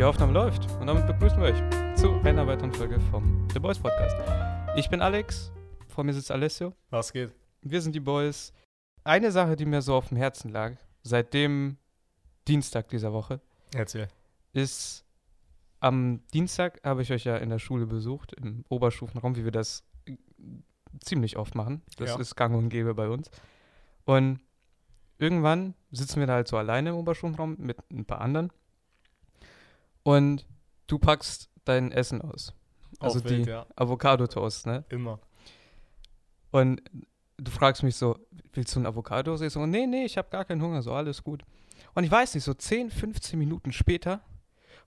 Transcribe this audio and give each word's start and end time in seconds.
Die 0.00 0.04
Aufnahme 0.04 0.32
läuft 0.32 0.66
und 0.80 0.86
damit 0.86 1.06
begrüßen 1.06 1.38
wir 1.42 1.48
euch 1.48 1.94
zu 1.94 2.14
einer 2.22 2.46
weiteren 2.46 2.72
Folge 2.72 2.98
vom 3.10 3.46
The 3.52 3.58
Boys 3.58 3.78
Podcast. 3.78 4.16
Ich 4.74 4.88
bin 4.88 5.02
Alex, 5.02 5.52
vor 5.88 6.04
mir 6.04 6.14
sitzt 6.14 6.30
Alessio. 6.30 6.72
Was 6.88 7.12
geht? 7.12 7.34
Wir 7.60 7.82
sind 7.82 7.94
die 7.94 8.00
Boys. 8.00 8.54
Eine 9.04 9.30
Sache, 9.30 9.56
die 9.56 9.66
mir 9.66 9.82
so 9.82 9.94
auf 9.94 10.08
dem 10.08 10.16
Herzen 10.16 10.52
lag, 10.52 10.72
seit 11.02 11.34
dem 11.34 11.76
Dienstag 12.48 12.88
dieser 12.88 13.12
Woche, 13.12 13.42
Erzähl. 13.74 14.08
ist 14.54 15.04
am 15.80 16.22
Dienstag 16.32 16.80
habe 16.82 17.02
ich 17.02 17.12
euch 17.12 17.24
ja 17.24 17.36
in 17.36 17.50
der 17.50 17.58
Schule 17.58 17.86
besucht, 17.86 18.32
im 18.32 18.64
Oberstufenraum, 18.70 19.36
wie 19.36 19.44
wir 19.44 19.52
das 19.52 19.84
ziemlich 21.00 21.36
oft 21.36 21.54
machen. 21.54 21.82
Das 21.98 22.08
Ja. 22.08 22.18
ist 22.18 22.36
gang 22.36 22.56
und 22.56 22.70
gäbe 22.70 22.94
bei 22.94 23.10
uns. 23.10 23.30
Und 24.06 24.40
irgendwann 25.18 25.74
sitzen 25.90 26.20
wir 26.20 26.26
da 26.26 26.36
halt 26.36 26.48
so 26.48 26.56
alleine 26.56 26.88
im 26.88 26.96
Oberstufenraum 26.96 27.56
mit 27.58 27.76
ein 27.92 28.06
paar 28.06 28.22
anderen. 28.22 28.50
Und 30.02 30.46
du 30.86 30.98
packst 30.98 31.48
dein 31.64 31.92
Essen 31.92 32.22
aus. 32.22 32.54
Also 32.98 33.18
Auf 33.18 33.24
die 33.24 33.42
ja. 33.42 33.66
Avocado-Toast, 33.76 34.66
ne? 34.66 34.84
Immer. 34.88 35.20
Und 36.50 36.82
du 37.36 37.50
fragst 37.50 37.82
mich 37.82 37.96
so, 37.96 38.18
willst 38.52 38.74
du 38.74 38.80
ein 38.80 38.86
Avocado? 38.86 39.34
Ich 39.40 39.52
so, 39.52 39.64
nee, 39.66 39.86
nee, 39.86 40.04
ich 40.04 40.18
habe 40.18 40.28
gar 40.30 40.44
keinen 40.44 40.62
Hunger, 40.62 40.82
so 40.82 40.92
alles 40.92 41.22
gut. 41.22 41.42
Und 41.94 42.04
ich 42.04 42.10
weiß 42.10 42.34
nicht, 42.34 42.44
so 42.44 42.54
10, 42.54 42.90
15 42.90 43.38
Minuten 43.38 43.72
später 43.72 44.20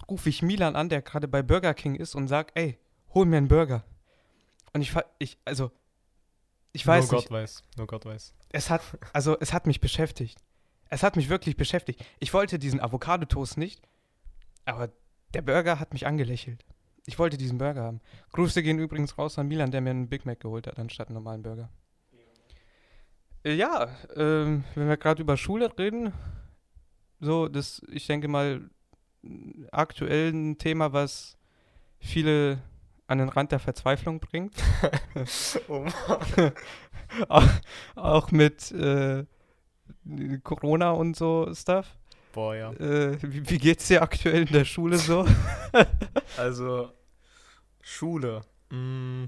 rufe 0.10 0.30
ich 0.30 0.42
Milan 0.42 0.76
an, 0.76 0.90
der 0.90 1.02
gerade 1.02 1.28
bei 1.28 1.42
Burger 1.42 1.74
King 1.74 1.96
ist 1.96 2.16
und 2.16 2.28
sag, 2.28 2.52
ey, 2.56 2.78
hol 3.14 3.26
mir 3.26 3.38
einen 3.38 3.48
Burger. 3.48 3.84
Und 4.74 4.82
ich, 4.82 4.94
ich 5.20 5.38
also, 5.46 5.72
ich 6.72 6.86
weiß 6.86 7.12
Nur 7.12 7.20
nicht, 7.20 7.30
Gott 7.30 7.38
weiß. 7.38 7.64
Nur 7.78 7.88
Gott 7.88 8.06
weiß. 8.06 8.34
es 8.50 8.70
hat, 8.70 8.82
also 9.14 9.38
es 9.40 9.54
hat 9.54 9.68
mich 9.68 9.80
beschäftigt. 9.80 10.40
Es 10.90 11.04
hat 11.04 11.16
mich 11.16 11.30
wirklich 11.30 11.58
beschäftigt. 11.58 12.04
Ich 12.20 12.34
wollte 12.34 12.60
diesen 12.60 12.80
Avocado-Toast 12.80 13.58
nicht, 13.58 13.82
aber 14.66 14.90
der 15.34 15.42
Burger 15.42 15.80
hat 15.80 15.94
mich 15.94 16.06
angelächelt. 16.06 16.66
Ich 17.06 17.20
wollte 17.20 17.38
diesen 17.38 17.58
Burger 17.58 17.84
haben. 17.84 18.02
Grüße 18.32 18.64
gehen 18.64 18.80
übrigens 18.80 19.18
raus 19.18 19.38
an 19.38 19.48
Milan, 19.48 19.72
der 19.72 19.82
mir 19.82 19.90
einen 19.90 20.08
Big 20.08 20.26
Mac 20.26 20.40
geholt 20.40 20.68
hat, 20.68 20.80
anstatt 20.80 21.08
einen 21.08 21.16
normalen 21.16 21.44
Burger. 21.44 21.70
Äh, 23.44 23.56
Ja, 23.56 23.90
ähm, 24.16 24.64
wenn 24.76 24.88
wir 24.88 24.98
gerade 24.98 25.22
über 25.22 25.36
Schule 25.36 25.70
reden, 25.78 26.14
so, 27.20 27.48
das, 27.48 27.82
ich 27.90 28.08
denke 28.08 28.28
mal, 28.28 28.70
aktuell 29.72 30.32
ein 30.32 30.58
Thema, 30.58 30.94
was 30.94 31.38
viele 32.00 32.62
an 33.08 33.18
den 33.20 33.30
Rand 33.30 33.52
der 33.52 33.60
Verzweiflung 33.60 34.20
bringt. 34.20 34.56
Oh 35.68 35.86
auch, 37.28 37.48
auch 37.96 38.32
mit 38.32 38.72
äh, 38.72 39.26
Corona 40.44 40.92
und 40.92 41.16
so 41.16 41.54
Stuff. 41.54 41.96
Boah, 42.34 42.56
ja. 42.56 42.74
Äh, 42.74 43.18
wie, 43.22 43.48
wie 43.48 43.58
geht's 43.60 43.88
dir 43.88 44.02
aktuell 44.02 44.42
in 44.42 44.54
der 44.54 44.66
Schule 44.66 44.98
so? 44.98 45.26
Also, 46.38 46.92
Schule. 47.82 48.42
Mm, 48.70 49.26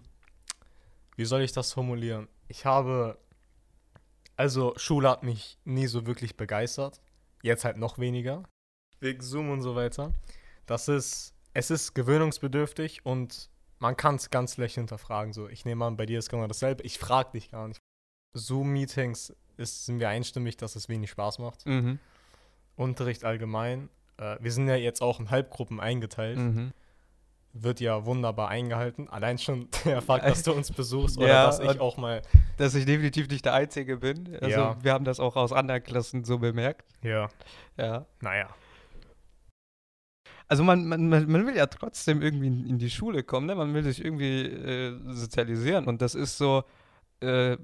wie 1.15 1.25
soll 1.25 1.41
ich 1.41 1.51
das 1.53 1.71
formulieren? 1.71 2.27
Ich 2.47 2.65
habe. 2.65 3.17
Also, 4.35 4.73
Schule 4.75 5.09
hat 5.09 5.23
mich 5.23 5.57
nie 5.65 5.87
so 5.87 6.05
wirklich 6.07 6.35
begeistert. 6.35 6.99
Jetzt 7.41 7.63
halt 7.63 7.77
noch 7.77 7.99
weniger. 7.99 8.43
Wegen 8.99 9.21
Zoom 9.21 9.51
und 9.51 9.61
so 9.61 9.75
weiter. 9.75 10.13
Das 10.65 10.87
ist. 10.87 11.33
Es 11.53 11.71
ist 11.71 11.93
gewöhnungsbedürftig 11.93 13.05
und 13.05 13.49
man 13.79 13.95
kann 13.95 14.15
es 14.15 14.29
ganz 14.29 14.57
leicht 14.57 14.75
hinterfragen. 14.75 15.31
So, 15.31 15.47
ich 15.47 15.63
nehme 15.63 15.85
an, 15.85 15.95
bei 15.95 16.05
dir 16.05 16.19
ist 16.19 16.29
genau 16.29 16.47
dasselbe. 16.47 16.83
Ich 16.83 16.97
frage 16.99 17.31
dich 17.31 17.51
gar 17.51 17.67
nicht. 17.67 17.79
Zoom-Meetings 18.33 19.33
sind 19.57 19.99
wir 19.99 20.09
einstimmig, 20.09 20.57
dass 20.57 20.75
es 20.75 20.89
wenig 20.89 21.11
Spaß 21.11 21.39
macht. 21.39 21.65
mhm. 21.65 21.99
Unterricht 22.75 23.23
allgemein. 23.23 23.89
Äh, 24.17 24.37
wir 24.39 24.51
sind 24.51 24.67
ja 24.67 24.75
jetzt 24.75 25.01
auch 25.01 25.19
in 25.19 25.29
Halbgruppen 25.29 25.79
eingeteilt. 25.79 26.37
Mhm. 26.37 26.71
Wird 27.57 27.79
ja 27.79 28.05
wunderbar 28.05 28.49
eingehalten. 28.49 29.07
Allein 29.09 29.37
schon 29.37 29.69
der 29.85 30.01
Fakt, 30.01 30.25
dass 30.25 30.43
du 30.43 30.51
uns 30.51 30.71
besuchst 30.71 31.17
oder 31.17 31.27
Ja, 31.27 31.45
dass 31.45 31.59
ich 31.59 31.79
auch 31.79 31.95
mal. 31.97 32.21
Dass 32.57 32.75
ich 32.75 32.85
definitiv 32.85 33.29
nicht 33.29 33.45
der 33.45 33.53
Einzige 33.53 33.97
bin. 33.97 34.35
Also 34.41 34.49
Ja. 34.59 34.77
wir 34.83 34.91
haben 34.91 35.05
das 35.05 35.19
auch 35.21 35.35
aus 35.37 35.53
anderen 35.53 35.81
Klassen 35.83 36.23
so 36.25 36.37
bemerkt. 36.37 36.85
Ja, 37.01 37.29
Ja. 37.77 38.05
naja. 38.21 38.49
Also 40.47 40.63
man, 40.63 40.85
man, 40.87 41.09
man 41.09 41.47
will 41.47 41.55
ja 41.55 41.65
trotzdem 41.65 42.21
irgendwie 42.21 42.47
in, 42.47 42.65
in 42.67 42.77
die 42.77 42.89
Schule 42.91 43.23
kommen, 43.23 43.47
ne? 43.47 43.55
Man 43.55 43.73
will 43.73 43.83
sich 43.83 44.03
irgendwie 44.03 44.43
äh, 44.43 44.99
sozialisieren. 45.11 45.85
Und 45.87 46.01
das 46.03 46.13
ist 46.13 46.37
so, 46.37 46.63
äh, 47.21 47.57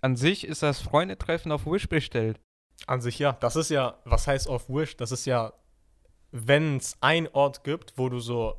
an 0.00 0.16
sich 0.16 0.46
ist 0.46 0.62
das 0.62 0.80
Freundetreffen 0.80 1.50
auf 1.50 1.66
Wish 1.66 1.88
bestellt. 1.88 2.38
An 2.86 3.00
sich 3.00 3.18
ja. 3.18 3.32
Das 3.40 3.56
ist 3.56 3.70
ja, 3.70 3.98
was 4.04 4.26
heißt 4.26 4.48
auf 4.48 4.68
Wish? 4.68 4.96
Das 4.96 5.12
ist 5.12 5.26
ja, 5.26 5.52
wenn 6.32 6.76
es 6.78 6.96
einen 7.00 7.28
Ort 7.28 7.64
gibt, 7.64 7.94
wo 7.96 8.08
du 8.08 8.20
so 8.20 8.54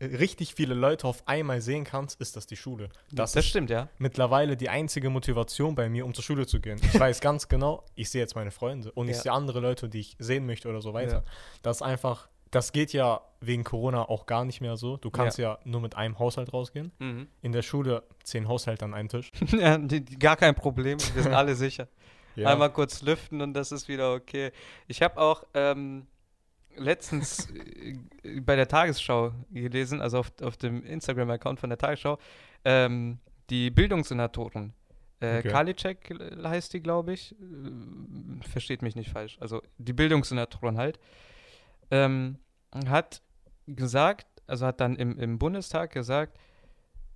richtig 0.00 0.54
viele 0.54 0.74
Leute 0.74 1.06
auf 1.06 1.26
einmal 1.28 1.60
sehen 1.60 1.84
kannst, 1.84 2.20
ist 2.20 2.34
das 2.36 2.46
die 2.46 2.56
Schule. 2.56 2.88
Das, 3.12 3.32
das 3.32 3.44
ist 3.44 3.50
stimmt, 3.50 3.68
ja. 3.70 3.88
mittlerweile 3.98 4.56
die 4.56 4.70
einzige 4.70 5.10
Motivation 5.10 5.74
bei 5.74 5.88
mir, 5.90 6.06
um 6.06 6.14
zur 6.14 6.24
Schule 6.24 6.46
zu 6.46 6.58
gehen. 6.60 6.80
Ich 6.82 6.98
weiß 7.00 7.20
ganz 7.20 7.48
genau, 7.48 7.84
ich 7.94 8.08
sehe 8.10 8.22
jetzt 8.22 8.34
meine 8.34 8.50
Freunde 8.50 8.90
und 8.92 9.08
ich 9.08 9.16
Ja. 9.16 9.22
sehe 9.22 9.32
andere 9.32 9.60
Leute, 9.60 9.88
die 9.90 10.00
ich 10.00 10.16
sehen 10.18 10.46
möchte 10.46 10.68
oder 10.68 10.80
so 10.80 10.94
weiter. 10.94 11.16
Ja. 11.16 11.24
Das 11.62 11.78
ist 11.78 11.82
einfach, 11.82 12.28
das 12.50 12.72
geht 12.72 12.94
ja 12.94 13.20
wegen 13.40 13.62
Corona 13.62 14.08
auch 14.08 14.24
gar 14.24 14.46
nicht 14.46 14.62
mehr 14.62 14.78
so. 14.78 14.96
Du 14.96 15.10
kannst 15.10 15.36
ja, 15.36 15.58
nur 15.64 15.82
mit 15.82 15.96
einem 15.96 16.18
Haushalt 16.18 16.52
rausgehen. 16.52 16.92
Mhm. 16.98 17.28
In 17.42 17.52
der 17.52 17.62
Schule 17.62 18.02
zehn 18.24 18.48
Haushalte 18.48 18.86
an 18.86 18.94
einen 18.94 19.10
Tisch. 19.10 19.30
ja 19.52 19.76
gar 20.18 20.36
kein 20.36 20.54
Problem. 20.54 20.98
Wir 21.14 21.22
sind 21.22 21.34
alle 21.34 21.54
sicher. 21.54 21.88
Ja. 22.36 22.48
Einmal 22.48 22.72
kurz 22.72 23.02
lüften 23.02 23.40
und 23.40 23.54
das 23.54 23.72
ist 23.72 23.88
wieder 23.88 24.14
okay. 24.14 24.52
Ich 24.86 25.02
habe 25.02 25.20
auch 25.20 25.44
ähm, 25.54 26.06
letztens 26.76 27.50
äh, 27.50 28.40
bei 28.40 28.56
der 28.56 28.68
Tagesschau 28.68 29.32
gelesen, 29.50 30.00
also 30.00 30.18
auf, 30.18 30.32
auf 30.42 30.56
dem 30.56 30.84
Instagram-Account 30.84 31.60
von 31.60 31.70
der 31.70 31.78
Tagesschau, 31.78 32.18
ähm, 32.64 33.18
die 33.50 33.70
Bildungssenatoren. 33.70 34.72
Äh, 35.20 35.38
Okay. 35.40 35.48
Karliczek 35.50 36.14
heißt 36.42 36.72
die, 36.72 36.80
glaube 36.80 37.12
ich. 37.12 37.34
Versteht 38.50 38.80
mich 38.80 38.96
nicht 38.96 39.10
falsch. 39.10 39.36
Also 39.38 39.60
die 39.76 39.92
Bildungssenatorin 39.92 40.78
halt. 40.78 40.98
Ähm, 41.90 42.38
hat 42.86 43.20
gesagt, 43.66 44.26
also 44.46 44.66
hat 44.66 44.80
dann 44.80 44.96
im, 44.96 45.18
im 45.18 45.38
Bundestag 45.38 45.92
gesagt, 45.92 46.38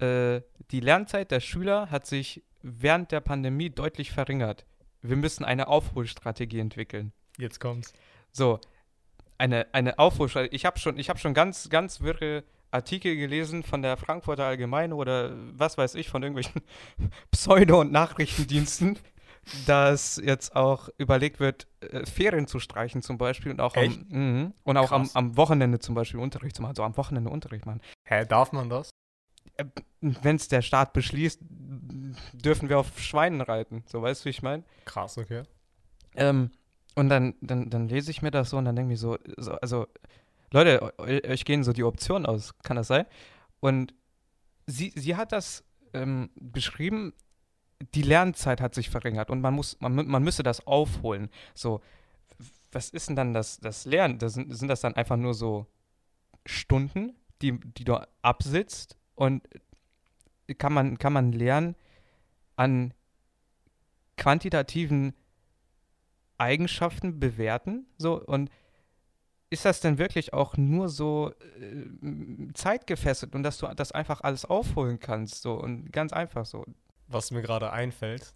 äh, 0.01 0.43
die 0.71 0.81
Lernzeit 0.81 1.31
der 1.31 1.41
Schüler 1.41 1.91
hat 1.91 2.07
sich 2.07 2.43
während 2.63 3.13
der 3.13 3.21
Pandemie 3.21 3.71
deutlich 3.71 4.11
verringert. 4.13 4.67
Wir 5.05 5.17
müssen 5.17 5.45
eine 5.45 5.69
Aufholstrategie 5.69 6.61
entwickeln. 6.61 7.13
Jetzt 7.37 7.61
kommt's. 7.61 7.93
So, 8.33 8.59
eine, 9.37 9.67
eine 9.73 9.99
Aufholstrategie. 9.99 10.57
Ich 10.57 10.65
habe 10.65 10.79
schon, 10.79 10.99
ich 10.99 11.11
hab 11.11 11.21
schon 11.21 11.35
ganz, 11.35 11.69
ganz 11.69 12.01
wirre 12.01 12.43
Artikel 12.71 13.15
gelesen 13.15 13.63
von 13.63 13.83
der 13.83 13.99
Frankfurter 13.99 14.45
Allgemeine 14.45 14.95
oder 14.95 15.33
was 15.53 15.77
weiß 15.77 15.95
ich, 15.97 16.09
von 16.09 16.23
irgendwelchen 16.23 16.63
Pseudo- 17.31 17.83
und 17.83 17.93
Nachrichtendiensten, 17.93 18.99
dass 19.67 20.17
jetzt 20.17 20.57
auch 20.57 20.89
überlegt 20.97 21.39
wird, 21.39 21.67
äh, 21.81 22.07
Ferien 22.07 22.47
zu 22.47 22.59
streichen 22.59 23.03
zum 23.03 23.19
Beispiel 23.19 23.53
und 23.53 23.61
auch, 23.61 23.77
am, 23.77 23.83
Echt? 23.83 24.11
mhm, 24.11 24.55
und 24.63 24.77
auch 24.79 24.91
am, 24.91 25.11
am 25.13 25.37
Wochenende 25.37 25.81
zum 25.81 25.95
Beispiel 25.95 26.19
Unterricht 26.19 26.57
zu 26.57 26.63
machen. 26.63 26.71
Also 26.71 26.83
am 26.83 26.97
Wochenende 26.97 27.29
Unterricht 27.29 27.67
machen. 27.67 27.83
Hä, 28.05 28.25
darf 28.25 28.53
man 28.53 28.71
das? 28.71 28.89
Wenn 30.01 30.37
es 30.37 30.49
der 30.49 30.63
Staat 30.63 30.93
beschließt, 30.93 31.41
dürfen 32.33 32.69
wir 32.69 32.79
auf 32.79 32.99
Schweinen 33.01 33.41
reiten. 33.41 33.85
So, 33.87 34.03
weißt 34.03 34.23
du, 34.23 34.25
wie 34.27 34.31
ich 34.31 34.43
meine? 34.43 34.65
Krass, 34.85 35.17
okay. 35.19 35.45
Ähm, 36.17 36.51
und 36.95 37.09
dann, 37.09 37.35
dann, 37.41 37.71
dann 37.71 37.89
lese 37.89 38.11
ich 38.11 38.23
mir 38.23 38.31
das 38.31 38.51
so 38.51 38.57
und 38.59 38.65
dann 38.65 38.77
denke 38.77 38.95
ich 38.95 39.01
so, 39.01 39.19
so 39.37 39.53
also, 39.53 39.87
Leute, 40.53 40.93
eu- 40.99 41.31
euch 41.31 41.45
gehen 41.45 41.65
so 41.65 41.73
die 41.73 41.85
Optionen 41.85 42.27
aus, 42.27 42.57
kann 42.63 42.77
das 42.77 42.87
sein? 42.89 43.07
Und 43.61 43.95
sie, 44.67 44.93
sie 44.95 45.17
hat 45.17 45.33
das 45.33 45.65
ähm, 45.93 46.31
beschrieben, 46.37 47.13
die 47.95 48.03
Lernzeit 48.03 48.61
hat 48.61 48.75
sich 48.75 48.91
verringert 48.91 49.31
und 49.31 49.41
man 49.41 49.55
muss, 49.55 49.77
man, 49.81 49.95
man 49.95 50.23
müsse 50.23 50.43
das 50.43 50.67
aufholen. 50.67 51.29
So, 51.55 51.81
was 52.73 52.91
ist 52.91 53.09
denn 53.09 53.17
dann 53.17 53.35
das, 53.35 53.59
das 53.59 53.85
Lernen? 53.85 54.19
Das 54.19 54.35
sind, 54.35 54.55
sind 54.57 54.69
das 54.69 54.81
dann 54.81 54.95
einfach 54.95 55.17
nur 55.17 55.35
so 55.35 55.67
Stunden, 56.47 57.15
die, 57.43 57.59
die 57.59 57.85
du 57.85 57.97
absitzt 58.23 58.97
und 59.15 59.47
kann 60.59 60.73
man, 60.73 60.99
kann 60.99 61.13
man 61.13 61.33
lernen 61.33 61.75
an 62.57 62.93
quantitativen 64.17 65.15
Eigenschaften 66.39 67.19
bewerten? 67.21 67.87
So, 67.97 68.23
und 68.23 68.51
ist 69.51 69.65
das 69.65 69.81
denn 69.81 69.99
wirklich 69.99 70.33
auch 70.33 70.57
nur 70.57 70.89
so 70.89 71.33
äh, 71.61 72.53
zeitgefesselt 72.55 73.35
und 73.35 73.43
dass 73.43 73.59
du 73.59 73.67
das 73.75 73.93
einfach 73.93 74.21
alles 74.21 74.45
aufholen 74.45 74.99
kannst? 74.99 75.43
So 75.43 75.55
und 75.55 75.93
ganz 75.93 76.13
einfach 76.13 76.45
so. 76.45 76.65
Was 77.07 77.31
mir 77.31 77.43
gerade 77.43 77.71
einfällt, 77.71 78.35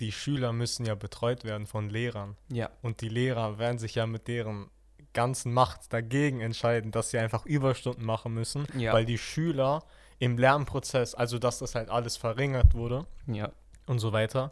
die 0.00 0.12
Schüler 0.12 0.52
müssen 0.52 0.86
ja 0.86 0.94
betreut 0.94 1.44
werden 1.44 1.66
von 1.66 1.90
Lehrern. 1.90 2.36
Ja. 2.50 2.70
Und 2.82 3.00
die 3.00 3.08
Lehrer 3.08 3.58
werden 3.58 3.78
sich 3.78 3.94
ja 3.94 4.06
mit 4.06 4.28
deren 4.28 4.70
ganzen 5.14 5.52
Macht 5.52 5.92
dagegen 5.92 6.40
entscheiden, 6.40 6.90
dass 6.90 7.10
sie 7.10 7.18
einfach 7.18 7.44
Überstunden 7.46 8.04
machen 8.04 8.32
müssen, 8.34 8.66
Ja. 8.76 8.92
weil 8.92 9.04
die 9.04 9.18
Schüler 9.18 9.82
im 10.18 10.38
Lernprozess, 10.38 11.14
also 11.14 11.38
dass 11.38 11.58
das 11.58 11.74
halt 11.74 11.90
alles 11.90 12.16
verringert 12.16 12.74
wurde 12.74 13.06
Ja. 13.26 13.50
und 13.86 13.98
so 13.98 14.12
weiter. 14.12 14.50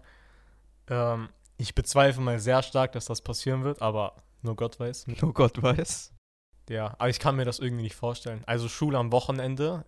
Ähm, 0.88 1.28
ich 1.56 1.74
bezweifle 1.74 2.22
mal 2.22 2.38
sehr 2.38 2.62
stark, 2.62 2.92
dass 2.92 3.04
das 3.06 3.20
passieren 3.22 3.64
wird, 3.64 3.80
aber 3.82 4.16
nur 4.42 4.56
Gott 4.56 4.80
weiß. 4.80 5.06
Nur 5.22 5.34
Gott 5.34 5.62
weiß. 5.62 6.12
Ja, 6.68 6.94
aber 6.98 7.08
ich 7.08 7.18
kann 7.18 7.36
mir 7.36 7.44
das 7.44 7.58
irgendwie 7.58 7.82
nicht 7.82 7.96
vorstellen. 7.96 8.42
Also 8.46 8.68
Schule 8.68 8.96
am 8.98 9.12
Wochenende, 9.12 9.84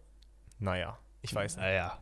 naja, 0.58 0.98
ich 1.22 1.34
weiß 1.34 1.56
nicht. 1.56 1.64
Naja. 1.64 1.98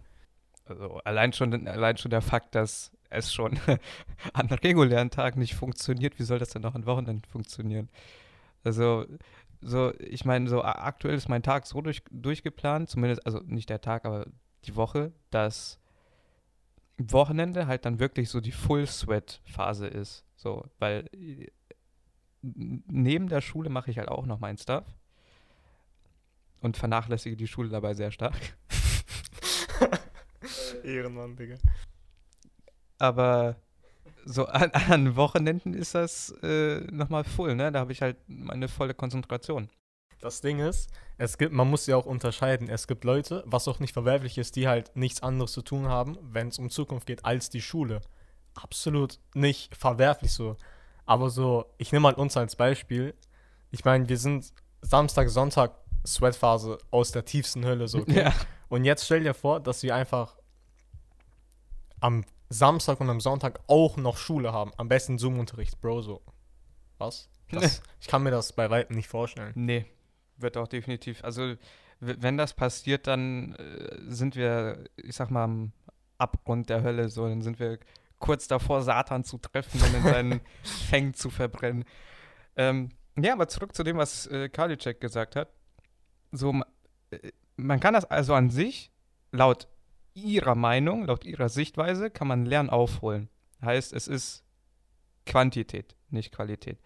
Also 0.64 0.99
allein 1.05 1.32
schon, 1.32 1.67
allein 1.67 1.96
schon 1.96 2.11
der 2.11 2.22
Fakt, 2.22 2.55
dass 2.55 2.93
es 3.08 3.32
schon 3.32 3.58
an 4.32 4.46
regulären 4.49 5.11
Tagen 5.11 5.40
nicht 5.40 5.55
funktioniert, 5.55 6.19
wie 6.19 6.22
soll 6.22 6.38
das 6.38 6.50
denn 6.50 6.64
auch 6.64 6.75
an 6.75 6.87
Wochenenden 6.87 7.25
funktionieren? 7.31 7.88
Also, 8.64 9.06
so, 9.60 9.92
ich 9.98 10.24
meine, 10.24 10.48
so 10.48 10.62
aktuell 10.62 11.14
ist 11.14 11.28
mein 11.28 11.42
Tag 11.42 11.66
so 11.66 11.80
durch, 11.80 12.02
durchgeplant, 12.10 12.88
zumindest, 12.88 13.24
also 13.26 13.40
nicht 13.44 13.68
der 13.68 13.80
Tag, 13.80 14.04
aber 14.04 14.26
die 14.64 14.76
Woche, 14.76 15.12
dass 15.30 15.78
Wochenende 16.98 17.66
halt 17.66 17.84
dann 17.84 17.98
wirklich 17.98 18.28
so 18.28 18.40
die 18.40 18.52
Full-Sweat-Phase 18.52 19.86
ist. 19.86 20.24
So, 20.36 20.66
weil 20.78 21.08
äh, 21.12 21.46
neben 22.42 23.28
der 23.28 23.40
Schule 23.40 23.70
mache 23.70 23.90
ich 23.90 23.98
halt 23.98 24.08
auch 24.08 24.26
noch 24.26 24.40
mein 24.40 24.56
Stuff 24.56 24.84
und 26.60 26.76
vernachlässige 26.76 27.36
die 27.36 27.46
Schule 27.46 27.68
dabei 27.68 27.94
sehr 27.94 28.10
stark. 28.10 28.38
Ehrenmann, 30.84 31.36
Digga. 31.36 31.56
Aber 32.98 33.56
so 34.25 34.46
an, 34.46 34.70
an 34.88 35.17
Wochenenden 35.17 35.75
ist 35.75 35.94
das 35.94 36.31
äh, 36.43 36.81
nochmal 36.90 37.25
full, 37.25 37.55
ne? 37.55 37.72
Da 37.72 37.81
habe 37.81 37.93
ich 37.93 38.02
halt 38.02 38.17
meine 38.26 38.69
volle 38.69 38.94
Konzentration. 38.94 39.69
Das 40.20 40.43
Ding 40.43 40.58
ist, 40.58 40.90
es 41.17 41.38
gibt, 41.38 41.52
man 41.52 41.69
muss 41.69 41.87
ja 41.87 41.96
auch 41.96 42.05
unterscheiden. 42.05 42.69
Es 42.69 42.87
gibt 42.87 43.05
Leute, 43.05 43.43
was 43.46 43.67
auch 43.69 43.81
nicht 43.81 43.94
verwerflich 43.94 44.37
ist, 44.37 44.56
die 44.56 44.69
halt 44.69 44.94
nichts 44.94 45.22
anderes 45.22 45.52
zu 45.52 45.62
tun 45.62 45.88
haben, 45.88 46.19
wenn 46.20 46.49
es 46.49 46.58
um 46.58 46.69
Zukunft 46.69 47.06
geht, 47.06 47.25
als 47.25 47.49
die 47.49 47.62
Schule. 47.62 48.02
Absolut 48.55 49.19
nicht 49.34 49.75
verwerflich 49.75 50.32
so. 50.32 50.56
Aber 51.06 51.31
so, 51.31 51.64
ich 51.78 51.90
nehme 51.93 52.02
mal 52.02 52.14
uns 52.14 52.37
als 52.37 52.55
Beispiel. 52.55 53.14
Ich 53.70 53.84
meine, 53.84 54.08
wir 54.08 54.19
sind 54.19 54.52
Samstag, 54.82 55.31
Sonntag 55.31 55.72
Sweatphase 56.06 56.78
aus 56.90 57.12
der 57.12 57.25
tiefsten 57.25 57.64
Hölle 57.64 57.88
so. 57.88 58.00
okay? 58.00 58.12
Ja. 58.25 58.34
Und 58.69 58.84
jetzt 58.84 59.05
stell 59.05 59.25
dir 59.25 59.34
vor, 59.34 59.58
dass 59.58 59.82
wir 59.82 59.94
einfach 59.94 60.37
am 62.00 62.25
Samstag 62.50 63.00
und 63.00 63.08
am 63.08 63.20
Sonntag 63.20 63.61
auch 63.69 63.97
noch 63.97 64.17
Schule 64.17 64.52
haben. 64.52 64.73
Am 64.76 64.88
besten 64.88 65.19
Zoom-Unterricht, 65.19 65.81
Bro, 65.81 66.02
so. 66.02 66.23
Was? 66.99 67.31
Das, 67.50 67.81
ich 68.00 68.08
kann 68.08 68.23
mir 68.23 68.31
das 68.31 68.52
bei 68.52 68.69
weitem 68.70 68.97
nicht 68.97 69.08
vorstellen. 69.08 69.52
Nee, 69.55 69.87
wird 70.37 70.56
auch 70.56 70.69
definitiv. 70.69 71.25
Also, 71.25 71.55
wenn 72.00 72.37
das 72.37 72.55
passiert, 72.55 73.06
dann 73.06 73.55
äh, 73.55 73.99
sind 74.08 74.37
wir, 74.37 74.85
ich 74.97 75.17
sag 75.17 75.31
mal, 75.31 75.44
am 75.44 75.73
Abgrund 76.19 76.69
der 76.69 76.82
Hölle, 76.82 77.08
so, 77.08 77.29
dann 77.29 77.43
sind 77.43 77.58
wir 77.58 77.79
kurz 78.19 78.49
davor, 78.49 78.82
Satan 78.82 79.25
zu 79.25 79.38
treffen 79.38 79.81
und 79.81 79.94
in 79.94 80.03
seinen 80.03 80.41
Fängen 80.62 81.14
zu 81.14 81.31
verbrennen. 81.31 81.85
Ähm, 82.56 82.91
ja, 83.17 83.32
aber 83.32 83.49
zurück 83.49 83.75
zu 83.75 83.82
dem, 83.82 83.96
was 83.96 84.26
äh, 84.26 84.49
Karliczek 84.49 85.00
gesagt 85.00 85.37
hat. 85.37 85.53
So, 86.32 86.55
äh, 87.11 87.32
man 87.56 87.81
kann 87.81 87.94
das 87.94 88.05
also 88.05 88.35
an 88.35 88.50
sich, 88.50 88.93
laut 89.32 89.69
ihrer 90.14 90.54
Meinung, 90.54 91.06
laut 91.06 91.24
ihrer 91.24 91.48
Sichtweise, 91.48 92.10
kann 92.10 92.28
man 92.28 92.46
Lernen 92.46 92.70
aufholen. 92.70 93.28
Heißt, 93.62 93.92
es 93.92 94.08
ist 94.08 94.44
Quantität, 95.26 95.94
nicht 96.08 96.32
Qualität. 96.32 96.78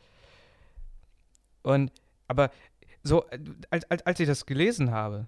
Und, 1.63 1.93
aber 2.29 2.51
so, 3.03 3.27
äh, 3.29 3.39
als, 3.71 3.91
als, 3.91 4.05
als 4.07 4.21
ich 4.21 4.27
das 4.27 4.47
gelesen 4.47 4.91
habe, 4.91 5.27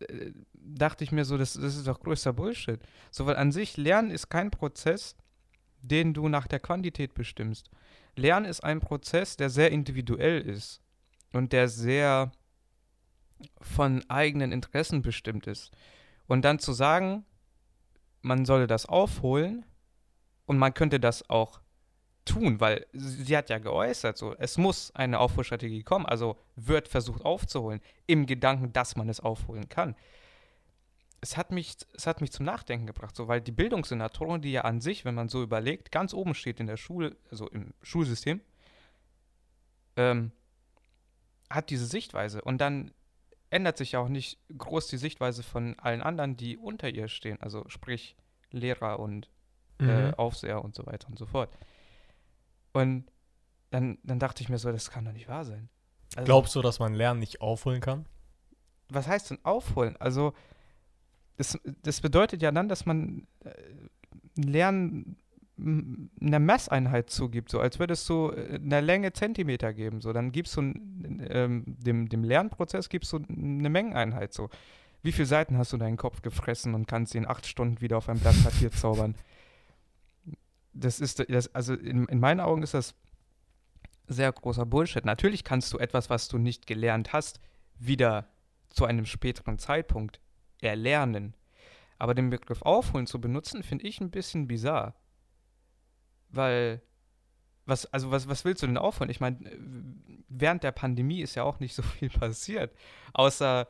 äh, 0.00 0.32
dachte 0.52 1.04
ich 1.04 1.12
mir 1.12 1.24
so, 1.24 1.38
das, 1.38 1.54
das 1.54 1.76
ist 1.76 1.86
doch 1.86 2.00
größter 2.00 2.32
Bullshit. 2.32 2.80
So, 3.10 3.26
weil 3.26 3.36
an 3.36 3.52
sich 3.52 3.76
Lernen 3.76 4.10
ist 4.10 4.28
kein 4.28 4.50
Prozess, 4.50 5.16
den 5.82 6.14
du 6.14 6.28
nach 6.28 6.46
der 6.46 6.60
Quantität 6.60 7.14
bestimmst. 7.14 7.70
Lernen 8.16 8.46
ist 8.46 8.64
ein 8.64 8.80
Prozess, 8.80 9.36
der 9.36 9.50
sehr 9.50 9.70
individuell 9.70 10.40
ist 10.40 10.80
und 11.32 11.52
der 11.52 11.68
sehr 11.68 12.32
von 13.60 14.02
eigenen 14.08 14.52
Interessen 14.52 15.02
bestimmt 15.02 15.46
ist. 15.46 15.70
Und 16.26 16.44
dann 16.44 16.58
zu 16.58 16.72
sagen, 16.72 17.24
man 18.22 18.44
solle 18.44 18.66
das 18.66 18.86
aufholen 18.86 19.64
und 20.46 20.58
man 20.58 20.74
könnte 20.74 21.00
das 21.00 21.28
auch 21.30 21.60
tun, 22.24 22.60
weil 22.60 22.86
sie 22.92 23.36
hat 23.36 23.48
ja 23.48 23.58
geäußert, 23.58 24.18
so, 24.18 24.34
es 24.34 24.58
muss 24.58 24.94
eine 24.94 25.20
Aufholstrategie 25.20 25.84
kommen, 25.84 26.04
also 26.06 26.36
wird 26.56 26.88
versucht 26.88 27.24
aufzuholen, 27.24 27.80
im 28.06 28.26
Gedanken, 28.26 28.72
dass 28.72 28.96
man 28.96 29.08
es 29.08 29.20
aufholen 29.20 29.68
kann. 29.68 29.94
Es 31.20 31.36
hat 31.36 31.50
mich, 31.50 31.76
es 31.94 32.06
hat 32.06 32.20
mich 32.20 32.32
zum 32.32 32.44
Nachdenken 32.44 32.86
gebracht, 32.86 33.16
so, 33.16 33.28
weil 33.28 33.40
die 33.40 33.52
Bildungssenatorin, 33.52 34.42
die 34.42 34.52
ja 34.52 34.62
an 34.62 34.80
sich, 34.80 35.04
wenn 35.04 35.14
man 35.14 35.28
so 35.28 35.42
überlegt, 35.42 35.90
ganz 35.92 36.12
oben 36.12 36.34
steht 36.34 36.60
in 36.60 36.66
der 36.66 36.76
Schule, 36.76 37.16
also 37.30 37.48
im 37.48 37.72
Schulsystem, 37.82 38.40
ähm, 39.96 40.32
hat 41.48 41.70
diese 41.70 41.86
Sichtweise 41.86 42.42
und 42.42 42.58
dann 42.60 42.90
ändert 43.56 43.76
sich 43.76 43.92
ja 43.92 44.00
auch 44.00 44.08
nicht 44.08 44.38
groß 44.56 44.86
die 44.86 44.98
Sichtweise 44.98 45.42
von 45.42 45.78
allen 45.78 46.02
anderen, 46.02 46.36
die 46.36 46.56
unter 46.56 46.88
ihr 46.88 47.08
stehen, 47.08 47.40
also 47.40 47.64
sprich 47.68 48.14
Lehrer 48.50 49.00
und 49.00 49.30
äh, 49.80 50.12
Aufseher 50.12 50.62
und 50.62 50.74
so 50.74 50.86
weiter 50.86 51.08
und 51.08 51.18
so 51.18 51.26
fort. 51.26 51.50
Und 52.72 53.10
dann, 53.70 53.98
dann 54.04 54.18
dachte 54.18 54.42
ich 54.42 54.48
mir 54.48 54.58
so, 54.58 54.70
das 54.70 54.90
kann 54.90 55.04
doch 55.04 55.12
nicht 55.12 55.28
wahr 55.28 55.44
sein. 55.44 55.68
Also, 56.14 56.26
Glaubst 56.26 56.54
du, 56.54 56.62
dass 56.62 56.78
man 56.78 56.94
Lernen 56.94 57.20
nicht 57.20 57.40
aufholen 57.40 57.80
kann? 57.80 58.06
was 58.88 59.08
heißt 59.08 59.30
denn 59.30 59.44
aufholen? 59.44 59.96
Also, 59.98 60.32
das, 61.36 61.58
das 61.82 62.00
bedeutet 62.00 62.40
ja 62.42 62.52
dann, 62.52 62.68
dass 62.68 62.86
man 62.86 63.26
äh, 63.40 63.50
Lernen 64.36 65.16
eine 65.58 66.38
Messeinheit 66.38 67.08
zugibt, 67.08 67.50
so 67.50 67.60
als 67.60 67.78
würdest 67.78 68.08
du 68.08 68.30
äh, 68.30 68.56
einer 68.56 68.82
Länge 68.82 69.12
Zentimeter 69.12 69.72
geben. 69.72 70.00
So, 70.00 70.12
dann 70.12 70.30
gibst 70.30 70.56
du 70.56 70.60
ähm, 70.60 71.64
dem, 71.66 72.08
dem 72.08 72.24
Lernprozess 72.24 72.88
gibst 72.88 73.12
du 73.12 73.18
eine 73.28 73.70
Mengeneinheit. 73.70 74.34
So, 74.34 74.50
wie 75.02 75.12
viele 75.12 75.26
Seiten 75.26 75.56
hast 75.56 75.72
du 75.72 75.76
in 75.76 75.80
deinen 75.80 75.96
Kopf 75.96 76.20
gefressen 76.20 76.74
und 76.74 76.86
kannst 76.86 77.12
sie 77.12 77.18
in 77.18 77.26
acht 77.26 77.46
Stunden 77.46 77.80
wieder 77.80 77.96
auf 77.98 78.08
ein 78.08 78.18
Blatt 78.18 78.36
Papier 78.44 78.70
zaubern? 78.70 79.14
Das 80.74 81.00
ist, 81.00 81.24
das, 81.30 81.54
also 81.54 81.72
in, 81.72 82.04
in 82.06 82.20
meinen 82.20 82.40
Augen 82.40 82.62
ist 82.62 82.74
das 82.74 82.94
sehr 84.08 84.30
großer 84.30 84.66
Bullshit. 84.66 85.04
Natürlich 85.04 85.42
kannst 85.42 85.72
du 85.72 85.78
etwas, 85.78 86.10
was 86.10 86.28
du 86.28 86.36
nicht 86.36 86.66
gelernt 86.66 87.12
hast, 87.14 87.40
wieder 87.78 88.28
zu 88.68 88.84
einem 88.84 89.06
späteren 89.06 89.58
Zeitpunkt 89.58 90.20
erlernen. 90.60 91.34
Aber 91.98 92.14
den 92.14 92.28
Begriff 92.28 92.60
aufholen 92.60 93.06
zu 93.06 93.20
benutzen, 93.20 93.62
finde 93.62 93.86
ich 93.86 94.00
ein 94.00 94.10
bisschen 94.10 94.46
bizarr. 94.46 94.94
Weil, 96.36 96.82
was, 97.64 97.86
also 97.86 98.10
was, 98.10 98.28
was 98.28 98.44
willst 98.44 98.62
du 98.62 98.66
denn 98.66 98.78
aufholen? 98.78 99.10
Ich 99.10 99.20
meine, 99.20 99.38
während 100.28 100.62
der 100.62 100.72
Pandemie 100.72 101.20
ist 101.20 101.34
ja 101.34 101.42
auch 101.42 101.60
nicht 101.60 101.74
so 101.74 101.82
viel 101.98 102.10
passiert. 102.10 102.74
Außer 103.12 103.66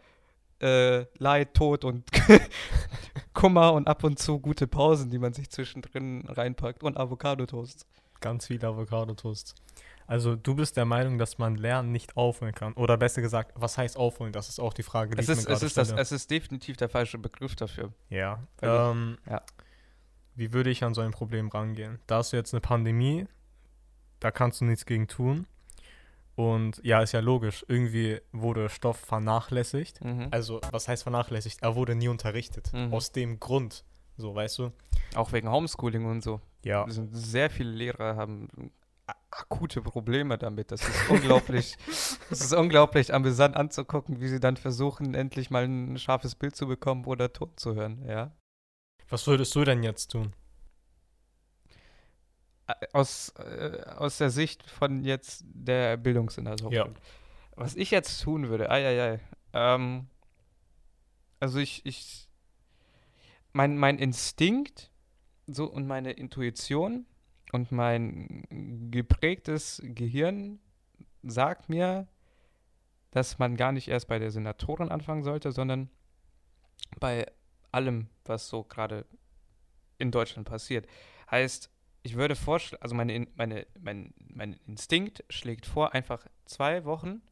äh, 0.61 1.05
Leid, 1.19 1.55
Tod 1.55 1.85
und 1.85 2.05
Kummer 3.35 3.73
und 3.75 3.89
ab 3.89 4.05
und 4.05 4.19
zu 4.19 4.39
gute 4.41 4.67
Pausen, 4.67 5.11
die 5.11 5.19
man 5.19 5.33
sich 5.33 5.51
zwischendrin 5.51 6.25
reinpackt 6.27 6.83
und 6.83 6.97
Avocado-Toast. 6.97 7.87
Ganz 8.21 8.47
viel 8.47 8.65
Avocado-Toast. 8.65 9.55
Also 10.07 10.37
du 10.37 10.55
bist 10.55 10.77
der 10.77 10.85
Meinung, 10.85 11.19
dass 11.19 11.39
man 11.39 11.57
Lernen 11.57 11.91
nicht 11.91 12.17
aufholen 12.17 12.55
kann. 12.55 12.73
Oder 12.75 12.97
besser 12.97 13.21
gesagt, 13.23 13.53
was 13.57 13.77
heißt 13.77 13.97
aufholen? 13.97 14.33
Das 14.33 14.49
ist 14.49 14.61
auch 14.61 14.73
die 14.73 14.85
Frage, 14.85 15.15
die 15.15 15.21
Es 15.21 15.29
ich 15.29 15.33
ist, 15.33 15.37
mir 15.37 15.41
es, 15.41 15.47
gerade 15.47 15.67
ist 15.67 15.77
das, 15.77 15.89
stelle. 15.89 16.01
es 16.01 16.13
ist 16.13 16.31
definitiv 16.31 16.77
der 16.77 16.89
falsche 16.89 17.19
Begriff 17.19 17.57
dafür. 17.57 17.93
Ja. 18.09 18.43
Ähm, 18.63 19.19
ja. 19.29 19.43
Wie 20.37 20.53
würde 20.53 20.71
ich 20.71 20.85
an 20.85 20.95
so 20.95 21.01
ein 21.01 21.11
Problem 21.11 21.49
rangehen? 21.49 21.99
Da 22.07 22.19
hast 22.19 22.33
du 22.33 22.37
jetzt 22.37 22.55
eine 22.55 22.61
Pandemie, 22.61 23.27
da 24.21 24.31
kannst 24.31 24.61
du 24.61 24.67
nichts 24.67 24.87
gegen 24.87 25.09
tun. 25.09 25.47
Und 26.35 26.81
ja, 26.85 27.01
ist 27.01 27.13
ja 27.13 27.21
logisch, 27.21 27.65
irgendwie 27.67 28.21
wurde 28.31 28.69
Stoff 28.69 28.99
vernachlässigt. 28.99 30.05
Mhm. 30.05 30.29
Also, 30.31 30.61
was 30.71 30.87
heißt 30.87 31.03
vernachlässigt? 31.03 31.63
Er 31.63 31.75
wurde 31.75 31.95
nie 31.95 32.09
unterrichtet. 32.09 32.71
Mhm. 32.75 32.93
Aus 32.93 33.11
dem 33.11 33.41
Grund. 33.41 33.85
So, 34.19 34.35
weißt 34.35 34.59
du? 34.59 34.73
Auch 35.15 35.33
wegen 35.33 35.51
Homeschooling 35.51 36.05
und 36.05 36.23
so. 36.23 36.41
Ja. 36.63 36.85
Sehr 36.89 37.49
viele 37.49 37.71
Lehrer 37.71 38.17
haben 38.17 38.49
akute 39.31 39.81
Probleme 39.83 40.37
damit. 40.37 40.71
Das 40.73 40.87
ist 40.87 41.09
unglaublich, 41.09 41.77
es 42.31 42.41
ist 42.41 42.53
unglaublich 42.53 43.15
amüsant 43.15 43.57
anzugucken, 43.57 44.21
wie 44.21 44.29
sie 44.29 44.41
dann 44.41 44.57
versuchen, 44.57 45.15
endlich 45.15 45.51
mal 45.51 45.65
ein 45.65 45.99
scharfes 45.99 46.35
Bild 46.35 46.57
zu 46.57 46.67
bekommen 46.67 47.05
oder 47.05 47.33
Ton 47.33 47.51
zu 47.57 47.75
hören. 47.75 48.05
Ja. 48.07 48.33
Was 49.09 49.27
würdest 49.27 49.55
du 49.55 49.65
denn 49.65 49.83
jetzt 49.83 50.09
tun? 50.09 50.33
Ä- 52.69 52.89
Aus, 52.93 53.31
äh, 53.39 53.83
aus 53.97 54.19
der 54.19 54.31
Sicht 54.31 54.69
von 54.69 55.05
jetzt 55.05 55.45
der 55.47 55.97
Bildungsinhalt. 55.97 56.61
Ja. 56.73 56.89
Was 57.55 57.77
ich 57.77 57.91
jetzt 57.91 58.21
tun 58.23 58.49
würde, 58.49 58.71
ei, 58.71 59.21
ähm, 59.53 60.09
also 61.41 61.59
ich, 61.59 61.87
ich, 61.87 62.29
mein, 63.53 63.79
mein 63.79 63.99
Instinkt 63.99 64.91
so 65.47 65.67
und 65.67 65.87
meine 65.87 66.13
Intuition 66.13 67.07
und 67.53 67.71
mein 67.73 68.91
geprägtes 68.91 69.81
Gehirn 69.85 70.59
sagt 71.23 71.69
mir, 71.69 72.09
dass 73.13 73.39
man 73.39 73.57
gar 73.57 73.73
nicht 73.73 73.89
erst 73.89 74.09
bei 74.09 74.19
der 74.19 74.31
Senatorin 74.31 74.91
anfangen 74.91 75.23
sollte, 75.23 75.53
sondern 75.53 75.89
bei 77.01 77.27
allem, 77.73 78.09
was 78.25 78.49
so 78.49 78.65
gerade 78.65 79.07
in 79.99 80.11
Deutschland 80.11 80.49
passiert. 80.49 80.87
Heißt, 81.31 81.71
ich 82.03 82.15
würde 82.15 82.37
vorschlagen, 82.37 82.83
also 82.83 82.95
meine, 82.95 83.15
In- 83.15 83.33
meine, 83.35 83.67
mein, 83.79 84.15
mein 84.19 84.53
Instinkt 84.67 85.25
schlägt 85.29 85.67
vor, 85.67 85.95
einfach 85.95 86.27
zwei 86.45 86.85
Wochen 86.85 87.23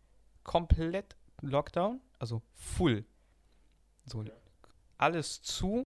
komplett 0.42 1.16
Lockdown, 1.40 2.00
also 2.18 2.42
full. 2.54 3.04
So, 4.06 4.24
alles 4.98 5.42
zu 5.42 5.84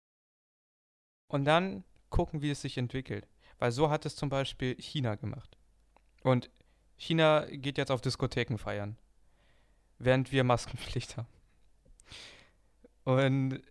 und 1.31 1.45
dann 1.45 1.85
gucken, 2.11 2.41
wie 2.43 2.51
es 2.51 2.63
sich 2.63 2.79
entwickelt. 2.79 3.29
Weil 3.59 3.73
so 3.73 3.91
hat 3.91 4.07
es 4.07 4.17
zum 4.17 4.29
Beispiel 4.29 4.77
China 4.81 5.17
gemacht. 5.17 5.59
Und 6.23 6.51
China 6.97 7.47
geht 7.47 7.79
jetzt 7.79 7.91
auf 7.91 8.01
Diskotheken 8.01 8.57
feiern, 8.57 8.97
während 9.99 10.33
wir 10.33 10.45
Maskenpflicht 10.45 11.17
haben. 11.17 11.29
Und 13.05 13.63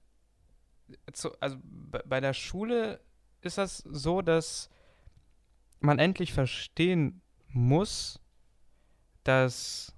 zu, 1.13 1.31
also 1.39 1.57
bei 1.63 2.19
der 2.19 2.33
Schule 2.33 2.99
ist 3.41 3.57
das 3.57 3.77
so, 3.77 4.21
dass 4.21 4.69
man 5.79 5.99
endlich 5.99 6.33
verstehen 6.33 7.21
muss, 7.47 8.19
dass 9.23 9.93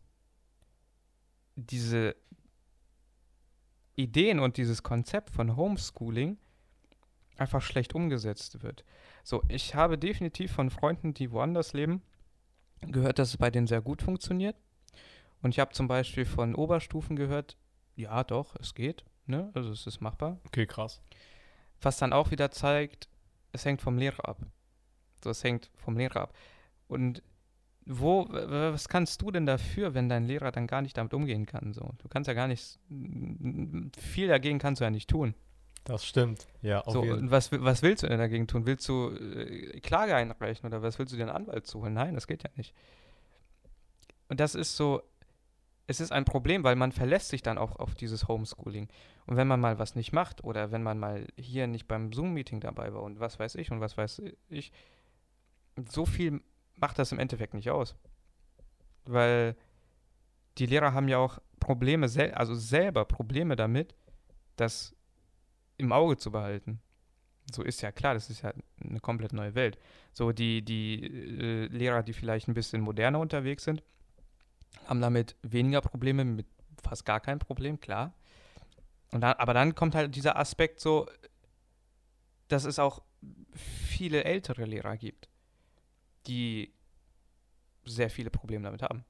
diese 1.55 2.15
Ideen 3.95 4.39
und 4.39 4.57
dieses 4.57 4.83
Konzept 4.83 5.29
von 5.29 5.55
Homeschooling 5.55 6.37
einfach 7.37 7.61
schlecht 7.61 7.95
umgesetzt 7.95 8.61
wird. 8.63 8.83
So, 9.23 9.43
ich 9.47 9.75
habe 9.75 9.97
definitiv 9.97 10.51
von 10.51 10.69
Freunden, 10.69 11.13
die 11.13 11.31
woanders 11.31 11.73
leben, 11.73 12.01
gehört, 12.81 13.19
dass 13.19 13.29
es 13.29 13.37
bei 13.37 13.51
denen 13.51 13.67
sehr 13.67 13.81
gut 13.81 14.01
funktioniert. 14.01 14.55
Und 15.41 15.51
ich 15.51 15.59
habe 15.59 15.73
zum 15.73 15.87
Beispiel 15.87 16.25
von 16.25 16.55
Oberstufen 16.55 17.15
gehört, 17.15 17.57
ja, 17.95 18.23
doch, 18.23 18.55
es 18.59 18.73
geht. 18.73 19.03
Ne? 19.29 19.51
Also 19.53 19.71
es 19.71 19.85
ist 19.85 20.01
machbar. 20.01 20.39
Okay, 20.47 20.65
krass. 20.65 21.01
Was 21.81 21.97
dann 21.97 22.13
auch 22.13 22.31
wieder 22.31 22.49
zeigt, 22.49 23.07
es 23.51 23.63
hängt 23.63 23.81
vom 23.81 23.97
Lehrer 23.97 24.27
ab. 24.27 24.39
So, 25.23 25.29
es 25.29 25.43
hängt 25.43 25.69
vom 25.77 25.97
Lehrer 25.97 26.21
ab. 26.21 26.33
Und 26.87 27.21
wo, 27.85 28.27
was 28.29 28.89
kannst 28.89 29.21
du 29.21 29.31
denn 29.31 29.45
dafür, 29.45 29.93
wenn 29.93 30.09
dein 30.09 30.25
Lehrer 30.25 30.51
dann 30.51 30.67
gar 30.67 30.81
nicht 30.81 30.97
damit 30.97 31.13
umgehen 31.13 31.45
kann? 31.45 31.73
So, 31.73 31.93
du 31.99 32.07
kannst 32.07 32.27
ja 32.27 32.33
gar 32.33 32.47
nicht, 32.47 32.79
viel 33.97 34.27
dagegen 34.27 34.59
kannst 34.59 34.81
du 34.81 34.85
ja 34.85 34.91
nicht 34.91 35.09
tun. 35.09 35.35
Das 35.83 36.05
stimmt, 36.05 36.47
ja. 36.61 36.83
So, 36.87 37.01
und 37.01 37.31
was, 37.31 37.51
was 37.51 37.81
willst 37.81 38.03
du 38.03 38.07
denn 38.07 38.19
dagegen 38.19 38.47
tun? 38.47 38.65
Willst 38.65 38.87
du 38.89 39.11
äh, 39.11 39.79
Klage 39.79 40.15
einreichen 40.15 40.67
oder 40.67 40.81
was 40.81 40.99
willst 40.99 41.13
du 41.13 41.17
dir 41.17 41.23
einen 41.23 41.35
Anwalt 41.35 41.67
suchen? 41.67 41.93
Nein, 41.93 42.15
das 42.15 42.27
geht 42.27 42.43
ja 42.43 42.49
nicht. 42.55 42.73
Und 44.27 44.39
das 44.39 44.55
ist 44.55 44.75
so, 44.75 45.01
es 45.89 45.99
ist 45.99 46.11
ein 46.11 46.23
Problem, 46.23 46.63
weil 46.63 46.75
man 46.75 46.91
verlässt 46.91 47.29
sich 47.29 47.41
dann 47.41 47.57
auch 47.57 47.77
auf 47.77 47.95
dieses 47.95 48.27
Homeschooling. 48.27 48.89
Und 49.25 49.37
wenn 49.37 49.47
man 49.47 49.59
mal 49.59 49.79
was 49.79 49.95
nicht 49.95 50.13
macht 50.13 50.43
oder 50.43 50.71
wenn 50.71 50.83
man 50.83 50.99
mal 50.99 51.25
hier 51.35 51.65
nicht 51.65 51.87
beim 51.87 52.13
Zoom-Meeting 52.13 52.59
dabei 52.59 52.93
war 52.93 53.01
und 53.01 53.19
was 53.19 53.39
weiß 53.39 53.55
ich 53.55 53.71
und 53.71 53.81
was 53.81 53.97
weiß 53.97 54.21
ich, 54.49 54.71
so 55.89 56.05
viel 56.05 56.43
macht 56.75 56.99
das 56.99 57.11
im 57.11 57.17
Endeffekt 57.17 57.55
nicht 57.55 57.71
aus. 57.71 57.95
Weil 59.05 59.55
die 60.59 60.67
Lehrer 60.67 60.93
haben 60.93 61.07
ja 61.07 61.17
auch 61.17 61.39
Probleme, 61.59 62.07
sel 62.07 62.33
also 62.33 62.53
selber 62.53 63.05
Probleme 63.05 63.55
damit, 63.55 63.95
das 64.57 64.95
im 65.77 65.91
Auge 65.91 66.17
zu 66.17 66.29
behalten. 66.29 66.81
So 67.51 67.63
ist 67.63 67.81
ja 67.81 67.91
klar, 67.91 68.13
das 68.13 68.29
ist 68.29 68.43
ja 68.43 68.53
eine 68.79 68.99
komplett 68.99 69.33
neue 69.33 69.55
Welt. 69.55 69.79
So 70.13 70.33
die, 70.33 70.61
die 70.61 71.03
äh, 71.03 71.65
Lehrer, 71.65 72.03
die 72.03 72.13
vielleicht 72.13 72.47
ein 72.47 72.53
bisschen 72.53 72.79
moderner 72.79 73.19
unterwegs 73.19 73.63
sind, 73.63 73.81
haben 74.85 75.01
damit 75.01 75.35
weniger 75.41 75.81
Probleme, 75.81 76.25
mit 76.25 76.47
fast 76.83 77.05
gar 77.05 77.19
kein 77.19 77.39
Problem, 77.39 77.79
klar. 77.79 78.13
Und 79.11 79.21
dann, 79.21 79.33
aber 79.33 79.53
dann 79.53 79.75
kommt 79.75 79.95
halt 79.95 80.15
dieser 80.15 80.37
Aspekt 80.37 80.79
so, 80.79 81.07
dass 82.47 82.65
es 82.65 82.79
auch 82.79 83.01
viele 83.61 84.23
ältere 84.23 84.65
Lehrer 84.65 84.97
gibt, 84.97 85.29
die 86.27 86.73
sehr 87.85 88.09
viele 88.09 88.29
Probleme 88.29 88.63
damit 88.65 88.81
haben. 88.81 89.03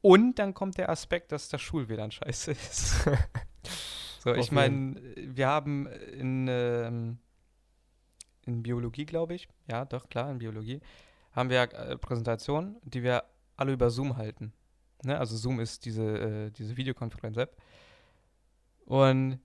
Und 0.00 0.38
dann 0.38 0.54
kommt 0.54 0.78
der 0.78 0.88
Aspekt, 0.88 1.32
dass 1.32 1.48
das 1.48 1.60
Schulwlan 1.60 2.10
scheiße 2.10 2.50
ist. 2.52 3.08
so, 4.20 4.34
ich 4.34 4.50
meine, 4.50 5.00
wir 5.16 5.46
haben 5.46 5.86
in, 5.86 6.48
ähm, 6.48 7.18
in 8.44 8.62
Biologie, 8.62 9.06
glaube 9.06 9.34
ich, 9.34 9.48
ja, 9.68 9.84
doch, 9.84 10.08
klar, 10.08 10.30
in 10.30 10.38
Biologie, 10.38 10.80
haben 11.32 11.50
wir 11.50 11.62
äh, 11.62 11.96
Präsentationen, 11.96 12.76
die 12.82 13.02
wir 13.02 13.24
alle 13.56 13.72
über 13.72 13.90
Zoom 13.90 14.16
halten. 14.16 14.52
Ne? 15.04 15.18
Also 15.18 15.36
Zoom 15.36 15.60
ist 15.60 15.84
diese, 15.84 16.02
äh, 16.02 16.50
diese 16.50 16.76
Videokonferenz-App. 16.76 17.56
Und 18.84 19.40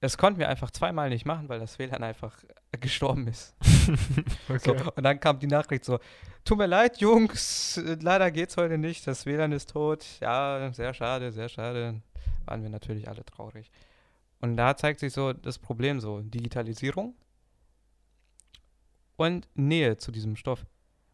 es 0.00 0.16
konnten 0.16 0.38
wir 0.38 0.48
einfach 0.48 0.70
zweimal 0.70 1.08
nicht 1.08 1.26
machen, 1.26 1.48
weil 1.48 1.58
das 1.58 1.78
WLAN 1.78 2.04
einfach 2.04 2.36
gestorben 2.80 3.26
ist. 3.26 3.56
okay. 4.48 4.78
so, 4.78 4.92
und 4.94 5.02
dann 5.02 5.18
kam 5.18 5.38
die 5.40 5.46
Nachricht 5.46 5.84
so, 5.84 5.98
tut 6.44 6.58
mir 6.58 6.66
leid, 6.66 6.98
Jungs, 6.98 7.80
leider 8.00 8.30
geht's 8.30 8.56
heute 8.56 8.78
nicht, 8.78 9.06
das 9.06 9.26
WLAN 9.26 9.52
ist 9.52 9.70
tot. 9.70 10.04
Ja, 10.20 10.70
sehr 10.72 10.94
schade, 10.94 11.32
sehr 11.32 11.48
schade. 11.48 12.00
Waren 12.44 12.62
wir 12.62 12.70
natürlich 12.70 13.08
alle 13.08 13.24
traurig. 13.24 13.70
Und 14.40 14.56
da 14.56 14.76
zeigt 14.76 15.00
sich 15.00 15.12
so 15.12 15.32
das 15.32 15.58
Problem 15.58 16.00
so, 16.00 16.20
Digitalisierung 16.20 17.16
und 19.16 19.48
Nähe 19.54 19.96
zu 19.96 20.12
diesem 20.12 20.36
Stoff. 20.36 20.64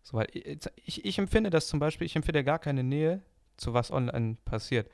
So, 0.02 0.18
weil 0.18 0.28
ich, 0.32 1.04
ich 1.04 1.18
empfinde 1.18 1.48
das 1.48 1.68
zum 1.68 1.80
Beispiel, 1.80 2.06
ich 2.06 2.16
empfinde 2.16 2.44
gar 2.44 2.58
keine 2.58 2.84
Nähe 2.84 3.22
zu 3.56 3.74
was 3.74 3.90
online 3.90 4.36
passiert. 4.44 4.90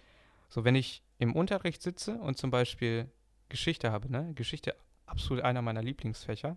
So, 0.49 0.64
wenn 0.64 0.75
ich 0.75 1.02
im 1.19 1.35
Unterricht 1.35 1.83
sitze 1.83 2.19
und 2.19 2.37
zum 2.37 2.50
Beispiel 2.50 3.11
Geschichte 3.49 3.93
habe, 3.93 4.11
ne? 4.11 4.33
Geschichte 4.35 4.76
absolut 5.07 5.45
einer 5.45 5.62
meiner 5.62 5.83
Lieblingsfächer, 5.83 6.57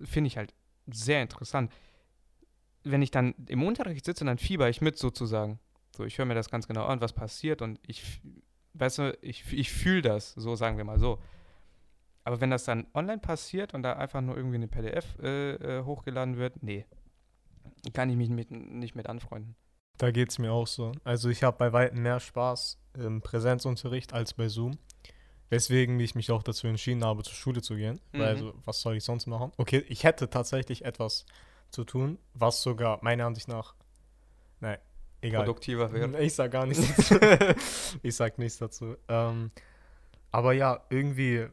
finde 0.00 0.28
ich 0.28 0.36
halt 0.36 0.54
sehr 0.86 1.22
interessant. 1.22 1.72
Wenn 2.82 3.02
ich 3.02 3.10
dann 3.10 3.34
im 3.46 3.62
Unterricht 3.62 4.04
sitze, 4.04 4.24
dann 4.24 4.38
fieber 4.38 4.68
ich 4.68 4.80
mit 4.80 4.98
sozusagen. 4.98 5.60
So, 5.96 6.04
ich 6.04 6.18
höre 6.18 6.24
mir 6.24 6.34
das 6.34 6.50
ganz 6.50 6.66
genau 6.66 6.86
an, 6.86 7.00
was 7.00 7.12
passiert 7.12 7.62
und 7.62 7.78
ich, 7.86 8.20
weißt 8.74 8.98
du, 8.98 9.18
ich, 9.20 9.52
ich 9.52 9.70
fühle 9.70 10.02
das, 10.02 10.32
so 10.32 10.56
sagen 10.56 10.78
wir 10.78 10.84
mal 10.84 10.98
so. 10.98 11.20
Aber 12.24 12.40
wenn 12.40 12.50
das 12.50 12.64
dann 12.64 12.86
online 12.94 13.18
passiert 13.18 13.74
und 13.74 13.82
da 13.82 13.94
einfach 13.94 14.20
nur 14.20 14.36
irgendwie 14.36 14.56
eine 14.56 14.68
PDF 14.68 15.18
äh, 15.20 15.54
äh, 15.54 15.84
hochgeladen 15.84 16.36
wird, 16.36 16.62
nee, 16.62 16.86
kann 17.92 18.10
ich 18.10 18.16
mich 18.16 18.30
mit, 18.30 18.50
nicht 18.50 18.94
mit 18.94 19.08
anfreunden. 19.08 19.56
Da 19.98 20.10
geht 20.10 20.30
es 20.30 20.38
mir 20.38 20.52
auch 20.52 20.66
so. 20.66 20.92
Also 21.04 21.28
ich 21.28 21.42
habe 21.42 21.56
bei 21.58 21.72
weitem 21.72 22.02
mehr 22.02 22.20
Spaß 22.20 22.78
im 22.94 23.20
Präsenzunterricht 23.20 24.12
als 24.12 24.34
bei 24.34 24.48
Zoom. 24.48 24.78
Weswegen 25.50 26.00
ich 26.00 26.14
mich 26.14 26.30
auch 26.30 26.42
dazu 26.42 26.66
entschieden 26.66 27.04
habe, 27.04 27.22
zur 27.22 27.34
Schule 27.34 27.60
zu 27.60 27.76
gehen. 27.76 28.00
Mhm. 28.12 28.18
Weil 28.18 28.28
also, 28.28 28.54
was 28.64 28.80
soll 28.80 28.96
ich 28.96 29.04
sonst 29.04 29.26
machen? 29.26 29.52
Okay, 29.58 29.84
ich 29.88 30.04
hätte 30.04 30.30
tatsächlich 30.30 30.84
etwas 30.84 31.26
zu 31.70 31.84
tun, 31.84 32.18
was 32.34 32.62
sogar 32.62 32.98
meiner 33.02 33.26
Ansicht 33.26 33.48
nach, 33.48 33.74
nein, 34.60 34.78
egal. 35.20 35.44
Produktiver 35.44 35.92
wäre. 35.92 36.18
Ich 36.22 36.34
sag 36.34 36.52
gar 36.52 36.66
nichts 36.66 36.86
dazu. 36.96 37.18
ich 38.02 38.16
sag 38.16 38.38
nichts 38.38 38.58
dazu. 38.58 38.96
Ähm, 39.08 39.50
aber 40.30 40.54
ja, 40.54 40.80
irgendwie, 40.88 41.46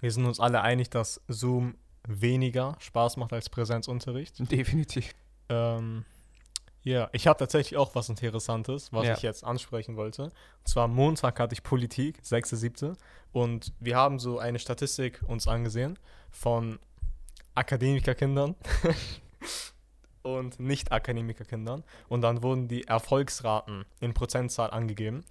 wir 0.00 0.10
sind 0.10 0.24
uns 0.24 0.40
alle 0.40 0.62
einig, 0.62 0.88
dass 0.88 1.20
Zoom 1.28 1.76
weniger 2.08 2.76
Spaß 2.80 3.18
macht 3.18 3.34
als 3.34 3.50
Präsenzunterricht. 3.50 4.36
Definitiv. 4.50 5.14
Ähm, 5.50 6.04
ja, 6.82 7.10
ich 7.12 7.26
habe 7.26 7.38
tatsächlich 7.38 7.76
auch 7.76 7.94
was 7.94 8.08
Interessantes, 8.08 8.92
was 8.92 9.06
ja. 9.06 9.14
ich 9.14 9.22
jetzt 9.22 9.44
ansprechen 9.44 9.96
wollte. 9.96 10.24
Und 10.24 10.32
zwar 10.64 10.88
Montag 10.88 11.38
hatte 11.38 11.52
ich 11.52 11.62
Politik, 11.62 12.20
6.7. 12.24 12.96
Und 13.32 13.72
wir 13.80 13.96
haben 13.96 14.18
so 14.18 14.38
eine 14.38 14.58
Statistik 14.58 15.20
uns 15.26 15.46
angesehen 15.46 15.98
von 16.30 16.78
Akademikerkindern 17.54 18.54
und 20.22 20.58
Nicht-Akademikerkindern. 20.58 21.84
Und 22.08 22.22
dann 22.22 22.42
wurden 22.42 22.66
die 22.66 22.86
Erfolgsraten 22.86 23.84
in 24.00 24.14
Prozentzahl 24.14 24.70
angegeben. 24.70 25.24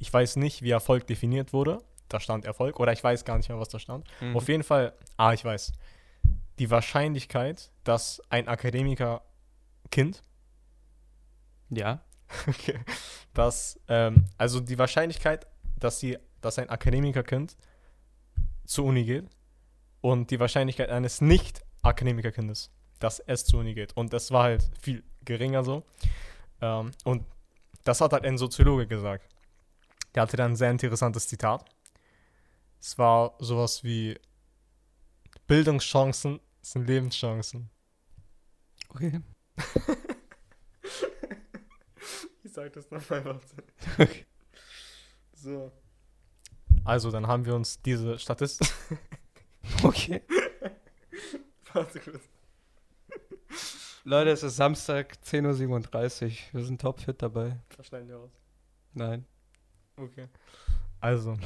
Ich 0.00 0.12
weiß 0.12 0.36
nicht, 0.36 0.62
wie 0.62 0.70
Erfolg 0.70 1.06
definiert 1.06 1.52
wurde. 1.52 1.82
Da 2.08 2.18
stand 2.18 2.44
Erfolg. 2.44 2.80
Oder 2.80 2.92
ich 2.92 3.02
weiß 3.02 3.24
gar 3.24 3.36
nicht 3.36 3.48
mehr, 3.48 3.60
was 3.60 3.68
da 3.68 3.78
stand. 3.78 4.06
Mhm. 4.20 4.36
Auf 4.36 4.48
jeden 4.48 4.64
Fall, 4.64 4.92
ah, 5.16 5.32
ich 5.32 5.44
weiß. 5.44 5.72
Die 6.58 6.70
Wahrscheinlichkeit, 6.70 7.70
dass 7.84 8.20
ein 8.28 8.48
Akademikerkind 8.48 10.22
ja. 11.70 12.02
Okay. 12.48 12.80
Dass, 13.34 13.78
ähm, 13.86 14.24
also 14.36 14.58
die 14.58 14.78
Wahrscheinlichkeit, 14.78 15.46
dass 15.78 16.00
sie, 16.00 16.18
dass 16.40 16.58
ein 16.58 16.68
Akademikerkind 16.70 17.56
zur 18.64 18.86
Uni 18.86 19.04
geht 19.04 19.28
und 20.00 20.30
die 20.30 20.40
Wahrscheinlichkeit 20.40 20.90
eines 20.90 21.20
Nicht-Akademikerkindes, 21.20 22.72
dass 22.98 23.20
es 23.20 23.44
zur 23.44 23.60
Uni 23.60 23.74
geht. 23.74 23.96
Und 23.96 24.12
das 24.12 24.32
war 24.32 24.44
halt 24.44 24.68
viel 24.80 25.04
geringer 25.24 25.62
so. 25.62 25.84
Ähm, 26.60 26.90
und 27.04 27.24
das 27.84 28.00
hat 28.00 28.12
halt 28.12 28.24
ein 28.24 28.38
Soziologe 28.38 28.86
gesagt. 28.86 29.28
Der 30.14 30.22
hatte 30.22 30.36
dann 30.36 30.52
ein 30.52 30.56
sehr 30.56 30.70
interessantes 30.70 31.28
Zitat. 31.28 31.64
Es 32.80 32.98
war 32.98 33.34
sowas 33.38 33.84
wie 33.84 34.18
Bildungschancen 35.46 36.40
sind 36.62 36.86
Lebenschancen. 36.86 37.70
Okay. 38.88 39.20
sag 42.56 42.72
das 42.72 42.90
nochmal, 42.90 43.24
warte. 43.24 43.64
So. 45.38 45.70
Also, 46.82 47.10
dann 47.10 47.26
haben 47.26 47.44
wir 47.44 47.54
uns 47.54 47.82
diese 47.82 48.18
Statistik. 48.18 48.68
okay. 49.82 50.22
warte 51.74 52.00
kurz. 52.00 52.24
Leute, 54.04 54.30
es 54.30 54.42
ist 54.42 54.56
Samstag, 54.56 55.18
10.37 55.22 56.24
Uhr. 56.24 56.30
Wir 56.52 56.64
sind 56.64 56.80
topfit 56.80 57.20
dabei. 57.20 57.58
Verstehen 57.68 58.08
wir 58.08 58.18
aus. 58.18 58.30
Nein. 58.94 59.26
Okay. 59.96 60.28
Also, 61.00 61.36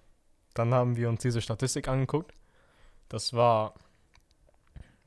dann 0.54 0.74
haben 0.74 0.96
wir 0.96 1.08
uns 1.08 1.22
diese 1.22 1.40
Statistik 1.40 1.88
angeguckt. 1.88 2.34
Das 3.08 3.32
war 3.32 3.74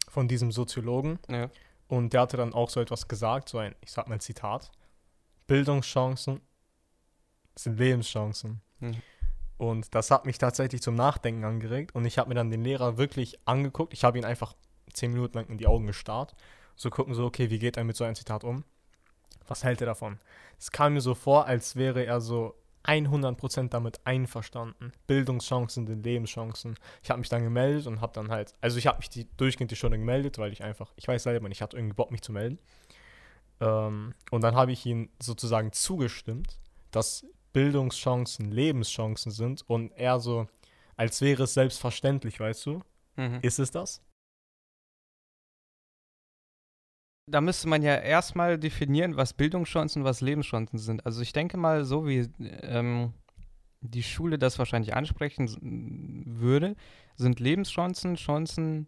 von 0.10 0.28
diesem 0.28 0.52
Soziologen. 0.52 1.20
Ja. 1.30 1.52
Und 1.88 2.14
der 2.14 2.22
hatte 2.22 2.38
dann 2.38 2.54
auch 2.54 2.72
so 2.72 2.82
etwas 2.82 3.08
gesagt, 3.08 3.50
so 3.50 3.60
ein, 3.60 3.76
ich 3.82 3.92
sag 3.92 4.08
mal 4.08 4.20
Zitat. 4.20 4.72
Bildungschancen 5.52 6.40
sind 7.56 7.78
Lebenschancen. 7.78 8.62
Mhm. 8.80 9.02
Und 9.58 9.94
das 9.94 10.10
hat 10.10 10.26
mich 10.26 10.38
tatsächlich 10.38 10.82
zum 10.82 10.96
Nachdenken 10.96 11.44
angeregt. 11.44 11.94
Und 11.94 12.06
ich 12.06 12.18
habe 12.18 12.30
mir 12.30 12.36
dann 12.36 12.50
den 12.50 12.64
Lehrer 12.64 12.98
wirklich 12.98 13.38
angeguckt. 13.44 13.92
Ich 13.92 14.06
habe 14.06 14.18
ihn 14.18 14.24
einfach 14.24 14.56
zehn 14.94 15.12
Minuten 15.12 15.38
lang 15.38 15.48
in 15.48 15.58
die 15.58 15.68
Augen 15.68 15.88
gestarrt. 15.88 16.36
So 16.78 16.90
gucken, 16.90 17.14
so, 17.14 17.26
okay, 17.26 17.50
wie 17.50 17.60
geht 17.60 17.76
er 17.76 17.84
mit 17.84 17.98
so 17.98 18.06
einem 18.06 18.16
Zitat 18.16 18.46
um? 18.46 18.64
Was 19.46 19.66
hält 19.66 19.82
er 19.82 19.88
davon? 19.88 20.20
Es 20.58 20.72
kam 20.72 20.94
mir 20.94 21.02
so 21.02 21.16
vor, 21.16 21.48
als 21.48 21.76
wäre 21.76 22.06
er 22.06 22.22
so 22.22 22.56
100% 22.86 23.68
damit 23.68 24.00
einverstanden. 24.06 24.94
Bildungschancen 25.06 25.86
sind 25.86 26.06
Lebenschancen. 26.06 26.76
Ich 27.04 27.10
habe 27.10 27.20
mich 27.20 27.28
dann 27.28 27.44
gemeldet 27.44 27.88
und 27.88 28.00
habe 28.00 28.14
dann 28.14 28.32
halt, 28.32 28.54
also 28.62 28.78
ich 28.78 28.88
habe 28.88 29.00
mich 29.00 29.10
die 29.10 29.28
durchgehend 29.36 29.70
die 29.70 29.76
Stunde 29.76 29.98
gemeldet, 29.98 30.38
weil 30.38 30.54
ich 30.54 30.64
einfach, 30.64 30.94
ich 30.96 31.10
weiß 31.10 31.24
selber 31.24 31.50
nicht, 31.50 31.58
ich 31.58 31.62
hatte 31.62 31.76
irgendwie 31.76 31.96
Bock, 31.96 32.10
mich 32.10 32.22
zu 32.22 32.32
melden. 32.32 32.58
Ähm, 33.62 34.14
und 34.32 34.42
dann 34.42 34.56
habe 34.56 34.72
ich 34.72 34.86
ihm 34.86 35.10
sozusagen 35.22 35.72
zugestimmt, 35.72 36.60
dass 36.90 37.26
Bildungschancen 37.54 38.52
Lebenschancen 38.52 39.32
sind 39.32 39.68
und 39.70 39.92
er 39.92 40.20
so, 40.20 40.48
als 40.98 41.22
wäre 41.22 41.44
es 41.44 41.54
selbstverständlich, 41.54 42.40
weißt 42.40 42.66
du? 42.66 42.82
Mhm. 43.16 43.40
Ist 43.42 43.60
es 43.60 43.72
das? 43.72 44.02
Da 47.30 47.40
müsste 47.40 47.68
man 47.68 47.82
ja 47.84 47.96
erstmal 47.96 48.58
definieren, 48.58 49.16
was 49.16 49.34
Bildungschancen 49.34 50.02
und 50.02 50.06
was 50.08 50.22
Lebenschancen 50.22 50.80
sind. 50.80 51.06
Also 51.06 51.22
ich 51.22 51.34
denke 51.34 51.56
mal, 51.56 51.86
so 51.86 52.08
wie 52.08 52.28
ähm, 52.40 53.14
die 53.82 54.04
Schule 54.04 54.38
das 54.38 54.60
wahrscheinlich 54.60 54.96
ansprechen 54.96 55.48
würde, 56.26 56.76
sind 57.16 57.40
Lebenschancen 57.40 58.16
Chancen, 58.16 58.88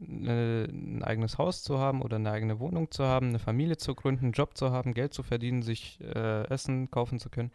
äh, 0.00 0.64
ein 0.64 1.02
eigenes 1.02 1.38
Haus 1.38 1.62
zu 1.62 1.78
haben 1.78 2.02
oder 2.02 2.16
eine 2.16 2.30
eigene 2.30 2.58
Wohnung 2.58 2.90
zu 2.90 3.04
haben, 3.04 3.28
eine 3.28 3.38
Familie 3.38 3.76
zu 3.76 3.94
gründen, 3.94 4.26
einen 4.26 4.32
Job 4.32 4.56
zu 4.56 4.70
haben, 4.70 4.94
Geld 4.94 5.14
zu 5.14 5.22
verdienen, 5.22 5.62
sich 5.62 6.00
äh, 6.00 6.44
Essen 6.48 6.90
kaufen 6.90 7.18
zu 7.18 7.30
können. 7.30 7.50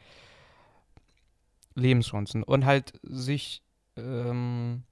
Lebenschancen 1.76 2.44
und 2.44 2.66
halt 2.66 2.94
sich 3.04 3.62
ähm, 3.98 4.84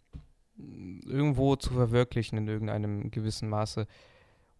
irgendwo 0.57 1.55
zu 1.55 1.73
verwirklichen 1.73 2.37
in 2.37 2.47
irgendeinem 2.47 3.09
gewissen 3.11 3.49
Maße. 3.49 3.87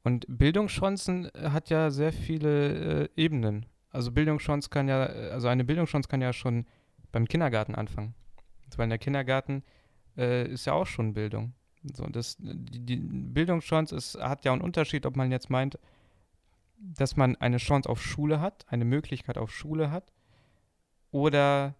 Und 0.04 0.26
Bildungschancen 0.28 1.30
hat 1.36 1.70
ja 1.70 1.90
sehr 1.90 2.12
viele 2.12 3.04
äh, 3.04 3.10
Ebenen. 3.16 3.66
Also 3.90 4.12
Bildungschance 4.12 4.70
kann 4.70 4.88
ja, 4.88 5.04
also 5.04 5.48
eine 5.48 5.64
Bildungschance 5.64 6.10
kann 6.10 6.22
ja 6.22 6.34
schon 6.34 6.66
beim 7.12 7.28
Kindergarten 7.28 7.76
anfangen. 7.76 8.16
Weil 8.76 8.90
der 8.90 8.98
Kindergarten 8.98 9.64
äh, 10.18 10.48
ist 10.48 10.66
ja 10.66 10.74
auch 10.74 10.88
schon 10.88 11.14
Bildung. 11.14 11.54
So, 11.84 12.08
das, 12.08 12.38
die, 12.40 12.86
die 12.86 12.96
Bildungschance 12.96 13.96
ist, 13.96 14.16
hat 14.16 14.46
ja 14.46 14.54
einen 14.54 14.62
Unterschied, 14.62 15.06
ob 15.06 15.16
man 15.16 15.32
jetzt 15.32 15.50
meint, 15.50 15.78
dass 16.78 17.16
man 17.16 17.36
eine 17.38 17.58
Chance 17.58 17.90
auf 17.90 18.02
Schule 18.02 18.40
hat, 18.40 18.66
eine 18.70 18.86
Möglichkeit 18.86 19.38
auf 19.38 19.52
Schule 19.52 19.92
hat, 19.92 20.12
oder 21.12 21.76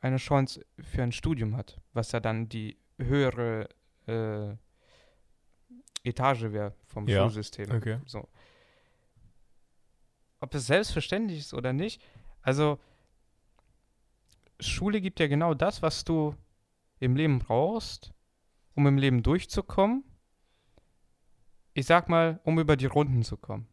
eine 0.00 0.16
Chance 0.16 0.64
für 0.80 1.02
ein 1.02 1.12
Studium 1.12 1.56
hat, 1.56 1.80
was 1.92 2.12
ja 2.12 2.20
dann 2.20 2.48
die 2.48 2.76
höhere 2.98 3.68
äh, 4.06 4.56
Etage 6.04 6.52
wäre 6.52 6.74
vom 6.86 7.08
Ja, 7.08 7.22
Schulsystem. 7.22 7.70
Okay. 7.70 7.98
So. 8.06 8.28
Ob 10.40 10.54
es 10.54 10.66
selbstverständlich 10.66 11.38
ist 11.38 11.54
oder 11.54 11.72
nicht, 11.72 12.02
also 12.42 12.78
Schule 14.60 15.00
gibt 15.00 15.20
ja 15.20 15.28
genau 15.28 15.54
das, 15.54 15.82
was 15.82 16.04
du 16.04 16.34
im 16.98 17.16
Leben 17.16 17.38
brauchst, 17.38 18.12
um 18.74 18.86
im 18.86 18.98
Leben 18.98 19.22
durchzukommen. 19.22 20.04
Ich 21.74 21.86
sag 21.86 22.08
mal, 22.08 22.40
um 22.44 22.58
über 22.58 22.76
die 22.76 22.86
Runden 22.86 23.22
zu 23.22 23.36
kommen. 23.36 23.66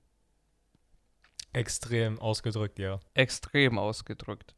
Extrem 1.52 2.20
ausgedrückt, 2.20 2.80
ja. 2.80 3.00
Extrem 3.14 3.78
ausgedrückt. 3.80 4.56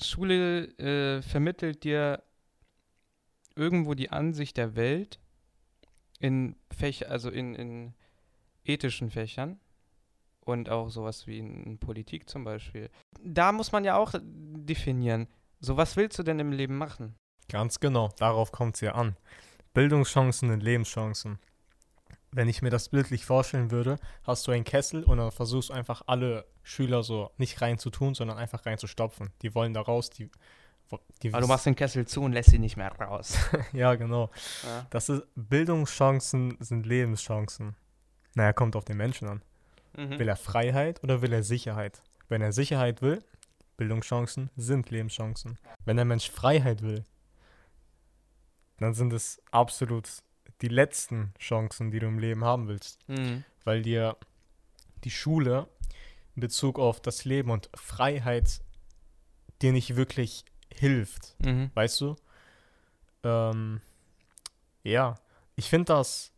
Schule 0.00 0.66
äh, 0.78 1.22
vermittelt 1.22 1.84
dir 1.84 2.22
irgendwo 3.54 3.94
die 3.94 4.10
Ansicht 4.10 4.56
der 4.56 4.74
Welt 4.74 5.20
in 6.18 6.56
Fächer, 6.70 7.10
also 7.10 7.30
in, 7.30 7.54
in 7.54 7.94
ethischen 8.64 9.10
Fächern 9.10 9.60
und 10.40 10.68
auch 10.68 10.88
sowas 10.88 11.26
wie 11.26 11.38
in 11.38 11.78
Politik 11.78 12.28
zum 12.28 12.44
Beispiel. 12.44 12.90
Da 13.22 13.52
muss 13.52 13.72
man 13.72 13.84
ja 13.84 13.96
auch 13.96 14.14
definieren. 14.20 15.28
So, 15.60 15.76
was 15.76 15.96
willst 15.96 16.18
du 16.18 16.22
denn 16.22 16.40
im 16.40 16.52
Leben 16.52 16.76
machen? 16.76 17.14
Ganz 17.48 17.80
genau, 17.80 18.10
darauf 18.18 18.52
kommt 18.52 18.76
es 18.76 18.80
ja 18.80 18.92
an. 18.92 19.16
Bildungschancen 19.74 20.50
sind 20.50 20.62
Lebenschancen. 20.62 21.38
Wenn 22.30 22.48
ich 22.48 22.62
mir 22.62 22.70
das 22.70 22.88
bildlich 22.88 23.24
vorstellen 23.26 23.70
würde, 23.70 23.98
hast 24.24 24.46
du 24.46 24.52
einen 24.52 24.64
Kessel 24.64 25.04
und 25.04 25.18
dann 25.18 25.30
versuchst 25.30 25.68
du 25.68 25.74
einfach 25.74 26.02
alle 26.06 26.46
Schüler 26.62 27.02
so 27.02 27.30
nicht 27.36 27.60
rein 27.60 27.78
zu 27.78 27.90
tun, 27.90 28.14
sondern 28.14 28.38
einfach 28.38 28.66
rein 28.66 28.78
zu 28.78 28.86
stopfen. 28.86 29.30
Die 29.42 29.54
wollen 29.54 29.74
da 29.74 29.82
raus, 29.82 30.10
die, 30.10 30.30
die 31.22 31.32
Aber 31.32 31.42
du 31.42 31.46
machst 31.46 31.66
den 31.66 31.76
Kessel 31.76 32.06
zu 32.06 32.22
und 32.22 32.32
lässt 32.32 32.50
sie 32.50 32.58
nicht 32.58 32.76
mehr 32.76 32.92
raus. 32.92 33.36
ja, 33.72 33.94
genau. 33.94 34.30
Ja. 34.64 34.86
Das 34.90 35.08
ist 35.08 35.22
Bildungschancen 35.36 36.56
sind 36.60 36.86
Lebenschancen. 36.86 37.76
Naja, 38.34 38.52
kommt 38.52 38.74
auf 38.74 38.84
den 38.84 38.96
Menschen 38.96 39.28
an. 39.28 39.42
Mhm. 39.96 40.18
Will 40.18 40.28
er 40.28 40.36
Freiheit 40.36 41.02
oder 41.04 41.22
will 41.22 41.32
er 41.32 41.42
Sicherheit? 41.42 42.02
Wenn 42.28 42.42
er 42.42 42.52
Sicherheit 42.52 43.00
will, 43.02 43.22
Bildungschancen 43.76 44.50
sind 44.56 44.90
Lebenschancen. 44.90 45.58
Wenn 45.84 45.96
der 45.96 46.04
Mensch 46.04 46.30
Freiheit 46.30 46.82
will, 46.82 47.04
dann 48.78 48.94
sind 48.94 49.12
es 49.12 49.40
absolut 49.50 50.08
die 50.60 50.68
letzten 50.68 51.32
Chancen, 51.38 51.90
die 51.90 51.98
du 51.98 52.06
im 52.06 52.18
Leben 52.18 52.44
haben 52.44 52.68
willst. 52.68 53.08
Mhm. 53.08 53.44
Weil 53.64 53.82
dir 53.82 54.16
die 55.04 55.10
Schule 55.10 55.68
in 56.34 56.40
Bezug 56.40 56.78
auf 56.78 57.00
das 57.00 57.24
Leben 57.24 57.50
und 57.50 57.70
Freiheit 57.74 58.60
dir 59.62 59.72
nicht 59.72 59.96
wirklich 59.96 60.44
hilft. 60.72 61.36
Mhm. 61.44 61.70
Weißt 61.74 62.00
du? 62.00 62.16
Ähm, 63.22 63.80
ja, 64.82 65.14
ich 65.56 65.68
finde 65.68 65.94
das, 65.94 66.32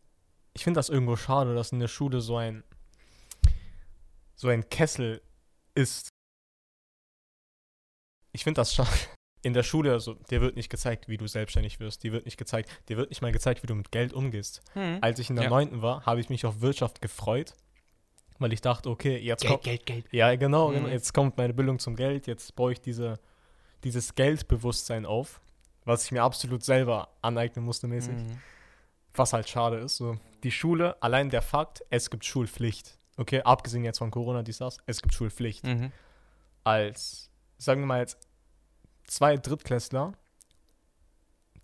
ich 0.53 0.63
finde 0.63 0.77
das 0.77 0.89
irgendwo 0.89 1.15
schade, 1.15 1.55
dass 1.55 1.71
in 1.71 1.79
der 1.79 1.87
Schule 1.87 2.21
so 2.21 2.37
ein, 2.37 2.63
so 4.35 4.47
ein 4.47 4.69
Kessel 4.69 5.21
ist. 5.75 6.09
Ich 8.31 8.43
finde 8.43 8.61
das 8.61 8.73
schade. 8.73 8.89
In 9.43 9.53
der 9.53 9.63
Schule, 9.63 9.91
also, 9.91 10.15
dir 10.29 10.41
wird 10.41 10.55
nicht 10.55 10.69
gezeigt, 10.69 11.07
wie 11.07 11.17
du 11.17 11.27
selbstständig 11.27 11.79
wirst. 11.79 12.03
Dir 12.03 12.11
wird 12.11 12.25
nicht 12.25 12.37
gezeigt, 12.37 12.69
dir 12.89 12.97
wird 12.97 13.09
nicht 13.09 13.21
mal 13.21 13.31
gezeigt, 13.31 13.63
wie 13.63 13.67
du 13.67 13.75
mit 13.75 13.91
Geld 13.91 14.11
umgehst. 14.13 14.61
Mhm. 14.75 14.97
Als 15.01 15.19
ich 15.19 15.29
in 15.29 15.35
der 15.35 15.45
Ja. 15.45 15.49
neunten 15.49 15.81
war, 15.81 16.05
habe 16.05 16.19
ich 16.19 16.29
mich 16.29 16.45
auf 16.45 16.61
Wirtschaft 16.61 17.01
gefreut, 17.01 17.53
weil 18.39 18.51
ich 18.51 18.61
dachte, 18.61 18.89
okay, 18.89 19.17
jetzt 19.17 19.45
kommt, 19.45 19.63
Geld, 19.63 19.85
Geld. 19.85 20.05
ja, 20.11 20.35
genau, 20.35 20.69
Mhm. 20.69 20.73
genau. 20.75 20.87
Jetzt 20.89 21.13
kommt 21.13 21.37
meine 21.37 21.53
Bildung 21.53 21.79
zum 21.79 21.95
Geld. 21.95 22.25
Jetzt 22.27 22.55
baue 22.55 22.71
ich 22.73 22.81
diese, 22.81 23.19
dieses 23.83 24.15
Geldbewusstsein 24.15 25.05
auf, 25.05 25.39
was 25.85 26.03
ich 26.05 26.11
mir 26.11 26.23
absolut 26.23 26.63
selber 26.63 27.09
aneignen 27.21 27.63
musste, 27.63 27.87
mäßig. 27.87 28.13
Mhm. 28.15 28.39
Was 29.13 29.33
halt 29.33 29.47
schade 29.47 29.77
ist. 29.77 29.97
So. 29.97 30.17
Die 30.43 30.51
Schule, 30.51 31.01
allein 31.01 31.29
der 31.29 31.41
Fakt, 31.41 31.83
es 31.89 32.09
gibt 32.09 32.25
Schulpflicht. 32.25 32.97
Okay, 33.17 33.41
abgesehen 33.41 33.83
jetzt 33.83 33.97
von 33.99 34.11
Corona, 34.11 34.43
dies, 34.43 34.57
das, 34.59 34.77
es 34.87 35.01
gibt 35.01 35.13
Schulpflicht. 35.13 35.63
Mhm. 35.63 35.91
Als, 36.63 37.29
sagen 37.57 37.81
wir 37.81 37.85
mal 37.87 37.99
jetzt, 38.01 38.17
zwei 39.07 39.37
Drittklässler, 39.37 40.13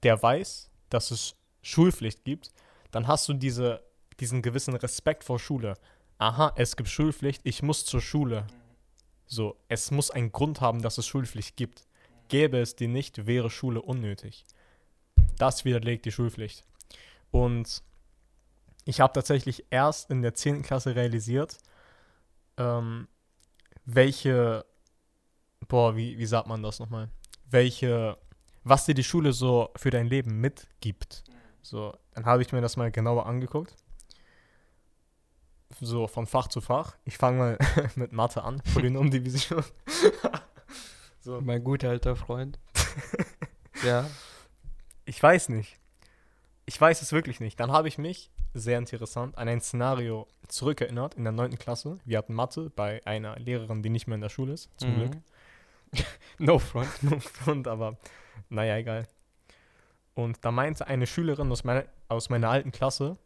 der 0.02 0.22
weiß, 0.22 0.70
dass 0.90 1.12
es 1.12 1.36
Schulpflicht 1.62 2.24
gibt, 2.26 2.52
dann 2.92 3.08
hast 3.08 3.28
du 3.28 3.34
diese, 3.34 3.84
diesen 4.20 4.42
gewissen 4.42 4.76
Respekt 4.76 5.24
vor 5.24 5.40
Schule. 5.40 5.76
Aha, 6.18 6.54
es 6.56 6.76
gibt 6.76 6.90
Schulpflicht, 6.90 7.42
ich 7.44 7.64
muss 7.64 7.86
zur 7.86 8.02
Schule. 8.02 8.48
So, 9.26 9.58
es 9.68 9.92
muss 9.92 10.12
einen 10.12 10.32
Grund 10.32 10.62
haben, 10.62 10.82
dass 10.82 10.98
es 10.98 11.08
Schulpflicht 11.08 11.56
gibt. 11.56 11.88
Gäbe 12.28 12.60
es 12.60 12.76
die 12.76 12.88
nicht, 12.88 13.26
wäre 13.26 13.50
Schule 13.50 13.82
unnötig. 13.82 14.46
Das 15.38 15.66
widerlegt 15.66 16.06
die 16.06 16.12
Schulpflicht. 16.12 16.64
Und 17.32 17.84
ich 18.86 19.00
habe 19.00 19.14
tatsächlich 19.14 19.66
erst 19.70 20.10
in 20.10 20.22
der 20.22 20.34
10. 20.34 20.62
Klasse 20.62 20.96
realisiert, 20.96 21.58
ähm, 22.58 23.08
welche, 23.86 24.66
boah, 25.68 25.96
wie, 25.96 26.18
wie 26.18 26.26
sagt 26.26 26.48
man 26.48 26.62
das 26.62 26.80
nochmal? 26.80 27.10
Welche, 27.50 28.18
was 28.64 28.86
dir 28.86 28.94
die 28.96 29.04
Schule 29.04 29.34
so 29.34 29.70
für 29.76 29.90
dein 29.90 30.08
Leben 30.08 30.40
mitgibt. 30.40 31.24
So, 31.62 31.94
dann 32.14 32.26
habe 32.26 32.42
ich 32.42 32.52
mir 32.52 32.62
das 32.62 32.78
mal 32.78 32.92
genauer 32.92 33.26
angeguckt. 33.26 33.76
So 35.82 36.08
von 36.08 36.28
Fach 36.28 36.48
zu 36.48 36.62
Fach. 36.62 36.96
Ich 37.06 37.18
fange 37.18 37.38
mal 37.38 37.58
mit 37.96 38.12
Mathe 38.12 38.44
an, 38.44 38.62
Polynomdivision. 38.74 39.64
so. 41.20 41.42
Mein 41.42 41.64
guter 41.64 41.90
alter 41.90 42.16
Freund. 42.16 42.60
ja. 43.86 44.08
Ich 45.06 45.22
weiß 45.22 45.50
nicht. 45.50 45.80
Ich 46.66 46.80
weiß 46.80 47.02
es 47.02 47.12
wirklich 47.12 47.40
nicht. 47.40 47.60
Dann 47.60 47.72
habe 47.72 47.88
ich 47.88 47.98
mich 47.98 48.32
sehr 48.54 48.78
interessant, 48.78 49.36
an 49.38 49.48
ein 49.48 49.62
Szenario 49.62 50.28
zurückerinnert 50.48 51.16
in 51.16 51.24
der 51.24 51.34
9. 51.34 51.58
Klasse. 51.58 51.98
Wir 52.06 52.20
hatten 52.20 52.34
Mathe 52.36 52.70
bei 52.70 53.02
einer 53.06 53.36
Lehrerin, 53.40 53.82
die 53.82 53.90
nicht 53.90 54.06
mehr 54.08 54.16
in 54.16 54.22
der 54.22 54.30
Schule 54.30 54.54
ist, 54.54 54.70
zum 54.78 54.92
Mhm. 54.92 54.96
Glück. 55.00 55.12
No 56.40 56.60
front. 56.60 56.90
Und 57.46 57.68
aber, 57.68 57.98
naja, 58.50 58.78
egal. 58.78 59.08
Und 60.16 60.44
da 60.44 60.52
meinte 60.52 60.88
eine 60.88 61.08
Schülerin 61.08 61.52
aus 61.52 61.64
meiner, 61.64 61.86
aus 62.08 62.30
meiner 62.30 62.50
alten 62.50 62.72
Klasse 62.72 63.18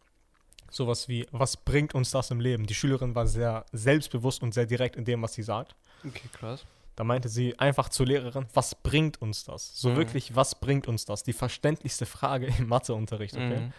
sowas 0.69 1.07
wie, 1.07 1.25
was 1.31 1.55
bringt 1.57 1.95
uns 1.95 2.11
das 2.11 2.29
im 2.31 2.39
Leben? 2.41 2.65
Die 2.67 2.75
Schülerin 2.75 3.15
war 3.15 3.25
sehr 3.27 3.65
selbstbewusst 3.71 4.43
und 4.43 4.53
sehr 4.53 4.65
direkt 4.65 4.97
in 4.97 5.05
dem, 5.05 5.21
was 5.21 5.33
sie 5.33 5.43
sagt. 5.43 5.75
Okay, 6.05 6.27
krass. 6.31 6.65
Da 6.97 7.03
meinte 7.03 7.29
sie 7.29 7.57
einfach 7.59 7.89
zur 7.89 8.07
Lehrerin, 8.07 8.47
was 8.53 8.75
bringt 8.75 9.21
uns 9.21 9.45
das? 9.45 9.79
So 9.79 9.89
Mhm. 9.91 9.95
wirklich, 9.95 10.35
was 10.35 10.59
bringt 10.59 10.87
uns 10.87 11.05
das? 11.05 11.23
Die 11.23 11.33
verständlichste 11.33 12.05
Frage 12.05 12.47
im 12.57 12.67
Matheunterricht, 12.67 13.35
okay? 13.37 13.61
Mhm. 13.61 13.73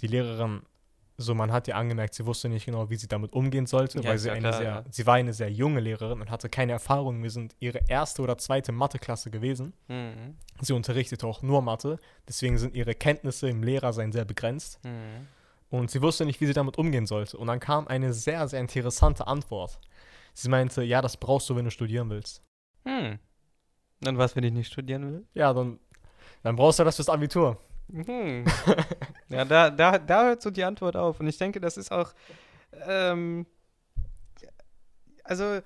Die 0.00 0.06
Lehrerin, 0.06 0.62
so 1.16 1.34
man 1.34 1.52
hat 1.52 1.68
ja 1.68 1.76
angemerkt, 1.76 2.14
sie 2.14 2.26
wusste 2.26 2.48
nicht 2.48 2.66
genau, 2.66 2.90
wie 2.90 2.96
sie 2.96 3.08
damit 3.08 3.32
umgehen 3.32 3.66
sollte, 3.66 4.00
Ja, 4.00 4.10
weil 4.10 4.18
sie 4.18 4.28
ja 4.28 4.34
eine 4.34 4.48
klar, 4.48 4.52
sehr, 4.54 4.64
ja. 4.64 4.84
sie 4.90 5.06
war 5.06 5.14
eine 5.14 5.32
sehr 5.32 5.50
junge 5.50 5.80
Lehrerin 5.80 6.20
und 6.20 6.30
hatte 6.30 6.48
keine 6.48 6.72
Erfahrung. 6.72 7.22
Wir 7.22 7.30
sind 7.30 7.54
ihre 7.60 7.80
erste 7.88 8.22
oder 8.22 8.38
zweite 8.38 8.72
Matheklasse 8.72 9.30
gewesen. 9.30 9.74
Mhm. 9.88 10.36
Sie 10.60 10.72
unterrichtete 10.72 11.26
auch 11.26 11.42
nur 11.42 11.62
Mathe, 11.62 11.98
deswegen 12.26 12.58
sind 12.58 12.74
ihre 12.74 12.94
Kenntnisse 12.94 13.48
im 13.48 13.62
Lehrersein 13.62 14.12
sehr 14.12 14.24
begrenzt. 14.24 14.80
Mhm. 14.84 15.26
Und 15.70 15.90
sie 15.90 16.02
wusste 16.02 16.26
nicht, 16.26 16.40
wie 16.40 16.46
sie 16.46 16.52
damit 16.52 16.76
umgehen 16.76 17.06
sollte. 17.06 17.38
Und 17.38 17.46
dann 17.46 17.58
kam 17.58 17.88
eine 17.88 18.12
sehr, 18.12 18.46
sehr 18.46 18.60
interessante 18.60 19.26
Antwort. 19.26 19.78
Sie 20.34 20.50
meinte, 20.50 20.82
ja, 20.82 21.00
das 21.00 21.16
brauchst 21.16 21.48
du, 21.48 21.56
wenn 21.56 21.64
du 21.64 21.70
studieren 21.70 22.10
willst. 22.10 22.42
Hm. 22.86 23.18
Und 24.06 24.18
was, 24.18 24.36
wenn 24.36 24.44
ich 24.44 24.52
nicht 24.52 24.70
studieren 24.70 25.10
will? 25.10 25.26
Ja, 25.34 25.52
dann, 25.54 25.78
dann 26.42 26.56
brauchst 26.56 26.78
du 26.78 26.84
das 26.84 26.96
fürs 26.96 27.08
Abitur. 27.08 27.58
Mhm. 27.92 28.44
ja, 29.28 29.44
da, 29.44 29.70
da, 29.70 29.98
da 29.98 30.24
hört 30.24 30.42
so 30.42 30.50
die 30.50 30.64
Antwort 30.64 30.96
auf. 30.96 31.20
Und 31.20 31.26
ich 31.28 31.36
denke, 31.38 31.60
das 31.60 31.76
ist 31.76 31.92
auch. 31.92 32.12
Ähm, 32.86 33.46
also, 35.24 35.60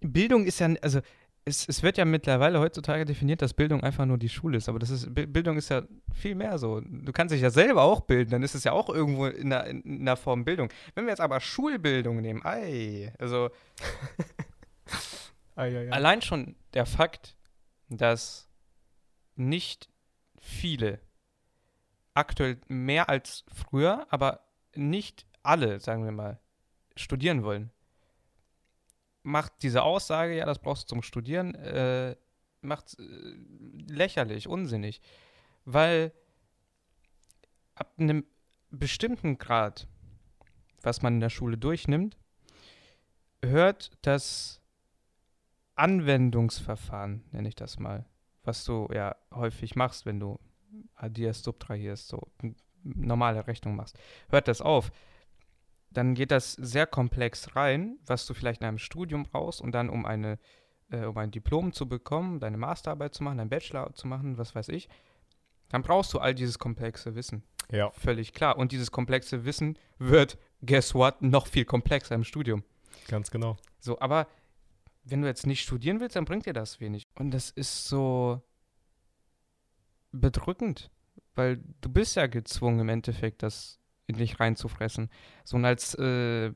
Bildung 0.00 0.44
ist 0.44 0.58
ja. 0.60 0.68
Also, 0.82 1.00
es, 1.44 1.68
es 1.68 1.82
wird 1.82 1.96
ja 1.98 2.04
mittlerweile 2.04 2.60
heutzutage 2.60 3.04
definiert, 3.04 3.42
dass 3.42 3.52
Bildung 3.52 3.82
einfach 3.82 4.04
nur 4.06 4.16
die 4.18 4.28
Schule 4.28 4.58
ist. 4.58 4.68
Aber 4.68 4.78
das 4.78 4.90
ist, 4.90 5.12
Bi- 5.12 5.26
Bildung 5.26 5.56
ist 5.56 5.70
ja 5.70 5.82
viel 6.14 6.36
mehr 6.36 6.56
so. 6.58 6.80
Du 6.80 7.10
kannst 7.12 7.34
dich 7.34 7.42
ja 7.42 7.50
selber 7.50 7.82
auch 7.82 8.02
bilden, 8.02 8.30
dann 8.30 8.42
ist 8.44 8.54
es 8.54 8.62
ja 8.62 8.70
auch 8.72 8.88
irgendwo 8.88 9.26
in 9.26 9.52
einer, 9.52 9.66
in 9.66 10.02
einer 10.02 10.16
Form 10.16 10.44
Bildung. 10.44 10.68
Wenn 10.94 11.04
wir 11.06 11.10
jetzt 11.10 11.20
aber 11.20 11.40
Schulbildung 11.40 12.20
nehmen, 12.20 12.44
ei, 12.44 13.12
also 13.18 13.50
Ah, 15.56 15.64
ja, 15.66 15.82
ja. 15.82 15.92
Allein 15.92 16.22
schon 16.22 16.54
der 16.74 16.86
Fakt, 16.86 17.36
dass 17.88 18.48
nicht 19.34 19.90
viele 20.40 21.00
aktuell 22.14 22.58
mehr 22.68 23.08
als 23.08 23.44
früher, 23.52 24.06
aber 24.10 24.40
nicht 24.74 25.26
alle, 25.42 25.80
sagen 25.80 26.04
wir 26.04 26.12
mal, 26.12 26.38
studieren 26.96 27.42
wollen, 27.42 27.70
macht 29.22 29.52
diese 29.62 29.82
Aussage, 29.82 30.36
ja, 30.36 30.44
das 30.46 30.58
brauchst 30.58 30.84
du 30.84 30.94
zum 30.94 31.02
Studieren, 31.02 31.54
äh, 31.54 32.16
macht 32.60 32.98
äh, 32.98 33.02
lächerlich, 33.88 34.48
unsinnig. 34.48 35.00
Weil 35.64 36.12
ab 37.74 37.92
einem 37.98 38.24
bestimmten 38.70 39.38
Grad, 39.38 39.86
was 40.82 41.02
man 41.02 41.14
in 41.14 41.20
der 41.20 41.30
Schule 41.30 41.56
durchnimmt, 41.56 42.16
hört 43.44 43.92
das 44.02 44.60
Anwendungsverfahren, 45.74 47.24
nenne 47.32 47.48
ich 47.48 47.54
das 47.54 47.78
mal, 47.78 48.06
was 48.44 48.64
du 48.64 48.88
ja 48.92 49.16
häufig 49.32 49.76
machst, 49.76 50.04
wenn 50.06 50.20
du 50.20 50.38
addierst, 50.94 51.44
subtrahierst, 51.44 52.08
so 52.08 52.28
normale 52.82 53.46
Rechnung 53.46 53.76
machst, 53.76 53.98
hört 54.28 54.48
das 54.48 54.60
auf. 54.60 54.90
Dann 55.90 56.14
geht 56.14 56.30
das 56.30 56.52
sehr 56.54 56.86
komplex 56.86 57.54
rein, 57.54 57.98
was 58.06 58.26
du 58.26 58.34
vielleicht 58.34 58.62
in 58.62 58.66
einem 58.66 58.78
Studium 58.78 59.24
brauchst 59.24 59.60
und 59.60 59.72
dann 59.72 59.90
um 59.90 60.06
eine 60.06 60.38
äh, 60.92 61.04
um 61.04 61.16
ein 61.18 61.30
Diplom 61.30 61.72
zu 61.72 61.88
bekommen, 61.88 62.38
deine 62.38 62.56
Masterarbeit 62.56 63.14
zu 63.14 63.24
machen, 63.24 63.38
deinen 63.38 63.50
Bachelor 63.50 63.92
zu 63.94 64.06
machen, 64.06 64.38
was 64.38 64.54
weiß 64.54 64.68
ich, 64.68 64.88
dann 65.70 65.82
brauchst 65.82 66.12
du 66.12 66.18
all 66.18 66.34
dieses 66.34 66.58
komplexe 66.58 67.14
Wissen. 67.14 67.42
ja. 67.70 67.90
Völlig 67.92 68.32
klar. 68.32 68.58
Und 68.58 68.72
dieses 68.72 68.90
komplexe 68.90 69.44
Wissen 69.44 69.78
wird, 69.98 70.38
guess 70.64 70.94
what, 70.94 71.22
noch 71.22 71.46
viel 71.46 71.64
komplexer 71.64 72.14
im 72.14 72.24
Studium. 72.24 72.62
Ganz 73.08 73.30
genau. 73.30 73.56
So, 73.80 73.98
aber 74.00 74.28
wenn 75.04 75.22
du 75.22 75.28
jetzt 75.28 75.46
nicht 75.46 75.62
studieren 75.62 75.98
willst, 76.00 76.14
dann 76.14 76.26
bringt 76.26 76.46
dir 76.46 76.52
das 76.52 76.78
wenig. 76.78 77.04
Und 77.18 77.32
das 77.32 77.50
ist 77.50 77.86
so 77.86 78.42
bedrückend, 80.12 80.90
weil 81.34 81.62
du 81.80 81.88
bist 81.88 82.16
ja 82.16 82.26
gezwungen 82.26 82.80
im 82.80 82.88
Endeffekt, 82.88 83.42
das 83.42 83.78
in 84.06 84.16
dich 84.16 84.40
reinzufressen. 84.40 85.10
So 85.44 85.56
und 85.56 85.64
als 85.64 85.94
äh, 85.94 86.52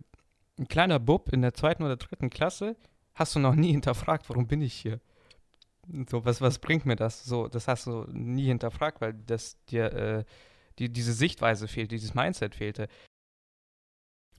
ein 0.58 0.68
kleiner 0.68 0.98
Bub 0.98 1.32
in 1.32 1.42
der 1.42 1.54
zweiten 1.54 1.82
oder 1.82 1.96
dritten 1.96 2.30
Klasse 2.30 2.76
hast 3.14 3.34
du 3.34 3.38
noch 3.38 3.54
nie 3.54 3.72
hinterfragt, 3.72 4.28
warum 4.28 4.46
bin 4.46 4.60
ich 4.60 4.74
hier? 4.74 5.00
So, 6.08 6.24
was, 6.24 6.40
was 6.40 6.58
bringt 6.58 6.84
mir 6.84 6.96
das? 6.96 7.24
So, 7.24 7.48
das 7.48 7.68
hast 7.68 7.86
du 7.86 8.04
nie 8.10 8.46
hinterfragt, 8.46 9.00
weil 9.00 9.14
das 9.14 9.62
dir 9.66 9.92
äh, 9.92 10.24
die, 10.78 10.92
diese 10.92 11.12
Sichtweise 11.12 11.68
fehlt, 11.68 11.92
dieses 11.92 12.14
Mindset 12.14 12.54
fehlte. 12.54 12.88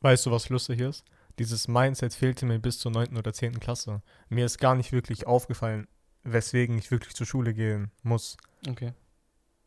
Weißt 0.02 0.26
du, 0.26 0.32
was 0.32 0.50
lustig 0.50 0.80
ist? 0.80 1.06
Dieses 1.40 1.68
Mindset 1.68 2.14
fehlte 2.14 2.46
mir 2.46 2.60
bis 2.60 2.80
zur 2.80 2.92
9. 2.92 3.18
oder 3.18 3.34
10. 3.34 3.60
Klasse. 3.60 4.02
Mir 4.30 4.46
ist 4.46 4.58
gar 4.58 4.76
nicht 4.76 4.92
wirklich 4.92 5.26
aufgefallen, 5.26 5.88
weswegen 6.24 6.78
ich 6.78 6.92
wirklich 6.92 7.16
zur 7.16 7.26
Schule 7.26 7.54
gehen 7.54 7.92
muss. 8.04 8.38
Okay. 8.68 8.94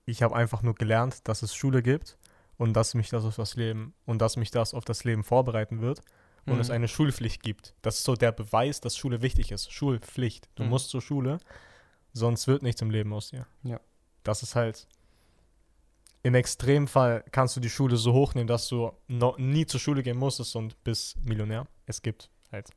Ich 0.06 0.22
habe 0.22 0.34
einfach 0.34 0.62
nur 0.62 0.74
gelernt, 0.74 1.28
dass 1.28 1.42
es 1.42 1.54
Schule 1.54 1.82
gibt 1.82 2.18
und 2.56 2.72
dass 2.74 2.94
mich 2.94 3.08
das 3.10 3.24
auf 3.24 3.36
das 3.36 3.56
Leben 3.56 3.94
und 4.06 4.20
dass 4.20 4.36
mich 4.36 4.50
das 4.50 4.74
auf 4.74 4.84
das 4.84 5.04
Leben 5.04 5.24
vorbereiten 5.24 5.80
wird 5.80 6.00
und 6.46 6.58
es 6.58 6.68
Mhm. 6.68 6.74
eine 6.74 6.88
Schulpflicht 6.88 7.42
gibt. 7.42 7.74
Das 7.82 7.96
ist 7.98 8.04
so 8.04 8.14
der 8.16 8.32
Beweis, 8.32 8.80
dass 8.80 8.96
Schule 8.96 9.22
wichtig 9.22 9.52
ist. 9.52 9.72
Schulpflicht. 9.72 10.48
Du 10.56 10.64
Mhm. 10.64 10.70
musst 10.70 10.90
zur 10.90 11.00
Schule, 11.02 11.38
sonst 12.12 12.46
wird 12.48 12.62
nichts 12.62 12.82
im 12.82 12.90
Leben 12.90 13.12
aus 13.12 13.30
dir. 13.30 13.46
Ja. 13.62 13.80
Das 14.24 14.42
ist 14.42 14.54
halt. 14.56 14.86
Im 16.22 16.34
Extremfall 16.34 17.24
kannst 17.32 17.56
du 17.56 17.60
die 17.60 17.70
Schule 17.70 17.96
so 17.96 18.12
hochnehmen, 18.12 18.46
dass 18.46 18.68
du 18.68 18.92
noch 19.08 19.38
nie 19.38 19.64
zur 19.64 19.80
Schule 19.80 20.02
gehen 20.02 20.18
musstest 20.18 20.54
und 20.54 20.82
bist 20.84 21.16
Millionär. 21.24 21.66
Es 21.86 22.02
gibt 22.02 22.28
halt. 22.52 22.68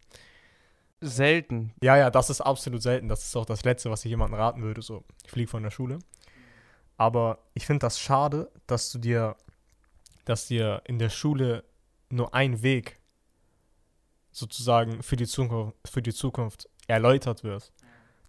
Selten. 1.01 1.73
Ja, 1.81 1.97
ja, 1.97 2.09
das 2.09 2.29
ist 2.29 2.39
absolut 2.39 2.81
selten. 2.81 3.09
Das 3.09 3.23
ist 3.25 3.36
auch 3.36 3.45
das 3.45 3.63
Letzte, 3.65 3.89
was 3.91 4.05
ich 4.05 4.09
jemandem 4.09 4.39
raten 4.39 4.62
würde. 4.62 4.81
So, 4.81 5.03
ich 5.25 5.31
fliege 5.31 5.49
von 5.49 5.62
der 5.63 5.71
Schule. 5.71 5.99
Aber 6.97 7.39
ich 7.53 7.65
finde 7.65 7.79
das 7.79 7.99
schade, 7.99 8.51
dass 8.67 8.91
du 8.91 8.99
dir, 8.99 9.36
dass 10.25 10.47
dir 10.47 10.82
in 10.86 10.99
der 10.99 11.10
Schule 11.10 11.63
nur 12.10 12.34
ein 12.34 12.62
Weg 12.62 12.99
sozusagen 14.32 15.03
für 15.03 15.15
die 15.15 15.27
Zukunft, 15.27 15.75
für 15.86 16.01
die 16.01 16.13
Zukunft 16.13 16.69
erläutert 16.88 17.43
wird. 17.43 17.71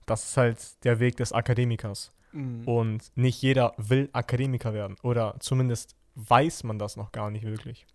Das 0.06 0.24
ist 0.24 0.36
halt 0.36 0.84
der 0.84 1.00
Weg 1.00 1.16
des 1.16 1.32
Akademikers. 1.32 2.12
Mhm. 2.32 2.66
Und 2.66 3.12
nicht 3.16 3.40
jeder 3.42 3.74
will 3.76 4.08
Akademiker 4.12 4.74
werden. 4.74 4.96
Oder 5.02 5.36
zumindest 5.40 5.96
weiß 6.16 6.64
man 6.64 6.78
das 6.78 6.96
noch 6.96 7.12
gar 7.12 7.30
nicht 7.30 7.44
wirklich. 7.44 7.86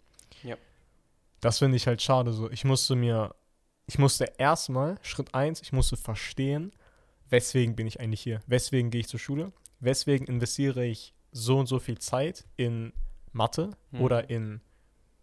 Ja. 0.44 0.56
Das 1.42 1.60
finde 1.60 1.78
ich 1.78 1.88
halt 1.88 2.02
schade. 2.02 2.34
So, 2.34 2.50
ich 2.50 2.66
musste 2.66 2.96
mir, 2.96 3.36
ich 3.86 3.98
musste 3.98 4.26
erstmal, 4.38 4.98
Schritt 5.02 5.34
eins, 5.34 5.62
ich 5.62 5.72
musste 5.72 5.98
verstehen, 5.98 6.72
weswegen 7.30 7.76
bin 7.76 7.88
ich 7.88 8.00
eigentlich 8.00 8.22
hier? 8.22 8.42
Weswegen 8.48 8.92
gehe 8.92 9.02
ich 9.02 9.08
zur 9.08 9.20
Schule? 9.20 9.52
Weswegen 9.80 10.28
investiere 10.28 10.86
ich 10.86 11.14
so 11.32 11.58
und 11.60 11.68
so 11.68 11.80
viel 11.80 11.98
Zeit 12.00 12.46
in 12.58 12.94
Mathe 13.32 13.72
Mhm. 13.92 14.02
oder 14.02 14.30
in 14.30 14.62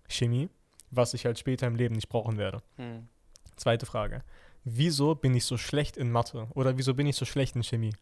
Chemie, 0.09 0.49
was 0.91 1.15
ich 1.15 1.27
halt 1.27 1.39
später 1.39 1.67
im 1.67 1.75
Leben 1.77 1.95
nicht 1.95 2.09
brauchen 2.09 2.39
werde? 2.39 2.63
Mhm. 2.77 3.09
Zweite 3.57 3.87
Frage. 3.87 4.23
Wieso 4.65 5.15
bin 5.15 5.35
ich 5.35 5.45
so 5.45 5.57
schlecht 5.57 5.97
in 5.97 6.11
Mathe? 6.11 6.49
Oder 6.55 6.77
wieso 6.79 6.95
bin 6.95 7.07
ich 7.07 7.17
so 7.17 7.25
schlecht 7.25 7.57
in 7.57 7.63
Chemie? 7.63 7.95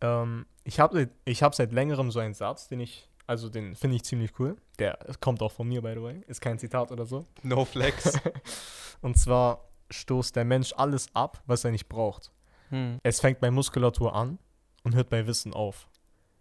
Ähm, 0.00 0.46
ich 0.64 0.80
habe 0.80 1.08
ich 1.24 1.42
hab 1.42 1.54
seit 1.54 1.72
längerem 1.72 2.10
so 2.10 2.18
einen 2.20 2.34
Satz, 2.34 2.68
den 2.68 2.80
ich, 2.80 3.08
also 3.26 3.48
den 3.48 3.74
finde 3.74 3.96
ich 3.96 4.04
ziemlich 4.04 4.38
cool. 4.38 4.56
Der 4.78 4.98
kommt 5.20 5.42
auch 5.42 5.52
von 5.52 5.68
mir, 5.68 5.82
by 5.82 5.92
the 5.94 6.02
way. 6.02 6.20
Ist 6.26 6.40
kein 6.40 6.58
Zitat 6.58 6.92
oder 6.92 7.04
so. 7.06 7.26
No 7.42 7.64
flex. 7.64 8.12
Und 9.00 9.16
zwar 9.18 9.64
stoßt 9.90 10.36
der 10.36 10.44
Mensch 10.44 10.72
alles 10.76 11.08
ab, 11.14 11.42
was 11.46 11.64
er 11.64 11.70
nicht 11.70 11.88
braucht. 11.88 12.30
hm. 12.70 12.98
Es 13.02 13.20
fängt 13.20 13.40
bei 13.40 13.50
Muskulatur 13.50 14.14
an 14.14 14.38
und 14.82 14.94
hört 14.94 15.10
bei 15.10 15.26
Wissen 15.26 15.52
auf. 15.52 15.88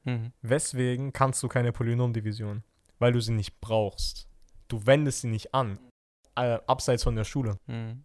Hm. 0.04 0.32
Weswegen 0.42 1.14
kannst 1.14 1.42
du 1.44 1.48
keine 1.48 1.72
Polynomdivision? 1.72 2.64
Weil 3.00 3.14
du 3.14 3.20
sie 3.20 3.34
nicht 3.34 3.60
brauchst. 3.60 4.28
Du 4.68 4.86
wendest 4.86 5.22
sie 5.22 5.28
nicht 5.28 5.54
an. 5.54 5.80
Äh, 6.36 6.60
abseits 6.68 7.04
von 7.04 7.16
der 7.16 7.24
Schule. 7.24 7.60
Hm. 7.68 8.04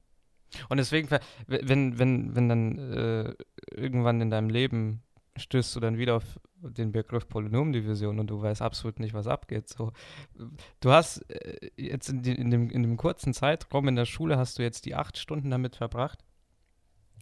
Und 0.69 0.77
deswegen, 0.77 1.09
wenn, 1.47 1.99
wenn, 1.99 2.35
wenn 2.35 2.49
dann 2.49 2.79
äh, 2.79 3.35
irgendwann 3.75 4.21
in 4.21 4.31
deinem 4.31 4.51
Leben 4.51 5.03
stößt 5.37 5.75
du 5.75 5.81
dann 5.81 5.99
wieder 5.99 6.17
auf 6.17 6.39
den 6.61 6.93
Begriff 6.93 7.29
Polynomdivision 7.29 8.19
und 8.19 8.29
du 8.29 8.41
weißt 8.41 8.63
absolut 8.63 9.01
nicht, 9.01 9.15
was 9.15 9.27
abgeht. 9.27 9.69
So, 9.69 9.93
du 10.81 10.91
hast 10.91 11.19
äh, 11.31 11.71
jetzt 11.77 12.09
in, 12.09 12.23
die, 12.23 12.35
in, 12.35 12.51
dem, 12.51 12.71
in 12.71 12.83
dem 12.83 12.97
kurzen 12.97 13.35
Zeitraum 13.35 13.89
in 13.89 13.97
der 13.97 14.05
Schule 14.05 14.39
hast 14.39 14.59
du 14.59 14.63
jetzt 14.63 14.85
die 14.85 14.95
acht 14.95 15.19
Stunden 15.19 15.51
damit 15.51 15.77
verbracht, 15.77 16.25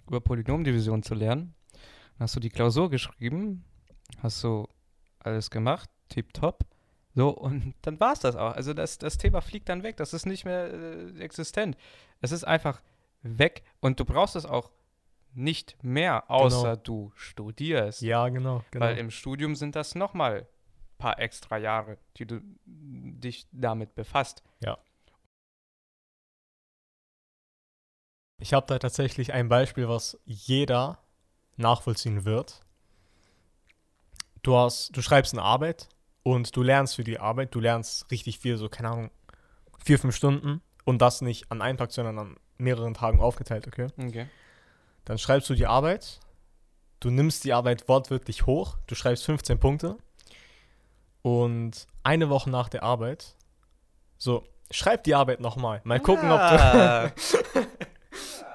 über 0.07 0.21
Polynomdivision 0.21 1.03
zu 1.03 1.15
lernen. 1.15 1.55
Hast 2.21 2.37
du 2.37 2.41
die 2.41 2.51
Klausur 2.51 2.91
geschrieben, 2.91 3.65
hast 4.23 4.45
du 4.45 4.69
alles 5.21 5.51
gemacht, 5.51 5.89
tipptopp. 6.11 6.67
So, 7.15 7.31
und 7.31 7.75
dann 7.83 7.99
war 7.99 8.13
es 8.13 8.21
das 8.21 8.37
auch. 8.37 8.53
Also 8.53 8.75
das, 8.75 8.99
das 8.99 9.17
Thema 9.17 9.41
fliegt 9.41 9.69
dann 9.71 9.83
weg. 9.83 9.97
Das 9.97 10.13
ist 10.13 10.27
nicht 10.27 10.45
mehr 10.45 10.73
äh, 10.73 11.19
existent. 11.19 11.77
Es 12.21 12.31
ist 12.31 12.45
einfach 12.45 12.83
weg 13.23 13.65
und 13.81 13.99
du 13.99 14.05
brauchst 14.05 14.37
es 14.37 14.45
auch 14.45 14.71
nicht 15.33 15.83
mehr, 15.83 16.31
außer 16.31 16.73
Genau. 16.73 16.83
du 16.83 17.13
studierst. 17.15 18.03
Ja, 18.03 18.29
genau. 18.29 18.65
genau. 18.71 18.85
Weil 18.85 18.99
im 18.99 19.11
Studium 19.11 19.55
sind 19.55 19.75
das 19.75 19.95
nochmal 19.95 20.41
ein 20.41 20.99
paar 20.99 21.19
extra 21.21 21.57
Jahre, 21.57 21.99
die 22.17 22.27
du 22.27 22.41
dich 22.67 23.47
damit 23.53 23.95
befasst. 23.95 24.43
Ich 28.43 28.55
habe 28.55 28.67
da 28.67 28.79
tatsächlich 28.79 29.33
ein 29.35 29.49
Beispiel, 29.49 29.87
was 29.89 30.19
jeder 30.25 30.99
nachvollziehen 31.57 32.25
wird. 32.25 32.61
Du 34.43 34.57
hast, 34.57 34.97
du 34.97 35.03
schreibst 35.03 35.35
eine 35.35 35.43
Arbeit 35.43 35.89
und 36.23 36.55
du 36.57 36.63
lernst 36.63 36.97
für 36.97 37.05
die 37.05 37.19
Arbeit, 37.19 37.55
du 37.55 37.61
lernst 37.61 38.11
richtig 38.11 38.39
viel, 38.39 38.57
so 38.57 38.69
keine 38.69 38.89
Ahnung, 38.91 39.11
vier, 39.85 39.99
fünf 39.99 40.17
Stunden 40.17 40.63
und 40.85 41.03
das 41.03 41.21
nicht 41.21 41.51
an 41.51 41.63
einem 41.63 41.79
Tag, 41.79 41.93
sondern 41.93 42.19
an 42.19 42.37
mehreren 42.59 42.95
Tagen 42.95 43.21
aufgeteilt, 43.21 43.67
okay? 43.67 43.89
Okay. 43.99 44.27
Dann 45.05 45.19
schreibst 45.19 45.49
du 45.51 45.55
die 45.55 45.67
Arbeit, 45.67 46.21
du 47.01 47.11
nimmst 47.11 47.45
die 47.45 47.53
Arbeit 47.53 47.89
wortwörtlich 47.89 48.47
hoch, 48.47 48.77
du 48.87 48.95
schreibst 48.95 49.25
15 49.25 49.59
Punkte 49.59 49.97
und 51.23 51.87
eine 52.03 52.29
Woche 52.31 52.51
nach 52.51 52.69
der 52.69 52.83
Arbeit, 52.83 53.35
so, 54.17 54.47
schreib 54.71 55.05
die 55.05 55.15
Arbeit 55.15 55.41
nochmal. 55.41 55.81
Mal 55.85 56.01
gucken, 56.01 56.31
ob 56.31 56.39
du, 56.39 56.45
Ah, 56.45 57.11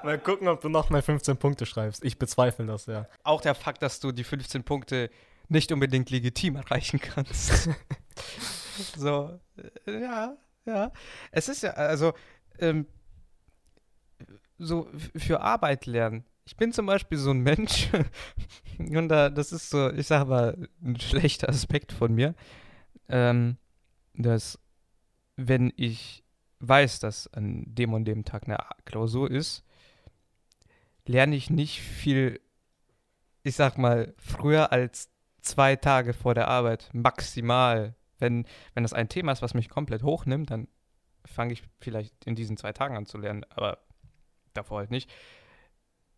mal 0.06 0.18
gucken, 0.18 0.48
ob 0.48 0.60
du 0.60 0.68
nochmal 0.68 1.02
15 1.02 1.36
Punkte 1.36 1.66
schreibst. 1.66 2.04
Ich 2.04 2.18
bezweifle 2.18 2.66
das, 2.66 2.86
ja. 2.86 3.06
auch 3.22 3.40
der 3.40 3.54
Fakt, 3.54 3.82
dass 3.82 4.00
du 4.00 4.12
die 4.12 4.24
15 4.24 4.64
Punkte 4.64 5.10
nicht 5.48 5.70
unbedingt 5.72 6.10
legitim 6.10 6.56
erreichen 6.56 7.00
kannst. 7.00 7.68
so, 8.96 9.38
äh, 9.86 10.00
ja, 10.00 10.36
ja. 10.64 10.92
Es 11.30 11.48
ist 11.48 11.62
ja, 11.62 11.70
also, 11.72 12.14
ähm, 12.58 12.86
so 14.58 14.88
für 15.14 15.40
Arbeit 15.40 15.86
lernen. 15.86 16.24
Ich 16.46 16.56
bin 16.56 16.72
zum 16.72 16.86
Beispiel 16.86 17.18
so 17.18 17.30
ein 17.30 17.40
Mensch, 17.40 17.90
und 18.78 19.08
da, 19.08 19.30
das 19.30 19.52
ist 19.52 19.70
so, 19.70 19.90
ich 19.90 20.06
sag 20.06 20.28
mal, 20.28 20.68
ein 20.82 20.98
schlechter 20.98 21.48
Aspekt 21.48 21.92
von 21.92 22.14
mir, 22.14 22.34
ähm, 23.08 23.56
dass, 24.14 24.58
wenn 25.36 25.72
ich 25.76 26.24
weiß, 26.60 27.00
dass 27.00 27.26
an 27.34 27.64
dem 27.66 27.92
und 27.92 28.04
dem 28.04 28.24
Tag 28.24 28.44
eine 28.44 28.58
Klausur 28.84 29.30
ist, 29.30 29.65
lerne 31.06 31.36
ich 31.36 31.50
nicht 31.50 31.80
viel, 31.80 32.40
ich 33.42 33.56
sag 33.56 33.78
mal, 33.78 34.14
früher 34.18 34.72
als 34.72 35.10
zwei 35.40 35.76
Tage 35.76 36.12
vor 36.12 36.34
der 36.34 36.48
Arbeit, 36.48 36.90
maximal. 36.92 37.94
Wenn, 38.18 38.46
wenn 38.74 38.82
das 38.82 38.92
ein 38.92 39.08
Thema 39.08 39.32
ist, 39.32 39.42
was 39.42 39.54
mich 39.54 39.68
komplett 39.68 40.02
hochnimmt, 40.02 40.50
dann 40.50 40.68
fange 41.24 41.52
ich 41.52 41.62
vielleicht 41.80 42.24
in 42.24 42.34
diesen 42.34 42.56
zwei 42.56 42.72
Tagen 42.72 42.96
an 42.96 43.06
zu 43.06 43.18
lernen, 43.18 43.44
aber 43.50 43.78
davor 44.54 44.78
halt 44.78 44.90
nicht. 44.90 45.10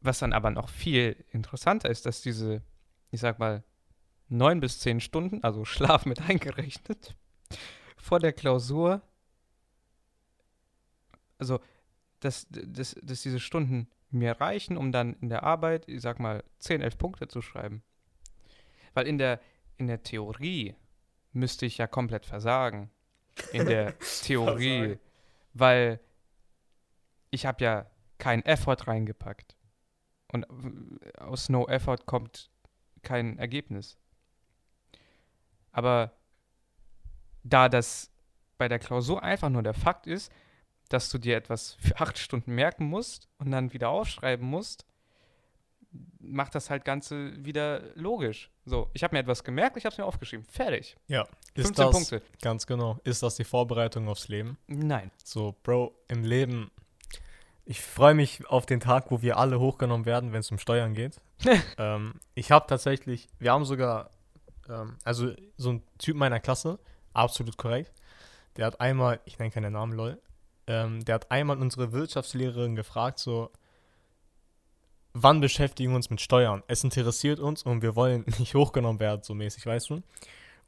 Was 0.01 0.18
dann 0.20 0.33
aber 0.33 0.51
noch 0.51 0.68
viel 0.68 1.24
interessanter 1.31 1.90
ist, 1.90 2.07
dass 2.07 2.22
diese, 2.22 2.62
ich 3.11 3.20
sag 3.20 3.38
mal, 3.38 3.64
neun 4.29 4.61
bis 4.61 4.79
zehn 4.79 5.01
Stunden, 5.01 5.42
also 5.42 5.64
Schlaf 5.64 6.07
mit 6.07 6.20
eingerechnet, 6.22 7.16
vor 7.96 8.20
der 8.20 8.33
Klausur, 8.33 9.03
also 11.38 11.61
dass, 12.20 12.46
dass, 12.51 12.96
dass 13.01 13.22
diese 13.22 13.40
Stunden 13.40 13.88
mir 14.11 14.40
reichen, 14.40 14.77
um 14.77 14.92
dann 14.92 15.14
in 15.14 15.29
der 15.29 15.42
Arbeit, 15.42 15.88
ich 15.88 16.01
sag 16.01 16.18
mal, 16.18 16.42
10, 16.59 16.81
11 16.81 16.99
Punkte 16.99 17.29
zu 17.29 17.42
schreiben. 17.42 17.83
Weil 18.94 19.07
in 19.07 19.18
der, 19.18 19.40
in 19.77 19.87
der 19.87 20.03
Theorie 20.03 20.75
müsste 21.33 21.66
ich 21.66 21.79
ja 21.79 21.87
komplett 21.87 22.27
versagen. 22.27 22.90
In 23.53 23.66
der 23.66 23.99
Theorie. 24.23 24.99
Weil 25.53 26.01
ich 27.31 27.47
habe 27.47 27.62
ja 27.62 27.87
keinen 28.18 28.44
Effort 28.44 28.87
reingepackt. 28.87 29.57
Und 30.33 30.47
aus 31.18 31.49
No 31.49 31.66
Effort 31.68 32.07
kommt 32.07 32.51
kein 33.03 33.38
Ergebnis. 33.38 33.97
Aber 35.71 36.12
da 37.44 37.68
das 37.68 38.11
bei 38.59 38.68
der 38.68 38.79
Klausur 38.79 39.23
einfach 39.23 39.49
nur 39.49 39.62
der 39.62 39.75
Fakt 39.75 40.07
ist, 40.07 40.33
dass 40.88 41.11
du 41.11 41.18
dir 41.18 41.37
etwas 41.37 41.77
für 41.81 41.98
acht 42.01 42.18
Stunden 42.18 42.55
merken 42.55 42.87
musst 42.87 43.29
und 43.38 43.51
dann 43.51 43.72
wieder 43.72 43.90
aufschreiben 43.90 44.46
musst, 44.46 44.85
macht 46.20 46.55
das 46.55 46.70
halt 46.70 46.85
Ganze 46.85 47.33
wieder 47.44 47.83
logisch. 47.94 48.51
So, 48.64 48.90
ich 48.92 49.03
habe 49.03 49.14
mir 49.16 49.20
etwas 49.20 49.44
gemerkt, 49.44 49.77
ich 49.77 49.85
habe 49.85 49.92
es 49.92 49.98
mir 49.98 50.05
aufgeschrieben. 50.05 50.44
Fertig. 50.46 50.96
Ja, 51.07 51.22
ist 51.55 51.66
15 51.66 51.74
das, 51.74 51.90
Punkte. 51.90 52.22
ganz 52.42 52.66
genau, 52.66 52.98
ist 53.05 53.22
das 53.22 53.37
die 53.37 53.44
Vorbereitung 53.44 54.09
aufs 54.09 54.29
Leben? 54.29 54.59
Nein. 54.66 55.11
So, 55.24 55.55
Bro, 55.62 55.94
im 56.09 56.24
Leben, 56.24 56.70
ich 57.64 57.81
freue 57.81 58.14
mich 58.14 58.46
auf 58.46 58.66
den 58.66 58.81
Tag, 58.81 59.11
wo 59.11 59.22
wir 59.22 59.38
alle 59.38 59.59
hochgenommen 59.61 60.07
werden, 60.07 60.33
wenn 60.33 60.40
es 60.40 60.51
um 60.51 60.59
Steuern 60.59 60.94
geht. 60.94 61.20
ähm, 61.79 62.14
ich 62.35 62.51
habe 62.51 62.66
tatsächlich, 62.66 63.29
wir 63.38 63.53
haben 63.53 63.64
sogar, 63.64 64.11
ähm, 64.68 64.96
also 65.05 65.33
so 65.57 65.70
ein 65.70 65.83
Typ 65.98 66.16
meiner 66.16 66.40
Klasse, 66.40 66.79
absolut 67.14 67.57
korrekt, 67.57 67.92
der 68.57 68.66
hat 68.66 68.81
einmal, 68.81 69.20
ich 69.24 69.38
nenne 69.38 69.51
keinen 69.51 69.72
Namen, 69.72 69.92
lol, 69.92 70.20
ähm, 70.69 71.05
der 71.05 71.17
hat 71.17 71.31
einmal 71.31 71.59
unsere 71.59 71.93
Wirtschaftslehrerin 71.93 72.77
gefragt, 72.77 73.19
so, 73.19 73.51
wann 75.15 75.41
beschäftigen 75.41 75.91
wir 75.91 75.97
uns 75.97 76.11
mit 76.11 76.21
Steuern? 76.21 76.63
Es 76.69 76.85
interessiert 76.85 77.41
uns 77.41 77.63
und 77.63 77.83
wir 77.83 77.97
wollen 77.97 78.25
nicht 78.39 78.55
hochgenommen 78.55 79.01
werden, 79.01 79.23
so 79.25 79.35
mäßig, 79.35 79.67
weißt 79.67 79.91
du? 79.91 80.03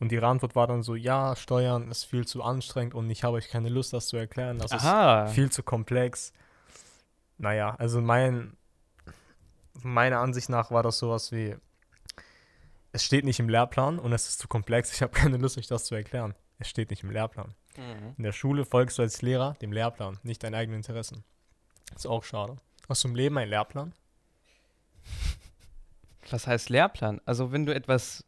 Und 0.00 0.10
ihre 0.12 0.26
Antwort 0.26 0.56
war 0.56 0.66
dann 0.66 0.82
so, 0.82 0.94
ja, 0.94 1.36
Steuern 1.36 1.90
ist 1.90 2.04
viel 2.04 2.26
zu 2.26 2.42
anstrengend 2.42 2.94
und 2.94 3.10
ich 3.10 3.22
habe 3.22 3.36
euch 3.36 3.48
keine 3.48 3.68
Lust, 3.68 3.92
das 3.92 4.08
zu 4.08 4.16
erklären. 4.16 4.58
Das 4.58 4.72
Aha. 4.72 5.24
ist 5.24 5.34
viel 5.34 5.52
zu 5.52 5.62
komplex. 5.62 6.32
Naja, 7.36 7.74
also 7.78 8.00
mein, 8.00 8.56
meiner 9.82 10.20
Ansicht 10.20 10.48
nach 10.48 10.70
war 10.70 10.82
das 10.82 10.98
sowas 10.98 11.30
wie, 11.32 11.54
es 12.92 13.04
steht 13.04 13.26
nicht 13.26 13.38
im 13.38 13.50
Lehrplan 13.50 13.98
und 13.98 14.14
es 14.14 14.28
ist 14.28 14.38
zu 14.38 14.48
komplex, 14.48 14.94
ich 14.94 15.02
habe 15.02 15.12
keine 15.12 15.36
Lust, 15.36 15.58
euch 15.58 15.66
das 15.66 15.84
zu 15.84 15.94
erklären. 15.94 16.34
Es 16.60 16.68
steht 16.68 16.90
nicht 16.90 17.02
im 17.02 17.10
Lehrplan. 17.10 17.54
Mhm. 17.76 18.14
In 18.18 18.22
der 18.22 18.32
Schule 18.32 18.64
folgst 18.64 18.98
du 18.98 19.02
als 19.02 19.22
Lehrer 19.22 19.54
dem 19.54 19.72
Lehrplan, 19.72 20.18
nicht 20.22 20.44
deinen 20.44 20.54
eigenen 20.54 20.80
Interessen. 20.80 21.24
Ist 21.96 22.06
auch 22.06 22.22
schade. 22.22 22.58
Hast 22.88 23.02
du 23.02 23.08
im 23.08 23.16
Leben 23.16 23.38
einen 23.38 23.50
Lehrplan? 23.50 23.94
Was 26.30 26.46
heißt 26.46 26.68
Lehrplan? 26.68 27.20
Also, 27.24 27.50
wenn 27.50 27.64
du 27.64 27.74
etwas 27.74 28.24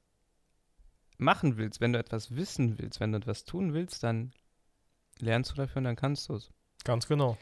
machen 1.19 1.59
willst, 1.59 1.81
wenn 1.81 1.93
du 1.93 1.99
etwas 1.99 2.35
wissen 2.35 2.79
willst, 2.79 3.01
wenn 3.01 3.13
du 3.13 3.19
etwas 3.19 3.45
tun 3.45 3.75
willst, 3.75 4.03
dann 4.03 4.33
lernst 5.19 5.53
du 5.53 5.55
dafür 5.55 5.79
und 5.79 5.85
dann 5.85 5.97
kannst 5.97 6.29
du 6.29 6.35
es. 6.35 6.51
Ganz 6.85 7.07
genau. 7.07 7.37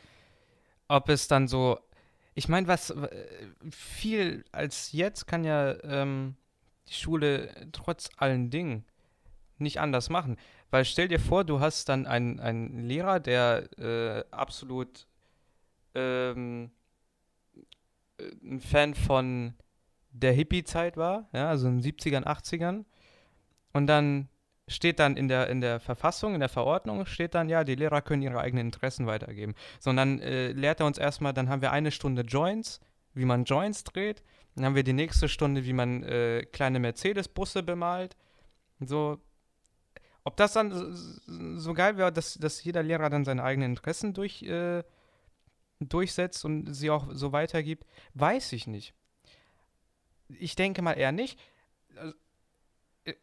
Ob 0.89 1.09
es 1.09 1.29
dann 1.29 1.47
so, 1.47 1.79
ich 2.35 2.49
meine, 2.49 2.67
was 2.67 2.93
viel 3.71 4.45
als 4.51 4.91
jetzt 4.93 5.27
kann 5.27 5.45
ja 5.45 5.81
ähm, 5.85 6.37
die 6.89 6.95
Schule 6.95 7.69
trotz 7.73 8.11
allen 8.17 8.51
Dingen 8.51 8.85
nicht 9.59 9.79
anders 9.79 10.11
machen. 10.11 10.37
Weil 10.71 10.85
stell 10.85 11.09
dir 11.09 11.19
vor, 11.19 11.45
du 11.45 11.61
hast 11.61 11.89
dann 11.89 12.07
einen, 12.07 12.39
einen 12.41 12.85
Lehrer, 12.85 13.21
der 13.21 13.69
äh, 13.79 14.25
absolut 14.31 15.07
ähm, 15.95 16.71
äh, 18.19 18.31
ein 18.43 18.61
Fan 18.61 18.95
von 18.95 19.55
der 20.13 20.33
Hippie-Zeit 20.33 20.97
war, 20.97 21.29
ja, 21.33 21.49
also 21.49 21.69
in 21.69 21.81
den 21.81 21.93
70ern, 21.93 22.25
80ern. 22.25 22.85
Und 23.73 23.87
dann 23.87 24.29
steht 24.69 24.99
dann 24.99 25.17
in 25.17 25.29
der, 25.29 25.49
in 25.49 25.61
der 25.61 25.81
Verfassung, 25.81 26.35
in 26.35 26.41
der 26.41 26.49
Verordnung, 26.49 27.07
steht 27.07 27.35
dann, 27.35 27.49
ja, 27.49 27.65
die 27.65 27.75
Lehrer 27.75 28.03
können 28.03 28.23
ihre 28.23 28.41
eigenen 28.41 28.67
Interessen 28.67 29.07
weitergeben. 29.07 29.55
Sondern 29.79 30.21
äh, 30.21 30.53
lehrt 30.53 30.81
er 30.81 30.87
uns 30.87 30.99
erstmal, 30.99 31.33
dann 31.33 31.49
haben 31.49 31.63
wir 31.63 31.73
eine 31.73 31.91
Stunde 31.91 32.23
Joints, 32.23 32.81
wie 33.15 33.25
man 33.25 33.45
Joints 33.45 33.85
dreht. 33.85 34.23
Dann 34.55 34.65
haben 34.65 34.75
wir 34.75 34.85
die 34.85 34.93
nächste 34.93 35.29
Stunde, 35.29 35.65
wie 35.65 35.73
man 35.73 36.03
äh, 36.03 36.45
kleine 36.53 36.79
Mercedes-Busse 36.79 37.63
bemalt. 37.63 38.17
So, 38.81 39.19
ob 40.25 40.37
das 40.37 40.53
dann 40.53 40.95
so, 41.59 41.75
geil 41.75 41.97
wäre, 41.97 42.13
dass, 42.13 42.35
dass 42.35 42.63
jeder 42.63 42.83
Lehrer 42.83 43.11
dann 43.11 43.25
seine 43.25 43.43
eigenen 43.43 43.71
Interessen 43.71 44.13
durch, 44.13 44.43
äh, 44.43 44.83
durchsetzt 45.81 46.45
und 46.45 46.75
sie 46.75 46.91
auch 46.91 47.09
so 47.13 47.33
weitergibt, 47.33 47.85
weiß 48.15 48.53
ich 48.53 48.67
nicht. 48.67 48.95
Ich 50.29 50.55
denke 50.57 50.83
mal 50.83 50.93
eher 50.93 51.13
nicht. 51.13 51.41
Also, 51.97 52.15
äh, 53.05 53.15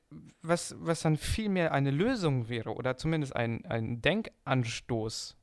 Was, 0.42 0.76
was 0.80 1.02
dann 1.02 1.18
vielmehr 1.18 1.72
eine 1.72 1.92
Lösung 1.92 2.50
wäre 2.50 2.74
oder 2.74 2.98
zumindest 2.98 3.36
ein, 3.36 3.66
ein 3.66 4.02
Denkanstoß 4.02 5.38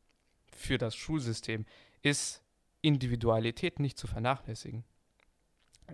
für 0.48 0.78
das 0.78 0.96
Schulsystem, 0.96 1.66
ist 2.02 2.42
Individualität 2.82 3.78
nicht 3.78 3.98
zu 3.98 4.06
vernachlässigen. 4.06 4.84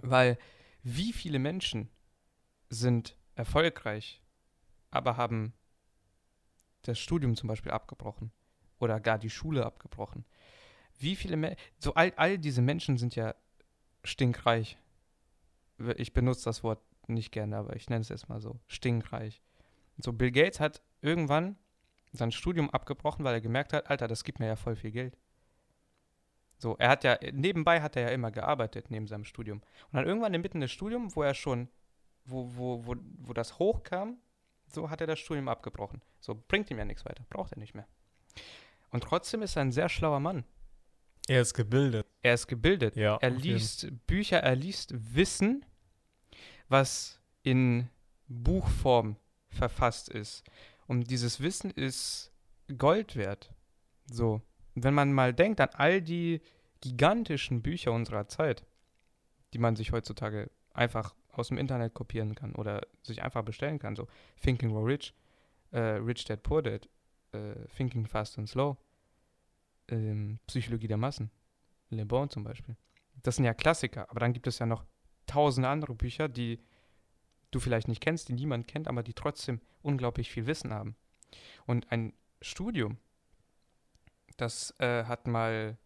Weil 0.01 0.39
wie 0.83 1.13
viele 1.13 1.39
Menschen 1.39 1.89
sind 2.69 3.17
erfolgreich, 3.35 4.20
aber 4.91 5.17
haben 5.17 5.53
das 6.83 6.99
Studium 6.99 7.37
zum 7.37 7.49
Beispiel 7.49 7.73
abgebrochen 7.73 8.33
oder 8.79 9.01
gar 9.01 9.19
die 9.19 9.31
Schule 9.31 9.65
abgebrochen. 9.67 10.25
Wie 10.99 11.17
viele 11.17 11.37
Me 11.37 11.57
so 11.79 11.95
all, 11.95 12.13
all 12.17 12.39
diese 12.39 12.63
Menschen 12.63 12.99
sind 12.99 13.15
ja 13.15 13.35
stinkreich. 14.05 14.79
Ich 15.97 16.13
benutze 16.13 16.45
das 16.45 16.63
Wort 16.63 16.81
nicht 17.07 17.33
gerne, 17.33 17.57
aber 17.57 17.77
ich 17.77 17.89
nenne 17.89 18.03
es 18.03 18.09
jetzt 18.09 18.29
mal 18.29 18.41
so, 18.41 18.61
stinkreich. 18.67 19.43
So 19.99 20.13
Bill 20.13 20.31
Gates 20.31 20.61
hat 20.61 20.83
irgendwann 21.01 21.57
sein 22.13 22.33
Studium 22.33 22.71
abgebrochen, 22.71 23.25
weil 23.25 23.35
er 23.35 23.41
gemerkt 23.41 23.73
hat, 23.73 23.89
Alter, 23.89 24.09
das 24.09 24.25
gibt 24.25 24.41
mir 24.41 24.47
ja 24.47 24.57
voll 24.57 24.77
viel 24.77 24.91
Geld. 24.91 25.17
So, 26.59 26.77
er 26.77 26.91
hat 26.91 27.05
ja, 27.05 27.19
nebenbei 27.33 27.81
hat 27.81 27.97
er 27.97 28.03
ja 28.03 28.09
immer 28.09 28.31
gearbeitet, 28.31 28.91
neben 28.91 29.07
seinem 29.07 29.25
Studium. 29.25 29.59
Und 29.61 29.95
dann 29.95 30.07
irgendwann 30.07 30.35
inmitten 30.35 30.61
des 30.61 30.71
Studiums, 30.71 31.17
wo 31.17 31.23
er 31.23 31.35
schon, 31.35 31.69
wo, 32.25 32.55
wo, 32.57 32.85
wo, 32.85 32.97
wo 33.19 33.33
das 33.33 33.59
hochkam, 33.59 34.19
so 34.73 34.91
hat 34.91 35.01
er 35.01 35.07
das 35.07 35.19
Studium 35.19 35.49
abgebrochen. 35.49 36.03
So, 36.21 36.43
bringt 36.49 36.71
ihm 36.71 36.79
ja 36.79 36.85
nichts 36.85 37.05
weiter, 37.05 37.25
braucht 37.29 37.53
er 37.53 37.59
nicht 37.59 37.75
mehr. 37.75 37.87
Und 38.91 39.05
trotzdem 39.05 39.43
ist 39.43 39.57
er 39.57 39.63
ein 39.63 39.73
sehr 39.73 39.89
schlauer 39.89 40.21
Mann. 40.21 40.45
Er 41.29 41.43
ist 41.43 41.55
gebildet. 41.55 42.07
Er 42.23 42.35
ist 42.35 42.49
gebildet. 42.49 42.97
Ja, 42.97 43.17
er 43.17 43.31
jeden. 43.31 43.43
liest 43.43 44.07
Bücher, 44.07 44.39
er 44.39 44.57
liest 44.57 44.93
Wissen, 45.15 45.65
was 46.69 47.21
in 47.43 47.89
Buchform 48.27 49.17
verfasst 49.49 50.09
ist. 50.09 50.45
Und 50.87 51.11
dieses 51.11 51.41
Wissen 51.41 51.71
ist 51.71 52.33
Gold 52.79 53.17
wert. 53.17 53.53
So. 54.11 54.43
Wenn 54.75 54.95
man 54.95 55.13
mal 55.13 55.35
denkt 55.35 55.61
an 55.61 55.69
all 55.75 56.01
die 56.01 56.41
gigantischen 56.81 57.63
Bücher 57.63 57.93
unserer 57.93 58.29
Zeit, 58.29 58.65
die 59.53 59.59
man 59.59 59.77
sich 59.77 59.93
heutzutage 59.93 60.51
einfach 60.73 61.15
aus 61.33 61.49
dem 61.49 61.59
Internet 61.59 61.95
kopieren 61.95 62.35
kann 62.35 62.55
oder 62.55 62.87
sich 63.03 63.23
einfach 63.23 63.43
bestellen 63.43 63.79
kann, 63.79 63.97
so 63.97 64.09
Thinking 64.43 64.71
Grow 64.71 64.87
Rich, 64.87 65.15
äh, 65.71 65.79
Rich 65.79 66.25
Dad 66.25 66.43
Poor 66.43 66.63
Dad, 66.63 66.89
äh, 67.33 67.55
Thinking 67.77 68.07
Fast 68.07 68.39
and 68.39 68.49
Slow, 68.49 68.77
ähm, 69.89 70.39
Psychologie 70.47 70.89
der 70.89 70.97
Massen, 70.97 71.31
Le 71.91 72.07
Bon 72.07 72.29
zum 72.29 72.45
Beispiel. 72.45 72.77
Das 73.23 73.37
sind 73.37 73.45
ja 73.45 73.55
Klassiker, 73.55 74.11
aber 74.11 74.21
dann 74.21 74.33
gibt 74.33 74.47
es 74.47 74.59
ja 74.59 74.67
noch 74.67 74.85
tausende 75.27 75.69
andere 75.69 75.95
Bücher, 75.95 76.29
die 76.29 76.61
du 77.51 77.61
vielleicht 77.61 77.89
nicht 77.89 78.01
kennst, 78.01 78.29
die 78.29 78.33
niemand 78.33 78.69
kennt, 78.69 78.89
aber 78.89 79.03
die 79.03 79.15
trotzdem 79.15 79.61
unglaublich 79.83 80.31
viel 80.31 80.47
Wissen 80.47 80.73
haben. 80.73 80.97
Und 81.67 81.91
ein 81.93 82.13
Studium, 82.41 82.99
das 84.37 84.75
äh, 84.79 85.05
hat 85.05 85.27
mal 85.27 85.77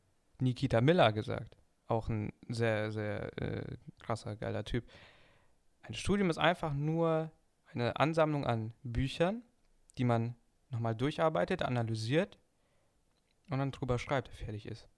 Nikita 0.41 0.81
Miller 0.81 1.13
gesagt, 1.13 1.57
auch 1.87 2.09
ein 2.09 2.33
sehr, 2.49 2.91
sehr 2.93 3.37
äh, 3.41 3.77
krasser, 3.99 4.37
geiler 4.37 4.65
Typ. 4.65 4.85
Ein 5.85 5.95
Studium 5.95 6.31
ist 6.31 6.39
einfach 6.39 6.73
nur 6.73 7.31
eine 7.67 7.97
Ansammlung 7.97 8.47
an 8.47 8.73
Büchern, 8.83 9.43
die 9.99 10.05
man 10.05 10.35
nochmal 10.71 10.95
durcharbeitet, 10.95 11.63
analysiert 11.63 12.39
und 13.51 13.59
dann 13.59 13.71
drüber 13.71 13.99
schreibt, 13.99 14.29
fertig 14.29 14.65
ist. 14.65 14.89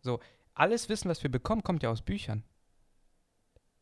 So, 0.00 0.18
alles 0.54 0.88
Wissen, 0.88 1.10
was 1.10 1.22
wir 1.22 1.30
bekommen, 1.30 1.62
kommt 1.62 1.82
ja 1.82 1.90
aus 1.90 2.00
Büchern. 2.00 2.42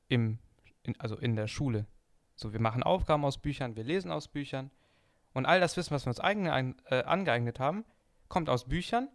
Im, 0.08 0.40
in, 0.82 0.98
also 0.98 1.16
in 1.16 1.36
der 1.36 1.46
Schule. 1.46 1.86
So, 2.34 2.52
wir 2.52 2.60
machen 2.60 2.82
Aufgaben 2.82 3.24
aus 3.24 3.38
Büchern, 3.38 3.76
wir 3.76 3.84
lesen 3.84 4.10
aus 4.10 4.26
Büchern. 4.26 4.72
Und 5.32 5.46
all 5.46 5.60
das 5.60 5.76
Wissen, 5.76 5.94
was 5.94 6.06
wir 6.06 6.10
uns 6.10 6.20
eigen, 6.20 6.48
ein, 6.48 6.74
äh, 6.86 7.04
angeeignet 7.04 7.60
haben, 7.60 7.84
kommt 8.28 8.48
aus 8.48 8.68
Büchern 8.68 9.08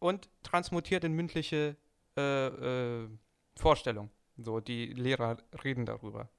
und 0.00 0.28
transmutiert 0.42 1.04
in 1.04 1.14
mündliche 1.14 1.76
äh, 2.18 2.46
äh, 2.46 3.08
Vorstellungen. 3.56 4.10
So, 4.38 4.60
die 4.60 4.86
Lehrer 4.86 5.36
reden 5.64 5.84
darüber. 5.84 6.30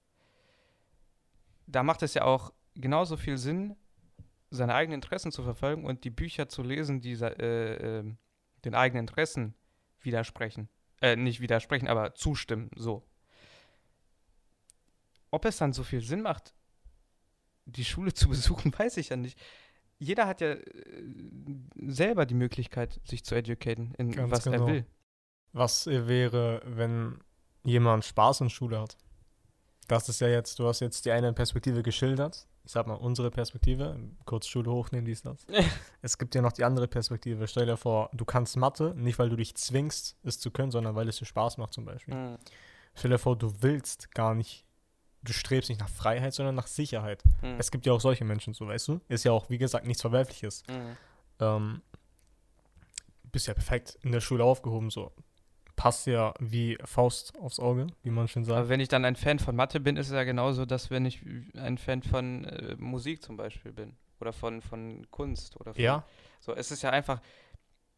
Da 1.68 1.84
macht 1.84 2.02
es 2.02 2.14
ja 2.14 2.24
auch 2.24 2.54
genauso 2.76 3.18
viel 3.18 3.38
Sinn, 3.38 3.76
seine 4.50 4.74
eigenen 4.74 4.96
Interessen 4.96 5.32
zu 5.32 5.44
verfolgen 5.44 5.86
und 5.86 6.04
die 6.06 6.10
Bücher 6.10 6.50
zu 6.50 6.64
lesen, 6.64 7.02
die 7.02 7.14
äh, 7.14 8.00
äh, 8.00 8.16
den 8.66 8.74
eigenen 8.74 9.02
Interessen 9.02 9.54
widersprechen. 10.02 10.70
Äh, 11.02 11.16
nicht 11.16 11.40
widersprechen, 11.42 11.88
aber 11.88 12.16
zustimmen, 12.16 12.72
so. 12.76 13.06
Ob 15.32 15.46
es 15.46 15.58
dann 15.58 15.74
so 15.74 15.84
viel 15.84 16.02
Sinn 16.02 16.22
macht, 16.22 16.56
die 17.66 17.86
Schule 17.86 18.14
zu 18.14 18.30
besuchen, 18.30 18.74
weiß 18.78 18.98
ich 18.98 19.10
ja 19.10 19.18
nicht. 19.18 19.40
Jeder 19.98 20.26
hat 20.26 20.40
ja 20.40 20.54
äh, 20.54 20.64
selber 21.88 22.26
die 22.26 22.34
Möglichkeit, 22.34 23.00
sich 23.04 23.26
zu 23.26 23.36
educaten, 23.36 23.94
in 23.98 24.12
Ganz 24.12 24.32
was 24.32 24.46
er 24.46 24.54
genau. 24.54 24.68
will. 24.68 24.86
Was 25.52 25.88
wäre, 25.88 26.62
wenn 26.66 27.20
jemand 27.64 28.06
Spaß 28.06 28.42
in 28.42 28.50
Schule 28.50 28.80
hat? 28.80 28.98
Das 29.88 30.08
ist 30.08 30.22
ja 30.22 30.28
jetzt, 30.28 30.60
du 30.60 30.68
hast 30.68 30.82
jetzt 30.82 31.06
die 31.06 31.12
eine 31.12 31.34
Perspektive 31.34 31.82
geschildert. 31.82 32.48
Ich 32.64 32.74
sag 32.74 32.86
mal, 32.86 32.94
unsere 32.94 33.32
Perspektive. 33.32 33.98
Kurz 34.26 34.46
Schule 34.46 34.70
hochnehmen, 34.70 35.06
dies, 35.06 35.24
das. 35.24 35.48
es 36.04 36.18
gibt 36.20 36.36
ja 36.36 36.42
noch 36.44 36.52
die 36.52 36.64
andere 36.64 36.88
Perspektive. 36.88 37.48
Stell 37.48 37.66
dir 37.66 37.78
vor, 37.78 38.12
du 38.14 38.24
kannst 38.24 38.56
Mathe, 38.58 38.94
nicht 38.96 39.18
weil 39.18 39.30
du 39.30 39.36
dich 39.36 39.56
zwingst, 39.56 40.18
es 40.24 40.40
zu 40.40 40.52
können, 40.52 40.70
sondern 40.70 40.96
weil 40.96 41.10
es 41.10 41.18
dir 41.18 41.26
Spaß 41.26 41.58
macht 41.58 41.74
zum 41.74 41.86
Beispiel. 41.86 42.14
Mhm. 42.14 42.38
Stell 42.94 43.10
dir 43.10 43.18
vor, 43.18 43.36
du 43.36 43.52
willst 43.62 44.14
gar 44.14 44.36
nicht, 44.36 44.66
du 45.24 45.34
strebst 45.34 45.70
nicht 45.70 45.82
nach 45.82 45.90
Freiheit, 45.90 46.36
sondern 46.36 46.54
nach 46.54 46.68
Sicherheit. 46.68 47.24
Mhm. 47.42 47.56
Es 47.58 47.72
gibt 47.72 47.88
ja 47.88 47.94
auch 47.94 48.02
solche 48.02 48.26
Menschen, 48.26 48.54
so 48.54 48.68
weißt 48.68 48.90
du. 48.90 49.02
Ist 49.08 49.24
ja 49.24 49.32
auch, 49.32 49.50
wie 49.50 49.58
gesagt, 49.58 49.88
nichts 49.88 50.02
Verwerfliches. 50.02 50.62
Mhm. 50.70 50.98
Ähm, 51.40 51.82
bist 53.32 53.48
ja 53.48 53.56
perfekt 53.56 53.98
in 54.04 54.12
der 54.12 54.22
Schule 54.22 54.44
aufgehoben, 54.44 54.92
so. 54.92 55.12
Passt 55.80 56.08
ja 56.08 56.34
wie 56.40 56.78
Faust 56.84 57.38
aufs 57.40 57.58
Auge, 57.58 57.88
wie 58.04 58.10
man 58.10 58.28
schön 58.28 58.44
sagt. 58.44 58.58
Aber 58.60 58.68
wenn 58.68 58.82
ich 58.82 58.90
dann 58.90 59.06
ein 59.06 59.16
Fan 59.16 59.40
von 59.40 59.56
Mathe 59.56 59.80
bin, 59.80 59.96
ist 59.96 60.08
es 60.08 60.14
ja 60.14 60.26
genauso, 60.26 60.66
dass 60.66 60.92
wenn 60.92 61.06
ich 61.06 61.22
ein 61.56 61.78
Fan 61.78 62.04
von 62.04 62.44
äh, 62.44 62.76
Musik 62.78 63.24
zum 63.24 63.38
Beispiel 63.38 63.72
bin 63.72 63.96
oder 64.20 64.34
von, 64.34 64.62
von 64.62 65.10
Kunst 65.10 65.56
oder 65.58 65.74
von, 65.74 65.82
Ja, 65.82 66.04
so, 66.42 66.54
es 66.54 66.72
ist 66.72 66.82
ja 66.82 66.90
einfach, 66.90 67.22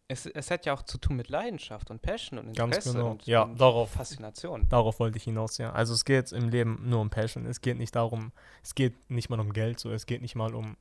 es, 0.08 0.28
es 0.28 0.52
hat 0.52 0.68
ja 0.68 0.74
auch 0.76 0.84
zu 0.84 1.00
tun 1.00 1.16
mit 1.16 1.30
Leidenschaft 1.30 1.90
und 1.90 2.04
Passion 2.04 2.38
und 2.38 2.56
Ganz 2.56 2.76
Interesse 2.76 2.94
genau. 3.00 3.12
und, 3.12 3.26
Ja, 3.26 3.42
und 3.44 3.60
darauf- 3.60 3.90
Faszination. 3.90 4.70
darauf 4.70 5.00
wollte 5.00 5.18
ich 5.18 5.24
hinaus, 5.24 5.58
ja. 5.58 5.72
Also 5.72 5.96
es 5.96 6.06
geht 6.06 6.32
im 6.34 6.50
Leben 6.50 6.88
nur 6.88 7.00
um 7.02 7.10
Passion. 7.10 7.48
Es 7.48 7.62
geht 7.62 7.80
nicht 7.80 7.96
darum, 7.96 8.32
es 8.62 8.76
geht 8.76 9.10
nicht 9.10 9.32
mal 9.32 9.40
um 9.40 9.54
Geld, 9.54 9.80
so 9.80 9.90
es 9.92 10.06
geht 10.06 10.22
nicht 10.22 10.36
mal 10.36 10.54
um 10.54 10.78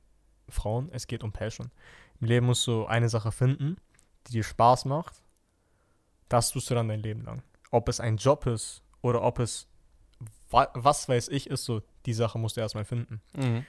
Frauen, 0.49 0.89
es 0.91 1.07
geht 1.07 1.23
um 1.23 1.31
Passion. 1.31 1.71
Im 2.19 2.27
Leben 2.27 2.45
musst 2.45 2.67
du 2.67 2.85
eine 2.85 3.09
Sache 3.09 3.31
finden, 3.31 3.77
die 4.27 4.33
dir 4.33 4.43
Spaß 4.43 4.85
macht. 4.85 5.15
Das 6.31 6.51
tust 6.51 6.69
du 6.69 6.75
dann 6.75 6.87
dein 6.87 7.01
Leben 7.01 7.23
lang. 7.23 7.41
Ob 7.71 7.89
es 7.89 7.99
ein 7.99 8.17
Job 8.17 8.45
ist 8.45 8.81
oder 9.01 9.21
ob 9.21 9.39
es 9.39 9.67
wa 10.49 10.67
was 10.73 11.07
weiß 11.09 11.27
ich 11.29 11.49
ist, 11.49 11.65
so 11.65 11.81
die 12.05 12.13
Sache 12.13 12.37
musst 12.39 12.57
du 12.57 12.61
erstmal 12.61 12.85
finden. 12.85 13.21
Mhm. 13.35 13.65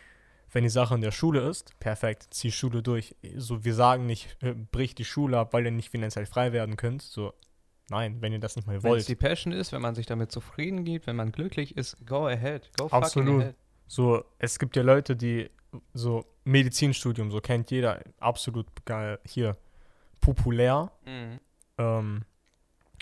Wenn 0.51 0.65
die 0.65 0.71
Sache 0.71 0.95
in 0.95 1.01
der 1.01 1.13
Schule 1.13 1.41
ist, 1.49 1.79
perfekt, 1.81 2.29
zieh 2.31 2.53
Schule 2.53 2.83
durch. 2.83 3.17
So, 3.37 3.65
wir 3.65 3.75
sagen 3.75 4.05
nicht, 4.07 4.37
äh, 4.43 4.53
brich 4.55 4.95
die 4.95 5.05
Schule 5.05 5.39
ab, 5.39 5.53
weil 5.55 5.65
ihr 5.65 5.71
nicht 5.71 5.91
finanziell 5.91 6.27
frei 6.27 6.53
werden 6.53 6.77
könnt. 6.77 7.01
So, 7.03 7.33
nein, 7.89 8.21
wenn 8.21 8.33
ihr 8.33 8.39
das 8.39 8.55
nicht 8.57 8.67
mal 8.67 8.73
Wenn 8.75 8.79
es 8.79 8.85
wollt. 8.85 9.09
die 9.09 9.15
Passion 9.17 9.53
ist, 9.53 9.73
wenn 9.73 9.81
man 9.81 9.95
sich 9.95 10.05
damit 10.07 10.31
zufrieden 10.31 10.85
gibt, 10.85 11.07
wenn 11.07 11.17
man 11.17 11.33
glücklich 11.33 11.77
ist, 11.77 11.97
go 12.07 12.27
ahead, 12.27 12.71
go 12.77 12.87
Absolut. 12.89 13.29
fucking 13.29 13.41
ahead. 13.43 13.57
So, 13.87 14.25
es 14.39 14.59
gibt 14.59 14.77
ja 14.77 14.83
Leute, 14.83 15.17
die 15.17 15.51
so 15.95 16.27
Medizinstudium, 16.45 17.31
so 17.31 17.41
kennt 17.41 17.71
jeder, 17.71 18.01
absolut 18.21 18.67
geil, 18.85 19.19
hier, 19.25 19.57
populär, 20.21 20.93
Mhm. 21.07 21.41
ähm, 21.79 22.25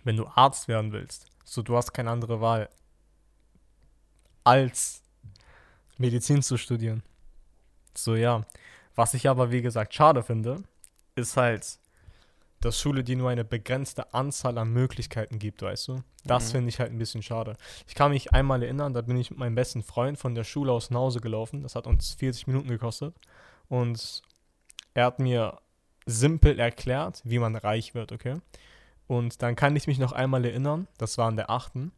wenn 0.04 0.16
du 0.16 0.26
Arzt 0.26 0.68
werden 0.68 0.92
willst. 0.92 1.26
So, 1.44 1.62
du 1.62 1.76
hast 1.76 1.92
keine 1.92 2.10
andere 2.10 2.40
Wahl, 2.40 2.68
als 4.44 5.02
Medizin 5.98 6.42
zu 6.42 6.56
studieren. 6.56 7.02
So, 7.96 8.14
ja. 8.14 8.44
Was 8.94 9.14
ich 9.14 9.28
aber, 9.28 9.50
wie 9.50 9.62
gesagt, 9.62 9.94
schade 9.94 10.22
finde, 10.22 10.62
ist 11.14 11.36
halt, 11.36 11.78
dass 12.60 12.78
Schule 12.78 13.02
dir 13.04 13.16
nur 13.16 13.30
eine 13.30 13.44
begrenzte 13.44 14.12
Anzahl 14.12 14.58
an 14.58 14.72
Möglichkeiten 14.72 15.38
gibt, 15.38 15.62
weißt 15.62 15.88
du? 15.88 16.02
Das 16.24 16.48
Mhm. 16.48 16.50
finde 16.52 16.68
ich 16.68 16.78
halt 16.80 16.92
ein 16.92 16.98
bisschen 16.98 17.22
schade. 17.22 17.56
Ich 17.86 17.94
kann 17.94 18.10
mich 18.10 18.32
einmal 18.32 18.62
erinnern, 18.62 18.92
da 18.92 19.00
bin 19.00 19.16
ich 19.16 19.30
mit 19.30 19.38
meinem 19.38 19.54
besten 19.54 19.82
Freund 19.82 20.18
von 20.18 20.34
der 20.34 20.44
Schule 20.44 20.72
aus 20.72 20.90
nach 20.90 21.00
Hause 21.00 21.20
gelaufen. 21.20 21.62
Das 21.62 21.74
hat 21.74 21.86
uns 21.86 22.12
40 22.14 22.46
Minuten 22.46 22.68
gekostet. 22.68 23.14
Und 23.68 24.22
er 24.92 25.06
hat 25.06 25.18
mir 25.20 25.58
simpel 26.04 26.58
erklärt, 26.58 27.22
wie 27.24 27.38
man 27.38 27.56
reich 27.56 27.94
wird, 27.94 28.12
okay? 28.12 28.36
Und 29.10 29.42
dann 29.42 29.56
kann 29.56 29.74
ich 29.74 29.88
mich 29.88 29.98
noch 29.98 30.12
einmal 30.12 30.44
erinnern, 30.44 30.86
das 30.96 31.18
war 31.18 31.28
in 31.28 31.34
der 31.34 31.50
8. 31.50 31.90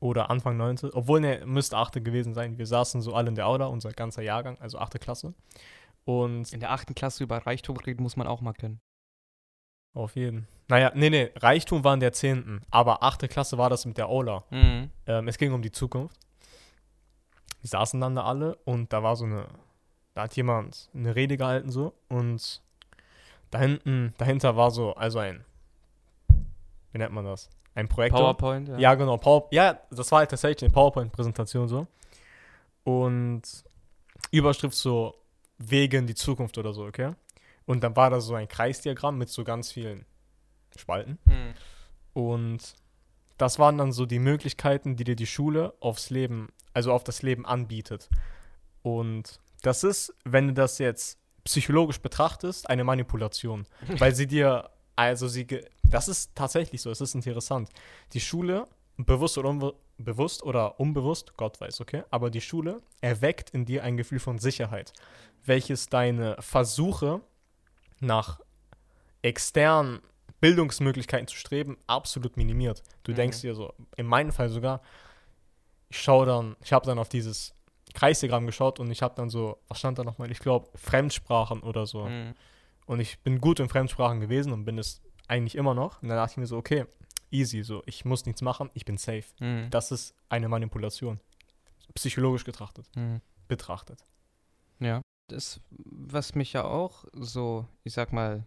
oder 0.00 0.28
Anfang 0.28 0.58
9. 0.58 0.90
Obwohl, 0.92 1.20
ne, 1.20 1.42
müsste 1.46 1.78
8. 1.78 2.04
gewesen 2.04 2.34
sein. 2.34 2.58
Wir 2.58 2.66
saßen 2.66 3.00
so 3.00 3.14
alle 3.14 3.30
in 3.30 3.34
der 3.36 3.46
Aula, 3.46 3.68
unser 3.68 3.92
ganzer 3.92 4.20
Jahrgang, 4.20 4.58
also 4.60 4.78
8. 4.78 5.00
Klasse. 5.00 5.32
Und 6.04 6.52
In 6.52 6.60
der 6.60 6.72
achten 6.72 6.94
Klasse 6.94 7.24
über 7.24 7.38
Reichtum 7.38 7.78
reden 7.78 8.02
muss 8.02 8.16
man 8.16 8.26
auch 8.26 8.42
mal 8.42 8.52
können. 8.52 8.80
auf 9.94 10.14
jeden. 10.14 10.46
Naja, 10.68 10.92
nee, 10.94 11.08
nee, 11.08 11.30
Reichtum 11.36 11.82
war 11.84 11.94
in 11.94 12.00
der 12.00 12.12
10. 12.12 12.60
Aber 12.70 13.02
8. 13.02 13.26
Klasse 13.30 13.56
war 13.56 13.70
das 13.70 13.86
mit 13.86 13.96
der 13.96 14.10
Aula. 14.10 14.44
Mhm. 14.50 14.90
Ähm, 15.06 15.26
es 15.26 15.38
ging 15.38 15.54
um 15.54 15.62
die 15.62 15.72
Zukunft. 15.72 16.18
Wir 17.62 17.68
saßen 17.70 17.98
dann 17.98 18.14
da 18.14 18.24
alle 18.24 18.56
und 18.66 18.92
da 18.92 19.02
war 19.02 19.16
so 19.16 19.24
eine, 19.24 19.46
da 20.12 20.24
hat 20.24 20.36
jemand 20.36 20.90
eine 20.92 21.16
Rede 21.16 21.38
gehalten 21.38 21.70
so 21.70 21.94
und 22.08 22.60
da 23.50 23.58
hinten, 23.58 24.12
dahinter 24.18 24.54
war 24.54 24.70
so, 24.70 24.92
also 24.94 25.18
ein, 25.20 25.46
wie 26.92 26.98
nennt 26.98 27.12
man 27.12 27.24
das? 27.24 27.50
Ein 27.74 27.88
Projektor. 27.88 28.20
PowerPoint, 28.20 28.68
Ja, 28.78 28.94
genau. 28.94 29.16
Power 29.18 29.48
ja, 29.50 29.78
das 29.90 30.10
war 30.10 30.20
halt 30.20 30.30
tatsächlich 30.30 30.64
eine 30.64 30.72
PowerPoint-Präsentation 30.72 31.68
so. 31.68 31.86
Und 32.84 33.42
Überschrift 34.30 34.74
so 34.74 35.14
Wege 35.58 35.98
in 35.98 36.06
die 36.06 36.14
Zukunft 36.14 36.58
oder 36.58 36.72
so, 36.72 36.84
okay? 36.84 37.12
Und 37.66 37.84
dann 37.84 37.96
war 37.96 38.10
da 38.10 38.20
so 38.20 38.34
ein 38.34 38.48
Kreisdiagramm 38.48 39.18
mit 39.18 39.28
so 39.28 39.44
ganz 39.44 39.72
vielen 39.72 40.06
Spalten. 40.76 41.18
Mhm. 41.24 41.54
Und 42.14 42.74
das 43.36 43.58
waren 43.58 43.78
dann 43.78 43.92
so 43.92 44.06
die 44.06 44.18
Möglichkeiten, 44.18 44.96
die 44.96 45.04
dir 45.04 45.16
die 45.16 45.26
Schule 45.26 45.74
aufs 45.80 46.10
Leben, 46.10 46.48
also 46.72 46.92
auf 46.92 47.04
das 47.04 47.22
Leben 47.22 47.46
anbietet. 47.46 48.08
Und 48.82 49.40
das 49.62 49.84
ist, 49.84 50.14
wenn 50.24 50.48
du 50.48 50.54
das 50.54 50.78
jetzt 50.78 51.18
psychologisch 51.44 52.00
betrachtest, 52.00 52.68
eine 52.68 52.84
Manipulation. 52.84 53.66
weil 53.98 54.14
sie 54.14 54.26
dir, 54.26 54.70
also 54.96 55.28
sie, 55.28 55.46
das 55.90 56.08
ist 56.08 56.34
tatsächlich 56.34 56.82
so, 56.82 56.90
es 56.90 57.00
ist 57.00 57.14
interessant. 57.14 57.68
Die 58.12 58.20
Schule, 58.20 58.66
bewusst 58.96 59.38
oder, 59.38 59.48
unbe 59.48 59.74
bewusst 59.98 60.42
oder 60.42 60.78
unbewusst, 60.78 61.36
Gott 61.36 61.60
weiß, 61.60 61.80
okay, 61.80 62.04
aber 62.10 62.30
die 62.30 62.40
Schule 62.40 62.80
erweckt 63.00 63.50
in 63.50 63.64
dir 63.64 63.82
ein 63.82 63.96
Gefühl 63.96 64.20
von 64.20 64.38
Sicherheit, 64.38 64.92
welches 65.44 65.88
deine 65.88 66.36
Versuche 66.40 67.20
nach 68.00 68.40
externen 69.22 70.00
Bildungsmöglichkeiten 70.40 71.26
zu 71.26 71.36
streben 71.36 71.78
absolut 71.88 72.36
minimiert. 72.36 72.82
Du 73.02 73.10
Mhm. 73.12 73.16
denkst 73.16 73.40
dir 73.40 73.54
so, 73.54 73.74
in 73.96 74.06
meinem 74.06 74.30
Fall 74.30 74.48
sogar, 74.48 74.80
ich 75.88 76.00
schaue 76.00 76.26
dann, 76.26 76.56
ich 76.62 76.72
habe 76.72 76.86
dann 76.86 76.98
auf 76.98 77.08
dieses 77.08 77.54
Kreisdiagramm 77.94 78.46
geschaut 78.46 78.78
und 78.78 78.90
ich 78.90 79.02
habe 79.02 79.14
dann 79.16 79.30
so, 79.30 79.58
was 79.68 79.78
stand 79.80 79.98
da 79.98 80.04
nochmal? 80.04 80.30
Ich 80.30 80.38
glaube, 80.38 80.68
Fremdsprachen 80.76 81.62
oder 81.62 81.86
so. 81.86 82.04
Mhm. 82.04 82.34
Und 82.86 83.00
ich 83.00 83.18
bin 83.20 83.40
gut 83.40 83.58
in 83.58 83.68
Fremdsprachen 83.68 84.20
gewesen 84.20 84.52
und 84.52 84.64
bin 84.64 84.78
es 84.78 85.00
eigentlich 85.28 85.54
immer 85.54 85.74
noch. 85.74 86.02
Und 86.02 86.08
dann 86.08 86.16
dachte 86.16 86.32
ich 86.32 86.36
mir 86.38 86.46
so, 86.46 86.56
okay, 86.56 86.86
easy, 87.30 87.62
so, 87.62 87.82
ich 87.86 88.04
muss 88.04 88.26
nichts 88.26 88.42
machen, 88.42 88.70
ich 88.74 88.84
bin 88.84 88.96
safe. 88.96 89.24
Mhm. 89.40 89.70
Das 89.70 89.92
ist 89.92 90.14
eine 90.28 90.48
Manipulation. 90.48 91.20
Psychologisch 91.94 92.44
betrachtet. 92.44 92.88
Mhm. 92.96 93.20
Betrachtet. 93.46 94.04
Ja. 94.80 95.02
Das, 95.28 95.60
was 95.70 96.34
mich 96.34 96.54
ja 96.54 96.64
auch 96.64 97.04
so, 97.12 97.66
ich 97.84 97.92
sag 97.92 98.12
mal, 98.12 98.44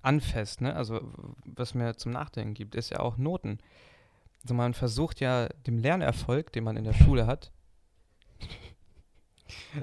anfasst, 0.00 0.60
ne? 0.60 0.74
Also 0.74 1.12
was 1.44 1.74
mir 1.74 1.96
zum 1.96 2.12
Nachdenken 2.12 2.54
gibt, 2.54 2.74
ist 2.74 2.90
ja 2.90 3.00
auch 3.00 3.18
Noten. 3.18 3.58
Also 4.42 4.54
man 4.54 4.74
versucht 4.74 5.20
ja 5.20 5.48
dem 5.66 5.78
Lernerfolg, 5.78 6.52
den 6.52 6.64
man 6.64 6.76
in 6.76 6.84
der 6.84 6.94
Schule 7.04 7.26
hat. 7.26 7.52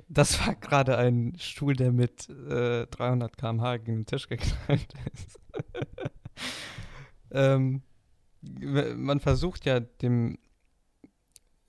Das 0.08 0.46
war 0.46 0.56
gerade 0.56 0.98
ein 0.98 1.36
Stuhl, 1.40 1.76
der 1.76 1.92
mit 1.92 2.30
äh, 2.30 2.88
300 2.88 3.38
km/h 3.38 3.78
gegen 3.78 4.00
den 4.00 4.06
Tisch 4.06 4.28
geknallt 4.28 4.94
ist. 5.14 5.40
ähm, 7.32 7.82
man 8.42 9.20
versucht 9.20 9.66
ja 9.66 9.80
dem, 9.80 10.38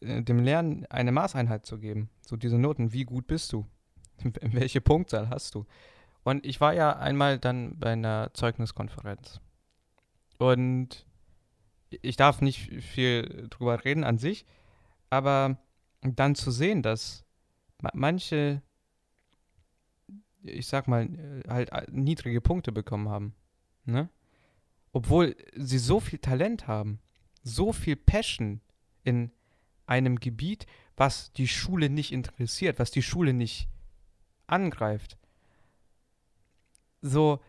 äh, 0.01 0.23
dem 0.23 0.39
Lernen 0.39 0.87
eine 0.87 1.13
Maßeinheit 1.13 1.67
zu 1.67 1.79
geben. 1.79 2.11
So 2.27 2.37
diese 2.37 2.59
Noten, 2.59 2.93
wie 2.93 3.05
gut 3.05 3.27
bist 3.27 3.53
du? 3.53 3.67
Welche 4.43 4.81
Punktzahl 4.81 5.31
hast 5.31 5.55
du? 5.55 5.67
Und 6.23 6.45
ich 6.45 6.61
war 6.61 6.75
ja 6.75 6.97
einmal 6.97 7.39
dann 7.39 7.79
bei 7.79 7.93
einer 7.93 8.31
Zeugniskonferenz. 8.35 9.41
Und 10.39 11.07
ich 11.91 12.17
darf 12.17 12.41
nicht 12.41 12.71
viel 12.83 13.49
drüber 13.51 13.85
reden 13.85 14.05
an 14.05 14.19
sich, 14.19 14.47
aber 15.09 15.59
dann 16.03 16.35
zu 16.35 16.51
sehen, 16.51 16.83
dass 16.83 17.25
manche, 17.93 18.63
ich 20.43 20.67
sag 20.67 20.89
mal, 20.89 21.05
äh, 21.05 21.49
halt 21.49 21.73
äh, 21.73 21.87
niedrige 21.91 22.41
Punkte 22.41 22.73
bekommen 22.73 23.09
haben, 23.09 23.35
ne? 23.85 24.09
Obwohl 24.93 25.37
sie 25.55 25.79
so 25.79 26.01
viel 26.01 26.19
Talent 26.19 26.67
haben, 26.67 26.99
so 27.43 27.73
viel 27.73 27.97
Passion 27.97 28.61
in 29.05 29.31
einem 29.87 30.17
Gebiet, 30.19 30.67
was 30.97 31.33
die 31.33 31.49
Schule 31.49 31.91
nicht 31.91 32.13
interessiert, 32.13 32.79
was 32.79 32.91
die 32.91 33.03
Schule 33.03 33.33
nicht 33.33 33.69
angreift. 34.47 35.17
So, 37.03 37.41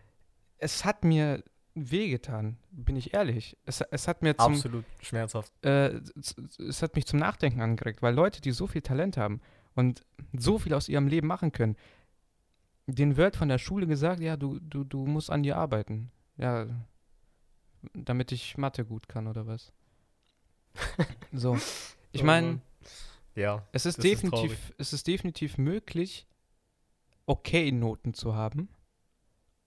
es 0.57 0.85
hat 0.85 1.03
mir 1.03 1.43
wehgetan, 1.73 2.57
bin 2.71 2.95
ich 2.95 3.13
ehrlich. 3.13 3.57
Es, 3.65 3.81
es 3.81 4.07
hat 4.07 4.21
mir 4.21 4.37
zum, 4.37 4.53
Absolut 4.53 4.85
schmerzhaft. 5.01 5.51
äh, 5.65 5.99
es, 6.19 6.35
es 6.59 6.81
hat 6.81 6.95
mich 6.95 7.05
zum 7.05 7.19
Nachdenken 7.19 7.61
angeregt, 7.61 8.01
weil 8.01 8.13
Leute, 8.13 8.41
die 8.41 8.51
so 8.51 8.67
viel 8.67 8.81
Talent 8.81 9.17
haben 9.17 9.41
und 9.75 10.05
so 10.33 10.59
viel 10.59 10.73
aus 10.73 10.89
ihrem 10.89 11.07
Leben 11.07 11.27
machen 11.27 11.51
können, 11.51 11.75
denen 12.87 13.17
wird 13.17 13.35
von 13.35 13.49
der 13.49 13.57
Schule 13.57 13.87
gesagt, 13.87 14.19
ja, 14.19 14.37
du, 14.37 14.59
du, 14.59 14.83
du 14.83 15.05
musst 15.05 15.29
an 15.29 15.43
dir 15.43 15.57
arbeiten. 15.57 16.11
Ja, 16.37 16.67
damit 17.93 18.31
ich 18.31 18.57
Mathe 18.57 18.85
gut 18.85 19.07
kann 19.07 19.27
oder 19.27 19.47
was. 19.47 19.71
so. 21.31 21.57
Ich 22.11 22.23
Oh 22.23 22.25
meine. 22.25 22.61
Ja. 23.35 23.65
es 23.71 23.85
ist 23.85 23.97
das 23.97 24.05
ist 24.05 24.11
definitiv, 24.11 24.73
es 24.77 24.91
ist 24.91 25.07
definitiv 25.07 25.57
möglich, 25.57 26.27
okay 27.25 27.71
Noten 27.71 28.13
zu 28.13 28.35
haben, 28.35 28.67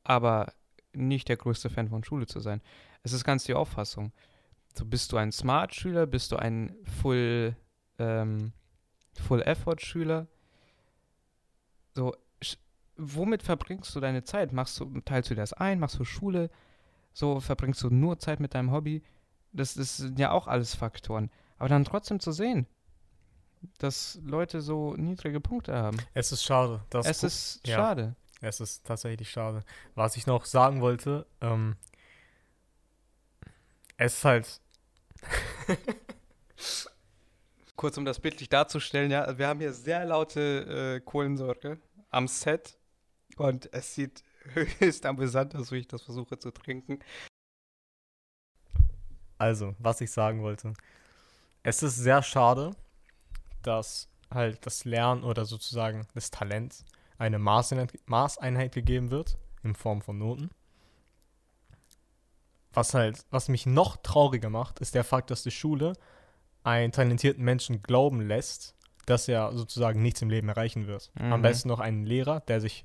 aber 0.02 0.52
nicht 0.92 1.28
der 1.28 1.38
größte 1.38 1.70
Fan 1.70 1.88
von 1.88 2.05
Schule 2.05 2.26
zu 2.26 2.40
sein. 2.40 2.61
Es 3.02 3.12
ist 3.12 3.24
ganz 3.24 3.44
die 3.44 3.55
Auffassung. 3.55 4.12
So 4.74 4.84
bist 4.84 5.12
du 5.12 5.16
ein 5.16 5.32
Smart-Schüler, 5.32 6.07
bist 6.07 6.32
du 6.32 6.36
ein 6.36 6.76
Full, 7.00 7.57
ähm, 7.98 8.52
Full-Effort-Schüler. 9.20 10.26
So, 11.94 12.14
womit 12.96 13.42
verbringst 13.42 13.94
du 13.94 14.00
deine 14.00 14.24
Zeit? 14.24 14.52
Machst 14.52 14.78
du, 14.80 15.00
teilst 15.00 15.30
du 15.30 15.34
das 15.34 15.52
ein? 15.52 15.78
Machst 15.78 15.98
du 15.98 16.04
Schule? 16.04 16.50
So, 17.12 17.40
verbringst 17.40 17.82
du 17.82 17.90
nur 17.90 18.18
Zeit 18.18 18.40
mit 18.40 18.54
deinem 18.54 18.72
Hobby? 18.72 19.02
Das, 19.52 19.74
das 19.74 19.98
sind 19.98 20.18
ja 20.18 20.32
auch 20.32 20.48
alles 20.48 20.74
Faktoren. 20.74 21.30
Aber 21.58 21.68
dann 21.68 21.84
trotzdem 21.84 22.18
zu 22.18 22.32
sehen, 22.32 22.66
dass 23.78 24.18
Leute 24.24 24.60
so 24.60 24.94
niedrige 24.96 25.40
Punkte 25.40 25.74
haben. 25.74 25.98
Es 26.12 26.32
ist 26.32 26.44
schade. 26.44 26.82
Es 27.04 27.22
ist 27.22 27.66
ja. 27.66 27.76
schade. 27.76 28.16
Es 28.40 28.60
ist 28.60 28.84
tatsächlich 28.84 29.30
schade. 29.30 29.64
Was 29.94 30.16
ich 30.16 30.26
noch 30.26 30.44
sagen 30.44 30.80
wollte, 30.80 31.26
ähm, 31.40 31.76
es 33.96 34.14
ist 34.18 34.24
halt, 34.24 34.60
Kurz 37.85 37.99
um 37.99 38.07
das 38.07 38.18
bildlich 38.18 38.49
darzustellen, 38.49 39.11
ja, 39.11 39.37
wir 39.37 39.47
haben 39.47 39.61
hier 39.61 39.74
sehr 39.74 40.07
laute 40.07 40.95
äh, 40.97 41.01
Kohlensäure 41.01 41.76
am 42.09 42.28
Set 42.28 42.78
und 43.37 43.70
es 43.74 43.95
sieht 43.95 44.24
höchst 44.55 45.05
amüsant 45.05 45.55
aus, 45.55 45.70
wie 45.70 45.80
ich 45.80 45.87
das 45.87 46.01
versuche 46.01 46.39
zu 46.39 46.51
trinken. 46.51 47.01
also, 49.37 49.74
was 49.78 50.01
ich 50.01 50.11
sagen 50.11 50.43
wollte. 50.43 50.72
Es 51.62 51.82
ist 51.82 51.97
sehr 51.97 52.22
schade, 52.22 52.74
dass 53.61 54.09
halt 54.30 54.64
das 54.64 54.87
Lernen 54.87 55.22
oder 55.22 55.45
sozusagen 55.45 56.09
das 56.14 56.30
Talent 56.30 56.87
eine 57.18 57.39
Maßeinheit, 57.39 57.93
Maßeinheit 58.07 58.72
gegeben 58.72 59.11
wird 59.11 59.37
in 59.62 59.74
Form 59.74 60.01
von 60.01 60.16
Noten. 60.16 60.49
Was 62.72 62.95
halt, 62.95 63.26
was 63.28 63.49
mich 63.49 63.66
noch 63.66 63.99
trauriger 63.99 64.49
macht, 64.49 64.78
ist 64.78 64.95
der 64.95 65.05
Fakt, 65.05 65.30
dass 65.30 65.43
die 65.43 65.51
Schule 65.51 65.93
einen 66.64 66.92
talentierten 66.92 67.44
Menschen 67.44 67.82
glauben 67.82 68.20
lässt, 68.26 68.74
dass 69.06 69.28
er 69.28 69.52
sozusagen 69.54 70.02
nichts 70.02 70.22
im 70.22 70.30
Leben 70.30 70.48
erreichen 70.48 70.86
wird. 70.86 71.10
Mhm. 71.20 71.32
Am 71.32 71.42
besten 71.42 71.68
noch 71.68 71.78
einen 71.80 72.04
Lehrer, 72.06 72.40
der 72.40 72.60
sich 72.60 72.84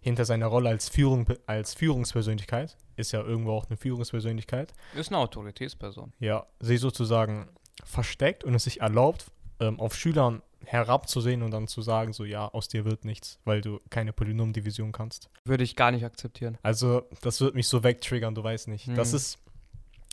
hinter 0.00 0.24
seiner 0.24 0.46
Rolle 0.46 0.68
als, 0.68 0.88
Führung, 0.88 1.26
als 1.46 1.74
Führungspersönlichkeit, 1.74 2.76
ist 2.94 3.12
ja 3.12 3.20
irgendwo 3.22 3.52
auch 3.52 3.66
eine 3.66 3.76
Führungspersönlichkeit, 3.76 4.72
Ist 4.94 5.08
eine 5.10 5.18
Autoritätsperson. 5.18 6.12
ja, 6.20 6.46
sie 6.60 6.76
sozusagen 6.76 7.48
versteckt 7.84 8.44
und 8.44 8.54
es 8.54 8.64
sich 8.64 8.80
erlaubt, 8.80 9.26
ähm, 9.58 9.80
auf 9.80 9.96
Schülern 9.96 10.42
herabzusehen 10.64 11.42
und 11.42 11.50
dann 11.50 11.66
zu 11.68 11.82
sagen, 11.82 12.12
so 12.12 12.24
ja, 12.24 12.46
aus 12.48 12.68
dir 12.68 12.84
wird 12.84 13.04
nichts, 13.04 13.38
weil 13.44 13.60
du 13.60 13.80
keine 13.90 14.12
Polynomdivision 14.12 14.92
kannst. 14.92 15.28
Würde 15.44 15.64
ich 15.64 15.74
gar 15.76 15.90
nicht 15.90 16.04
akzeptieren. 16.04 16.58
Also, 16.62 17.02
das 17.22 17.40
wird 17.40 17.54
mich 17.54 17.68
so 17.68 17.82
wegtriggern, 17.82 18.34
du 18.34 18.42
weißt 18.44 18.68
nicht. 18.68 18.88
Das 18.96 19.10
Mhm. 19.12 19.16
ist, 19.16 19.38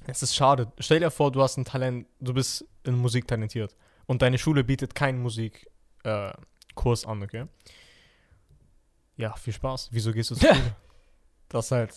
es 0.07 0.23
ist 0.23 0.35
schade. 0.35 0.71
Stell 0.79 0.99
dir 0.99 1.11
vor, 1.11 1.31
du 1.31 1.41
hast 1.41 1.57
ein 1.57 1.65
Talent, 1.65 2.07
du 2.19 2.33
bist 2.33 2.65
in 2.83 2.95
Musik 2.95 3.27
talentiert 3.27 3.75
und 4.05 4.21
deine 4.21 4.37
Schule 4.37 4.63
bietet 4.63 4.95
keinen 4.95 5.21
Musikkurs 5.21 5.67
äh, 6.05 7.07
an, 7.07 7.23
okay? 7.23 7.45
Ja, 9.17 9.33
viel 9.35 9.53
Spaß. 9.53 9.89
Wieso 9.91 10.11
gehst 10.11 10.31
du 10.31 10.35
zur 10.35 10.49
Schule? 10.55 10.75
Das 11.49 11.71
halt, 11.71 11.93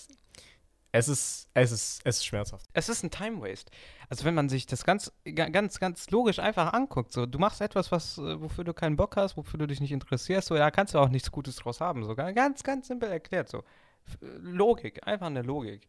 es 0.92 1.08
ist, 1.08 1.48
es 1.54 1.72
ist, 1.72 2.00
es 2.04 2.16
ist 2.18 2.26
schmerzhaft. 2.26 2.66
Es 2.74 2.88
ist 2.88 3.02
ein 3.02 3.10
Time 3.10 3.40
Waste. 3.40 3.70
Also 4.10 4.24
wenn 4.24 4.34
man 4.34 4.48
sich 4.48 4.66
das 4.66 4.84
ganz, 4.84 5.10
ga- 5.24 5.48
ganz, 5.48 5.78
ganz 5.80 6.10
logisch 6.10 6.38
einfach 6.38 6.72
anguckt, 6.74 7.12
so 7.12 7.24
du 7.26 7.38
machst 7.38 7.60
etwas, 7.62 7.90
was, 7.90 8.18
äh, 8.18 8.40
wofür 8.40 8.64
du 8.64 8.74
keinen 8.74 8.96
Bock 8.96 9.16
hast, 9.16 9.36
wofür 9.36 9.58
du 9.58 9.66
dich 9.66 9.80
nicht 9.80 9.92
interessierst, 9.92 10.48
so 10.48 10.54
da 10.56 10.70
kannst 10.70 10.94
du 10.94 10.98
auch 10.98 11.08
nichts 11.08 11.30
Gutes 11.30 11.56
draus 11.56 11.80
haben. 11.80 12.04
So 12.04 12.14
ga- 12.14 12.32
ganz, 12.32 12.62
ganz 12.62 12.88
simpel 12.88 13.10
erklärt. 13.10 13.48
So 13.48 13.64
F- 14.06 14.18
Logik, 14.20 15.06
einfach 15.06 15.26
eine 15.26 15.42
Logik. 15.42 15.88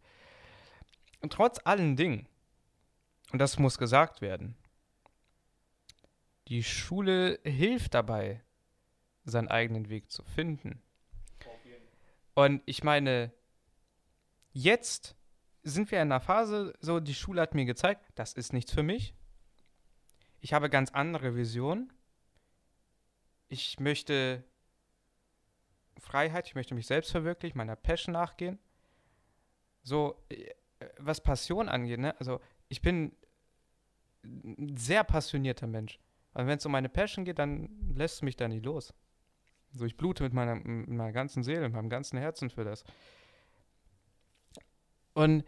Und 1.22 1.34
trotz 1.34 1.60
allen 1.66 1.96
Dingen, 1.98 2.26
und 3.34 3.40
das 3.40 3.60
muss 3.60 3.78
gesagt 3.78 4.22
werden, 4.22 4.56
die 6.48 6.64
Schule 6.64 7.40
hilft 7.44 7.94
dabei, 7.94 8.42
seinen 9.26 9.50
eigenen 9.50 9.90
Weg 9.90 10.10
zu 10.12 10.24
finden. 10.24 10.82
Und 12.34 12.62
ich 12.66 12.84
meine, 12.84 13.34
jetzt 14.54 15.16
sind 15.64 15.92
wir 15.92 16.02
in 16.02 16.12
einer 16.12 16.22
Phase, 16.22 16.74
so 16.80 17.00
die 17.00 17.16
Schule 17.16 17.42
hat 17.42 17.56
mir 17.56 17.66
gezeigt, 17.66 18.02
das 18.16 18.34
ist 18.34 18.54
nichts 18.54 18.72
für 18.72 18.84
mich. 18.84 19.14
Ich 20.40 20.54
habe 20.54 20.70
ganz 20.70 20.92
andere 20.92 21.36
Visionen. 21.36 21.92
Ich 23.50 23.80
möchte 23.80 24.44
Freiheit, 26.00 26.48
ich 26.48 26.56
möchte 26.56 26.76
mich 26.76 26.88
selbst 26.88 27.12
verwirklichen, 27.12 27.58
meiner 27.58 27.76
Passion 27.76 28.14
nachgehen. 28.14 28.60
So, 29.84 30.24
äh, 30.30 30.54
was 30.98 31.22
Passion 31.22 31.70
angeht, 31.70 32.00
ne? 32.00 32.18
Also, 32.20 32.40
ich 32.70 32.82
bin 32.82 33.16
ein 34.24 34.78
sehr 34.78 35.04
passionierter 35.04 35.68
Mensch. 35.68 36.00
Aber 36.38 36.46
wenn 36.46 36.60
es 36.60 36.66
um 36.68 36.72
meine 36.72 36.88
Passion 36.88 37.26
geht, 37.26 37.40
dann 37.40 37.68
lässt 37.96 38.18
es 38.18 38.22
mich 38.22 38.36
da 38.36 38.48
nie 38.48 38.60
los. 38.60 38.94
So, 39.72 39.86
ich 39.86 39.98
blute 39.98 40.22
mit 40.22 40.34
meiner, 40.34 40.54
mit 40.54 40.88
meiner 40.88 41.12
ganzen 41.12 41.42
Seele, 41.42 41.62
mit 41.62 41.74
meinem 41.74 41.90
ganzen 41.90 42.20
Herzen 42.20 42.52
für 42.52 42.64
das. 42.64 42.84
Und 45.16 45.44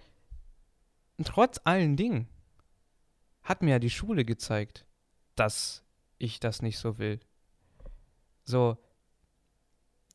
trotz 1.23 1.61
allen 1.63 1.95
Dingen 1.95 2.27
hat 3.43 3.61
mir 3.61 3.69
ja 3.69 3.79
die 3.79 3.91
Schule 3.91 4.25
gezeigt, 4.25 4.87
dass 5.35 5.83
ich 6.17 6.39
das 6.39 6.63
nicht 6.63 6.79
so 6.79 6.97
will. 6.97 7.19
So, 8.43 8.75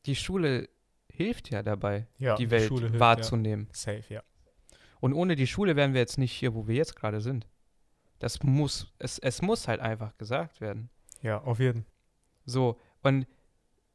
die 0.05 0.17
Schule 0.17 0.67
hilft 1.07 1.51
ja 1.51 1.63
dabei, 1.63 2.05
Ja, 2.17 2.35
die 2.35 2.51
Welt 2.51 2.69
hilft, 2.69 2.99
wahrzunehmen. 2.99 3.67
Ja. 3.67 3.75
Safe, 3.75 4.13
ja. 4.13 4.23
Und 4.99 5.13
ohne 5.13 5.37
die 5.37 5.47
Schule 5.47 5.77
wären 5.77 5.93
wir 5.93 6.01
jetzt 6.01 6.17
nicht 6.17 6.33
hier, 6.33 6.53
wo 6.53 6.67
wir 6.67 6.75
jetzt 6.75 6.97
gerade 6.97 7.21
sind. 7.21 7.47
Das 8.25 8.41
muss, 8.41 8.91
es, 8.97 9.19
es 9.19 9.43
muss 9.43 9.67
halt 9.67 9.81
einfach 9.81 10.17
gesagt 10.17 10.59
werden. 10.59 10.89
Ja, 11.21 11.43
auf 11.43 11.59
jeden. 11.59 11.85
So, 12.47 12.79
und 13.03 13.27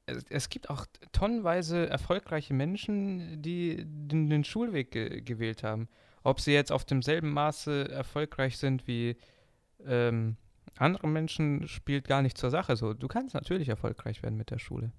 es, 0.06 0.24
es 0.30 0.48
gibt 0.48 0.70
auch 0.70 0.86
tonnenweise 1.10 1.90
erfolgreiche 1.90 2.54
Menschen, 2.54 3.42
die 3.42 3.84
den, 3.84 4.30
den 4.30 4.44
Schulweg 4.44 4.92
ge 4.92 5.20
gewählt 5.22 5.64
haben. 5.64 5.88
Ob 6.22 6.38
sie 6.38 6.52
jetzt 6.52 6.70
auf 6.70 6.84
demselben 6.84 7.32
Maße 7.32 7.90
erfolgreich 7.90 8.56
sind 8.56 8.86
wie 8.86 9.16
ähm, 9.84 10.36
andere 10.76 11.08
Menschen, 11.08 11.66
spielt 11.66 12.06
gar 12.06 12.22
nicht 12.22 12.38
zur 12.38 12.50
Sache. 12.50 12.76
So, 12.76 12.94
du 12.94 13.08
kannst 13.08 13.34
natürlich 13.34 13.68
erfolgreich 13.68 14.22
werden 14.22 14.36
mit 14.36 14.52
der 14.52 14.60
Schule. 14.60 14.92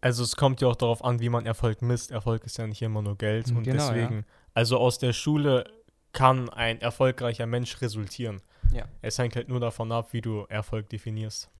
Also 0.00 0.24
es 0.24 0.34
kommt 0.34 0.60
ja 0.60 0.66
auch 0.66 0.74
darauf 0.74 1.04
an, 1.04 1.20
wie 1.20 1.28
man 1.28 1.46
Erfolg 1.46 1.82
misst. 1.82 2.10
Erfolg 2.10 2.42
ist 2.42 2.58
ja 2.58 2.66
nicht 2.66 2.82
immer 2.82 3.00
nur 3.00 3.16
Geld 3.16 3.48
und 3.52 3.62
Genau, 3.62 3.86
ja. 3.86 3.94
deswegen, 3.94 4.26
also 4.54 4.78
aus 4.78 4.98
der 4.98 5.12
Schule 5.12 5.70
kann 6.12 6.48
ein 6.50 6.80
erfolgreicher 6.80 7.46
Mensch 7.46 7.80
resultieren. 7.80 8.42
Ja. 8.72 8.88
Es 9.02 9.18
hängt 9.18 9.36
halt 9.36 9.48
nur 9.48 9.60
davon 9.60 9.92
ab, 9.92 10.12
wie 10.12 10.20
du 10.20 10.44
Erfolg 10.48 10.88
definierst. 10.88 11.50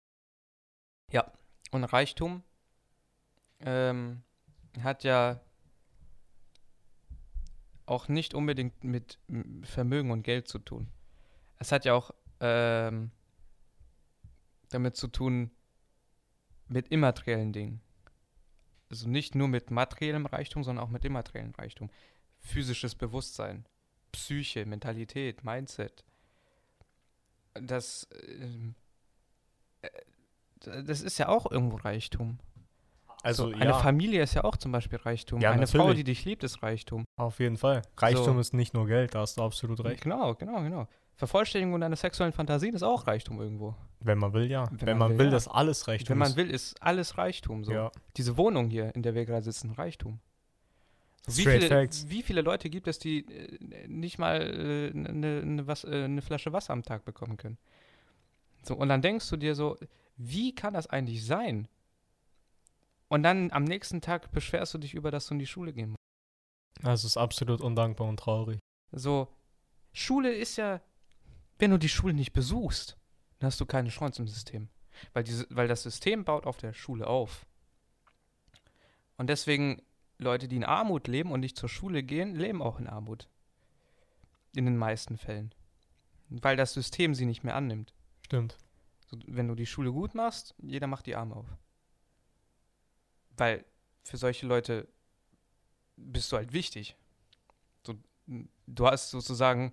Und 1.72 1.84
Reichtum 1.84 2.42
ähm, 3.60 4.22
hat 4.82 5.04
ja 5.04 5.40
auch 7.86 8.08
nicht 8.08 8.34
unbedingt 8.34 8.84
mit 8.84 9.18
Vermögen 9.62 10.10
und 10.10 10.22
Geld 10.22 10.48
zu 10.48 10.58
tun. 10.58 10.88
Es 11.58 11.72
hat 11.72 11.86
ja 11.86 11.94
auch 11.94 12.10
ähm, 12.40 13.10
damit 14.68 14.96
zu 14.96 15.08
tun 15.08 15.50
mit 16.68 16.88
immateriellen 16.88 17.52
Dingen. 17.52 17.80
Also 18.90 19.08
nicht 19.08 19.34
nur 19.34 19.48
mit 19.48 19.70
materiellem 19.70 20.26
Reichtum, 20.26 20.64
sondern 20.64 20.84
auch 20.84 20.90
mit 20.90 21.04
immateriellem 21.06 21.52
Reichtum. 21.52 21.90
Physisches 22.38 22.94
Bewusstsein, 22.94 23.66
Psyche, 24.12 24.66
Mentalität, 24.66 25.42
Mindset. 25.42 26.04
Das, 27.54 28.08
ähm, 28.28 28.74
äh, 29.82 29.88
das 30.84 31.02
ist 31.02 31.18
ja 31.18 31.28
auch 31.28 31.50
irgendwo 31.50 31.76
Reichtum. 31.76 32.38
Also 33.22 33.48
So, 33.50 33.54
eine 33.54 33.66
ja, 33.66 33.78
Familie 33.78 34.22
ist 34.22 34.34
ja 34.34 34.42
auch 34.44 34.56
zum 34.56 34.72
Beispiel 34.72 34.98
Reichtum. 34.98 35.40
Ja, 35.40 35.52
eine 35.52 35.66
Frau, 35.66 35.78
natürlich. 35.78 35.98
die 35.98 36.04
dich 36.04 36.24
liebt, 36.24 36.42
ist 36.42 36.62
Reichtum. 36.62 37.04
auf 37.16 37.38
jeden 37.38 37.56
Fall. 37.56 37.82
Reichtum 37.96 38.34
So. 38.34 38.40
ist 38.40 38.52
nicht 38.52 38.74
nur 38.74 38.86
Geld, 38.86 39.14
da 39.14 39.20
hast 39.20 39.36
du 39.38 39.42
absolut 39.42 39.82
recht. 39.84 40.02
Genau, 40.02 40.34
genau, 40.34 40.60
genau. 40.62 40.88
Vervollständigung 41.14 41.80
deiner 41.80 41.94
sexuellen 41.94 42.32
Fantasien 42.32 42.74
ist 42.74 42.82
auch 42.82 43.06
Reichtum 43.06 43.40
irgendwo. 43.40 43.76
Wenn 44.00 44.18
man 44.18 44.32
will, 44.32 44.50
ja. 44.50 44.68
Wenn 44.72 44.86
Wenn, 44.88 44.98
man 44.98 45.10
will, 45.12 45.18
will, 45.18 45.26
ja. 45.26 45.32
dass 45.32 45.46
alles 45.46 45.86
Reichtum 45.86 46.08
Wenn 46.10 46.18
man 46.18 46.30
ist. 46.30 46.36
will, 46.36 46.50
ist 46.50 46.82
alles 46.82 47.16
Reichtum. 47.16 47.64
So. 47.64 47.90
Diese 48.16 48.36
Wohnung 48.36 48.70
hier, 48.70 48.92
in 48.96 49.02
der 49.02 49.14
wir 49.14 49.24
gerade 49.24 49.44
sitzen, 49.44 49.70
Reichtum. 49.70 50.18
Wie, 51.26 51.42
Straight 51.42 51.62
viele, 51.62 51.68
facts. 51.68 52.08
wie 52.08 52.22
viele 52.22 52.40
Leute 52.42 52.68
gibt 52.68 52.88
es, 52.88 52.98
die 52.98 53.24
äh, 53.26 53.86
nicht 53.86 54.18
mal 54.18 54.40
äh, 54.40 54.90
eine 54.90 55.44
ne, 55.44 55.66
was- 55.66 55.84
äh, 55.84 56.08
ne 56.08 56.20
Flasche 56.20 56.52
Wasser 56.52 56.72
am 56.72 56.82
Tag 56.82 57.04
bekommen 57.04 57.36
können? 57.36 57.58
So, 58.64 58.74
und 58.74 58.88
dann 58.88 59.02
denkst 59.02 59.28
du 59.30 59.36
dir 59.36 59.54
so, 59.54 59.78
wie 60.16 60.54
kann 60.54 60.74
das 60.74 60.86
eigentlich 60.88 61.24
sein? 61.24 61.68
Und 63.08 63.22
dann 63.22 63.52
am 63.52 63.64
nächsten 63.64 64.00
Tag 64.00 64.32
beschwerst 64.32 64.74
du 64.74 64.78
dich 64.78 64.94
über, 64.94 65.10
dass 65.10 65.26
du 65.26 65.34
in 65.34 65.38
die 65.38 65.46
Schule 65.46 65.72
gehen 65.72 65.90
musst. 65.90 65.98
Also 66.82 67.06
es 67.06 67.12
ist 67.12 67.16
absolut 67.16 67.60
undankbar 67.60 68.08
und 68.08 68.16
traurig. 68.18 68.58
So, 68.90 69.28
Schule 69.92 70.32
ist 70.34 70.56
ja, 70.56 70.80
wenn 71.58 71.70
du 71.70 71.78
die 71.78 71.88
Schule 71.88 72.14
nicht 72.14 72.32
besuchst, 72.32 72.96
dann 73.38 73.46
hast 73.48 73.60
du 73.60 73.66
keine 73.66 73.90
Chance 73.90 74.22
im 74.22 74.28
System. 74.28 74.68
Weil, 75.12 75.24
diese, 75.24 75.46
weil 75.50 75.68
das 75.68 75.82
System 75.82 76.24
baut 76.24 76.46
auf 76.46 76.56
der 76.56 76.72
Schule 76.72 77.06
auf. 77.06 77.46
Und 79.18 79.28
deswegen, 79.28 79.82
Leute, 80.22 80.48
die 80.48 80.56
in 80.56 80.64
Armut 80.64 81.08
leben 81.08 81.32
und 81.32 81.40
nicht 81.40 81.56
zur 81.56 81.68
Schule 81.68 82.02
gehen, 82.02 82.34
leben 82.34 82.62
auch 82.62 82.78
in 82.78 82.86
Armut. 82.86 83.28
In 84.54 84.64
den 84.64 84.76
meisten 84.76 85.16
Fällen. 85.18 85.54
Weil 86.28 86.56
das 86.56 86.72
System 86.72 87.14
sie 87.14 87.26
nicht 87.26 87.44
mehr 87.44 87.54
annimmt. 87.54 87.92
Stimmt. 88.24 88.56
So, 89.06 89.18
wenn 89.26 89.48
du 89.48 89.54
die 89.54 89.66
Schule 89.66 89.92
gut 89.92 90.14
machst, 90.14 90.54
jeder 90.58 90.86
macht 90.86 91.06
die 91.06 91.16
Arme 91.16 91.36
auf. 91.36 91.46
Weil 93.36 93.64
für 94.04 94.16
solche 94.16 94.46
Leute 94.46 94.88
bist 95.96 96.32
du 96.32 96.36
halt 96.36 96.52
wichtig. 96.52 96.96
So, 97.86 97.94
du 98.66 98.86
hast 98.86 99.10
sozusagen 99.10 99.72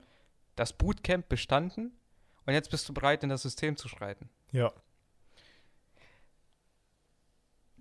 das 0.55 0.73
Bootcamp 0.73 1.29
bestanden 1.29 1.93
und 2.45 2.53
jetzt 2.53 2.69
bist 2.69 2.87
du 2.89 2.93
bereit, 2.93 3.23
in 3.23 3.29
das 3.29 3.43
System 3.43 3.77
zu 3.77 3.87
schreiten. 3.87 4.29
Ja. 4.51 4.73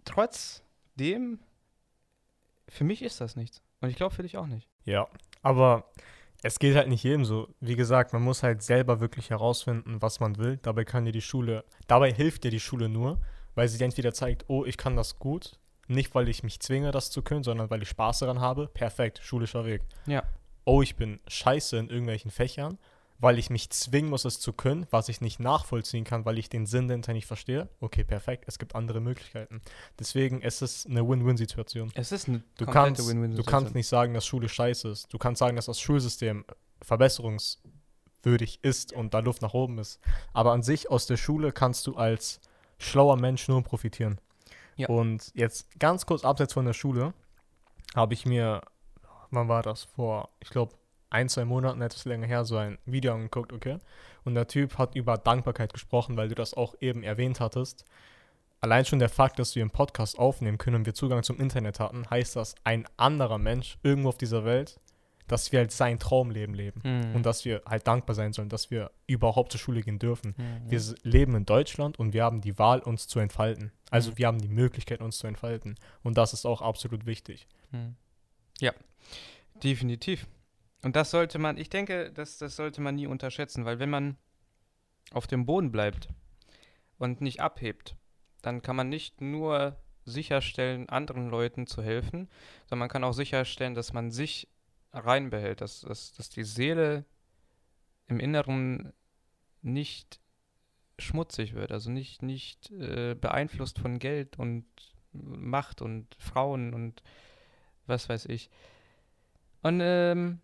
Trotzdem, 0.05 1.41
für 2.69 2.85
mich 2.85 3.03
ist 3.03 3.21
das 3.21 3.37
nichts. 3.37 3.63
Und 3.81 3.91
ich 3.91 3.97
glaube 3.97 4.15
für 4.15 4.23
dich 4.23 4.37
auch 4.37 4.47
nicht. 4.47 4.69
Ja. 4.85 5.09
Aber 5.43 5.91
es 6.43 6.59
geht 6.59 6.77
halt 6.77 6.89
nicht 6.89 7.03
jedem 7.03 7.25
so. 7.25 7.49
Wie 7.61 7.77
gesagt, 7.77 8.13
man 8.13 8.23
muss 8.23 8.43
halt 8.43 8.63
selber 8.63 9.01
wirklich 9.01 9.31
herausfinden, 9.31 10.01
was 10.01 10.21
man 10.21 10.37
will. 10.39 10.59
Dabei 10.63 10.85
kann 10.85 11.05
dir 11.05 11.13
die 11.13 11.21
Schule, 11.21 11.65
dabei 11.87 12.13
hilft 12.13 12.45
dir 12.45 12.51
die 12.51 12.61
Schule 12.61 12.89
nur, 12.89 13.21
weil 13.55 13.69
sie 13.69 13.79
dir 13.79 13.85
entweder 13.85 14.13
zeigt, 14.13 14.45
oh, 14.49 14.65
ich 14.65 14.77
kann 14.77 14.97
das 14.97 15.19
gut. 15.19 15.59
Nicht, 15.89 16.15
weil 16.15 16.29
ich 16.29 16.43
mich 16.43 16.61
zwinge, 16.61 16.91
das 16.91 17.11
zu 17.11 17.23
können, 17.23 17.43
sondern 17.43 17.71
weil 17.71 17.83
ich 17.83 17.89
Spaß 17.89 18.21
daran 18.21 18.41
habe. 18.41 18.69
Perfekt, 18.69 19.21
schulischer 19.23 19.65
Weg. 19.65 19.83
Ja. 20.07 20.23
Oh, 20.65 20.83
ich 20.83 20.97
bin 20.97 21.19
scheiße 21.27 21.79
in 21.79 21.89
irgendwelchen 21.89 22.31
Fächern, 22.31 22.79
weil 23.21 23.39
ich 23.39 23.51
mich 23.51 23.71
zwingen 23.71 24.11
muss, 24.11 24.25
es 24.25 24.39
zu 24.39 24.53
können, 24.53 24.87
was 24.91 25.09
ich 25.09 25.21
nicht 25.21 25.41
nachvollziehen 25.41 26.05
kann, 26.05 26.25
weil 26.25 26.39
ich 26.39 26.49
den 26.49 26.67
Sinn 26.67 26.89
dahinter 26.89 27.13
nicht 27.13 27.27
verstehe. 27.27 27.69
Okay, 27.81 28.05
perfekt. 28.05 28.45
Es 28.47 28.59
gibt 28.59 28.75
andere 28.75 29.01
Möglichkeiten. 29.01 29.61
Deswegen 29.99 30.41
ist 30.41 30.63
es 30.63 30.87
eine 30.87 31.07
Win-Win-Situation. 31.07 31.91
Es 31.95 32.13
ist 32.13 32.29
eine 32.29 32.43
Du 32.57 32.67
kannst, 32.67 33.01
du 33.01 33.09
Win-Win-Situation. 33.09 33.51
kannst 33.51 33.75
nicht 33.75 33.89
sagen, 33.89 34.15
dass 34.15 34.25
Schule 34.25 34.49
scheiße 34.49 34.89
ist. 34.89 35.13
Du 35.13 35.19
kannst 35.19 35.41
sagen, 35.41 35.57
dass 35.57 35.67
das 35.67 35.81
Schulsystem 35.81 36.45
verbesserungswürdig 36.81 38.61
ist 38.63 38.93
und 38.93 39.15
da 39.15 39.19
Luft 39.19 39.43
nach 39.43 39.55
oben 39.55 39.79
ist. 39.79 39.99
Aber 40.33 40.53
an 40.53 40.63
sich 40.63 40.91
aus 40.91 41.07
der 41.07 41.17
Schule 41.17 41.51
kannst 41.51 41.87
du 41.89 41.97
als 41.97 42.41
schlauer 42.79 43.17
Mensch 43.17 43.49
nur 43.49 43.63
profitieren. 43.63 44.21
Ja. 44.77 44.89
Und 44.89 45.33
jetzt 45.35 45.79
ganz 45.81 46.07
kurz 46.07 46.25
abseits 46.25 46.53
von 46.53 46.65
der 46.65 46.73
Schule 46.73 47.13
habe 47.97 48.15
ich 48.15 48.27
mir, 48.27 48.63
wann 49.33 49.49
war 49.49 49.63
das? 49.63 49.85
Vor, 49.85 50.29
ich 50.39 50.51
glaube, 50.51 50.78
ein, 51.11 51.29
zwei 51.29 51.45
Monaten, 51.45 51.81
etwas 51.81 52.05
länger 52.05 52.27
her, 52.27 52.45
so 52.45 52.57
ein 52.57 52.79
Video 52.85 53.15
angeguckt, 53.15 53.53
okay? 53.53 53.79
Und 54.25 54.35
der 54.35 54.47
Typ 54.47 54.79
hat 54.79 54.95
über 54.95 55.17
Dankbarkeit 55.17 55.73
gesprochen, 55.73 56.17
weil 56.17 56.29
du 56.29 56.35
das 56.35 56.55
auch 56.55 56.75
eben 56.81 57.03
erwähnt 57.03 57.41
hattest. 57.41 57.85
Allein 58.61 58.85
schon 58.85 58.99
der 58.99 59.09
Fakt, 59.09 59.39
dass 59.39 59.55
wir 59.55 59.63
einen 59.63 59.71
Podcast 59.71 60.19
aufnehmen 60.19 60.59
können 60.59 60.77
und 60.77 60.87
wir 60.87 60.95
Zugang 60.95 61.23
zum 61.23 61.41
Internet 61.41 61.79
hatten, 61.81 62.09
heißt, 62.11 62.37
dass 62.37 62.57
ein 62.65 62.87
anderer 62.97 63.39
Mensch 63.39 63.79
irgendwo 63.83 64.09
auf 64.09 64.19
dieser 64.19 64.45
Welt, 64.45 64.81
dass 65.29 65.53
wir 65.53 65.61
halt 65.61 65.71
sein 65.71 65.99
Traumleben 65.99 66.55
leben. 66.55 66.81
Mhm. 66.83 67.15
Und 67.15 67.25
dass 67.27 67.45
wir 67.45 67.63
halt 67.67 67.87
dankbar 67.87 68.15
sein 68.17 68.33
sollen, 68.33 68.49
dass 68.49 68.71
wir 68.71 68.91
überhaupt 69.07 69.53
zur 69.53 69.61
Schule 69.61 69.83
gehen 69.83 69.99
dürfen. 69.99 70.35
Mhm. 70.37 70.71
Wir 70.71 70.81
leben 71.03 71.35
in 71.37 71.45
Deutschland 71.45 71.99
und 71.99 72.15
wir 72.15 72.25
haben 72.25 72.41
die 72.41 72.59
Wahl, 72.59 72.81
uns 72.81 73.07
zu 73.07 73.21
entfalten. 73.21 73.71
Also 73.91 74.11
Mhm. 74.11 74.19
wir 74.19 74.27
haben 74.27 74.39
die 74.41 74.49
Möglichkeit, 74.49 75.01
uns 75.01 75.19
zu 75.19 75.27
entfalten. 75.27 75.77
Und 76.03 76.19
das 76.19 76.33
ist 76.33 76.45
auch 76.45 76.61
absolut 76.63 77.07
wichtig. 77.07 77.47
Hm. 77.71 77.95
Ja, 78.61 78.73
definitiv. 79.63 80.27
Und 80.83 80.95
das 80.97 81.11
sollte 81.11 81.39
man, 81.39 81.57
ich 81.57 81.71
denke, 81.71 82.13
das, 82.13 82.39
das 82.39 82.57
sollte 82.57 82.81
man 82.81 82.95
nie 82.95 83.07
unterschätzen, 83.07 83.65
weil 83.65 83.79
wenn 83.79 83.91
man 83.91 84.17
auf 85.13 85.27
dem 85.27 85.47
Boden 85.47 85.73
bleibt 85.73 86.09
und 86.99 87.21
nicht 87.21 87.41
abhebt, 87.41 87.97
dann 88.43 88.63
kann 88.63 88.77
man 88.77 88.89
nicht 88.89 89.21
nur 89.21 89.77
sicherstellen, 90.05 90.89
anderen 90.89 91.29
Leuten 91.29 91.67
zu 91.67 91.83
helfen, 91.83 92.29
sondern 92.67 92.81
man 92.81 92.89
kann 92.89 93.05
auch 93.05 93.13
sicherstellen, 93.13 93.75
dass 93.75 93.93
man 93.93 94.11
sich 94.11 94.49
reinbehält, 94.93 95.61
dass, 95.61 95.83
dass, 95.83 96.13
dass 96.13 96.31
die 96.31 96.45
Seele 96.45 97.05
im 98.07 98.21
Inneren 98.21 98.93
nicht 99.61 100.21
schmutzig 100.99 101.55
wird, 101.55 101.73
also 101.73 101.91
nicht, 101.91 102.23
nicht 102.23 102.71
äh, 102.71 103.15
beeinflusst 103.15 103.79
von 103.79 103.99
Geld 103.99 104.39
und 104.39 104.65
Macht 105.13 105.83
und 105.83 106.15
Frauen 106.19 106.75
und 106.75 107.03
was 107.87 108.09
weiß 108.09 108.27
ich. 108.27 108.51
Und 109.63 109.81
ähm, 109.83 110.41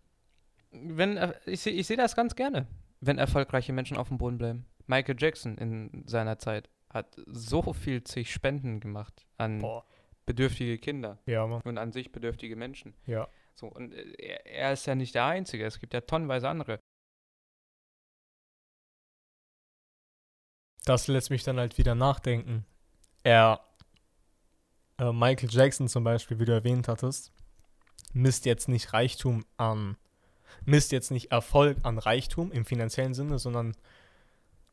wenn 0.74 1.32
ich 1.46 1.60
sehe 1.60 1.72
ich 1.72 1.86
seh 1.86 1.96
das 1.96 2.16
ganz 2.16 2.34
gerne, 2.34 2.66
wenn 3.00 3.18
erfolgreiche 3.18 3.72
Menschen 3.72 3.96
auf 3.96 4.08
dem 4.08 4.18
Boden 4.18 4.38
bleiben. 4.38 4.66
Michael 4.86 5.16
Jackson 5.18 5.56
in 5.58 6.04
seiner 6.06 6.38
Zeit 6.38 6.68
hat 6.90 7.16
so 7.26 7.72
viel 7.72 8.04
zig 8.04 8.32
Spenden 8.32 8.80
gemacht 8.80 9.26
an 9.36 9.60
Boah. 9.60 9.84
bedürftige 10.26 10.78
Kinder 10.78 11.18
Ja, 11.26 11.42
und 11.42 11.78
an 11.78 11.92
sich 11.92 12.12
bedürftige 12.12 12.56
Menschen. 12.56 12.94
Ja. 13.06 13.28
So, 13.54 13.68
und 13.68 13.92
äh, 13.94 14.12
er, 14.18 14.46
er 14.46 14.72
ist 14.72 14.86
ja 14.86 14.94
nicht 14.94 15.14
der 15.14 15.26
Einzige, 15.26 15.64
es 15.64 15.80
gibt 15.80 15.94
ja 15.94 16.02
tonnenweise 16.02 16.48
andere. 16.48 16.80
Das 20.84 21.06
lässt 21.08 21.30
mich 21.30 21.42
dann 21.42 21.58
halt 21.58 21.78
wieder 21.78 21.94
nachdenken. 21.94 22.66
Er 23.22 23.60
äh, 24.98 25.12
Michael 25.12 25.48
Jackson 25.50 25.88
zum 25.88 26.04
Beispiel, 26.04 26.38
wie 26.38 26.44
du 26.44 26.52
erwähnt 26.52 26.88
hattest, 26.88 27.32
misst 28.12 28.44
jetzt 28.44 28.68
nicht 28.68 28.92
Reichtum 28.92 29.44
an, 29.56 29.96
misst 30.64 30.92
jetzt 30.92 31.10
nicht 31.10 31.30
Erfolg 31.32 31.78
an 31.82 31.98
Reichtum 31.98 32.52
im 32.52 32.64
finanziellen 32.64 33.14
Sinne, 33.14 33.38
sondern 33.38 33.74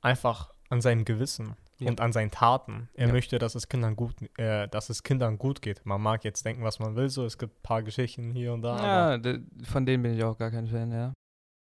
einfach 0.01 0.53
an 0.69 0.81
seinem 0.81 1.05
Gewissen 1.05 1.55
Ja. 1.79 1.89
und 1.89 1.99
an 2.01 2.13
seinen 2.13 2.31
Taten. 2.31 2.89
Er 2.93 3.07
Ja. 3.07 3.13
möchte, 3.13 3.39
dass 3.39 3.55
es 3.55 3.67
Kindern 3.67 3.95
gut, 3.95 4.15
äh, 4.37 4.67
dass 4.69 4.89
es 4.89 5.03
Kindern 5.03 5.37
gut 5.37 5.61
geht. 5.61 5.85
Man 5.85 6.01
mag 6.01 6.23
jetzt 6.23 6.45
denken, 6.45 6.63
was 6.63 6.79
man 6.79 6.95
will, 6.95 7.09
so 7.09 7.25
es 7.25 7.37
gibt 7.37 7.57
ein 7.57 7.63
paar 7.63 7.83
Geschichten 7.83 8.31
hier 8.31 8.53
und 8.53 8.61
da. 8.61 9.17
Ja, 9.17 9.37
von 9.63 9.85
denen 9.85 10.03
bin 10.03 10.13
ich 10.13 10.23
auch 10.23 10.37
gar 10.37 10.51
kein 10.51 10.67
Fan, 10.67 10.91
ja. 10.91 11.13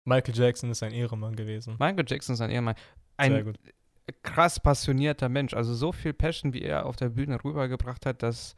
Michael 0.06 0.34
Jackson 0.36 0.70
ist 0.70 0.82
ein 0.82 0.92
Ehremann 0.92 1.34
gewesen. 1.34 1.76
Michael 1.78 2.04
Jackson 2.06 2.34
ist 2.34 2.40
ein 2.42 2.50
Ehemann. 2.50 2.74
Sehr 3.20 3.36
Ein 3.36 3.44
gut. 3.44 3.58
krass 4.22 4.60
passionierter 4.60 5.28
Mensch. 5.30 5.54
Also 5.54 5.74
so 5.74 5.92
viel 5.92 6.12
Passion, 6.12 6.52
wie 6.52 6.60
er 6.62 6.84
auf 6.86 6.96
der 6.96 7.08
Bühne 7.08 7.42
rübergebracht 7.42 8.04
hat, 8.04 8.22
das 8.22 8.54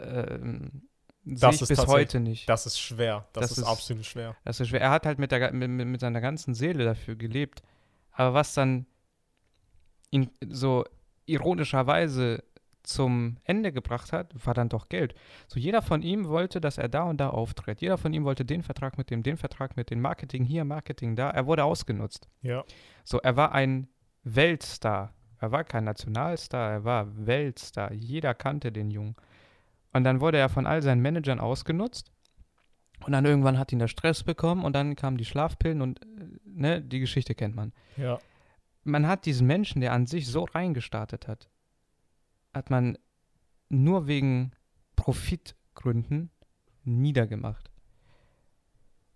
ähm, 0.00 0.88
sehe 1.28 1.38
Das 1.38 1.56
ich 1.56 1.62
ist 1.62 1.68
bis 1.68 1.86
heute 1.86 2.20
nicht. 2.20 2.48
Das 2.48 2.66
ist 2.66 2.78
schwer. 2.80 3.26
Das, 3.32 3.42
Das 3.42 3.50
ist, 3.52 3.58
ist- 3.58 3.64
absolut 3.64 4.04
schwer. 4.04 4.36
Das 4.44 4.60
ist 4.60 4.68
schwer. 4.68 4.80
Er 4.80 4.90
hat 4.90 5.06
halt 5.06 5.18
mit, 5.18 5.30
der, 5.32 5.52
mit 5.52 5.68
mit 5.70 6.00
seiner 6.00 6.20
ganzen 6.20 6.54
Seele 6.54 6.84
dafür 6.84 7.16
gelebt. 7.16 7.62
Aber 8.12 8.34
was 8.34 8.54
dann 8.54 8.86
ihn 10.10 10.30
so 10.48 10.84
ironischerweise 11.26 12.42
zum 12.82 13.36
Ende 13.44 13.70
gebracht 13.70 14.12
hat, 14.12 14.32
war 14.46 14.54
dann 14.54 14.70
doch 14.70 14.88
Geld. 14.88 15.14
So 15.46 15.60
jeder 15.60 15.82
von 15.82 16.02
ihm 16.02 16.28
wollte, 16.28 16.60
dass 16.60 16.78
er 16.78 16.88
da 16.88 17.02
und 17.02 17.18
da 17.18 17.28
auftritt. 17.30 17.82
Jeder 17.82 17.98
von 17.98 18.12
ihm 18.14 18.24
wollte 18.24 18.44
den 18.46 18.62
Vertrag 18.62 18.96
mit 18.96 19.10
dem, 19.10 19.22
den 19.22 19.36
Vertrag 19.36 19.76
mit 19.76 19.90
dem, 19.90 20.00
Marketing 20.00 20.44
hier, 20.44 20.64
Marketing 20.64 21.14
da. 21.14 21.28
Er 21.30 21.46
wurde 21.46 21.64
ausgenutzt. 21.64 22.28
Ja. 22.40 22.64
So, 23.04 23.18
er 23.20 23.36
war 23.36 23.52
ein 23.52 23.88
Weltstar. 24.24 25.12
Er 25.40 25.52
war 25.52 25.64
kein 25.64 25.84
Nationalstar, 25.84 26.70
er 26.72 26.84
war 26.84 27.26
Weltstar. 27.26 27.92
Jeder 27.92 28.34
kannte 28.34 28.72
den 28.72 28.90
Jungen. 28.90 29.14
Und 29.98 30.04
dann 30.04 30.20
wurde 30.20 30.38
er 30.38 30.48
von 30.48 30.64
all 30.64 30.80
seinen 30.80 31.02
Managern 31.02 31.40
ausgenutzt. 31.40 32.12
Und 33.04 33.10
dann 33.10 33.24
irgendwann 33.24 33.58
hat 33.58 33.72
ihn 33.72 33.80
der 33.80 33.88
Stress 33.88 34.22
bekommen 34.22 34.64
und 34.64 34.72
dann 34.74 34.94
kamen 34.94 35.16
die 35.16 35.24
Schlafpillen 35.24 35.82
und 35.82 36.00
äh, 36.04 36.06
ne, 36.44 36.80
die 36.80 37.00
Geschichte 37.00 37.34
kennt 37.34 37.56
man. 37.56 37.72
Ja. 37.96 38.20
Man 38.84 39.08
hat 39.08 39.26
diesen 39.26 39.48
Menschen, 39.48 39.80
der 39.80 39.92
an 39.92 40.06
sich 40.06 40.28
so 40.28 40.44
reingestartet 40.44 41.26
hat, 41.26 41.50
hat 42.54 42.70
man 42.70 42.96
nur 43.70 44.06
wegen 44.06 44.52
Profitgründen 44.94 46.30
niedergemacht. 46.84 47.72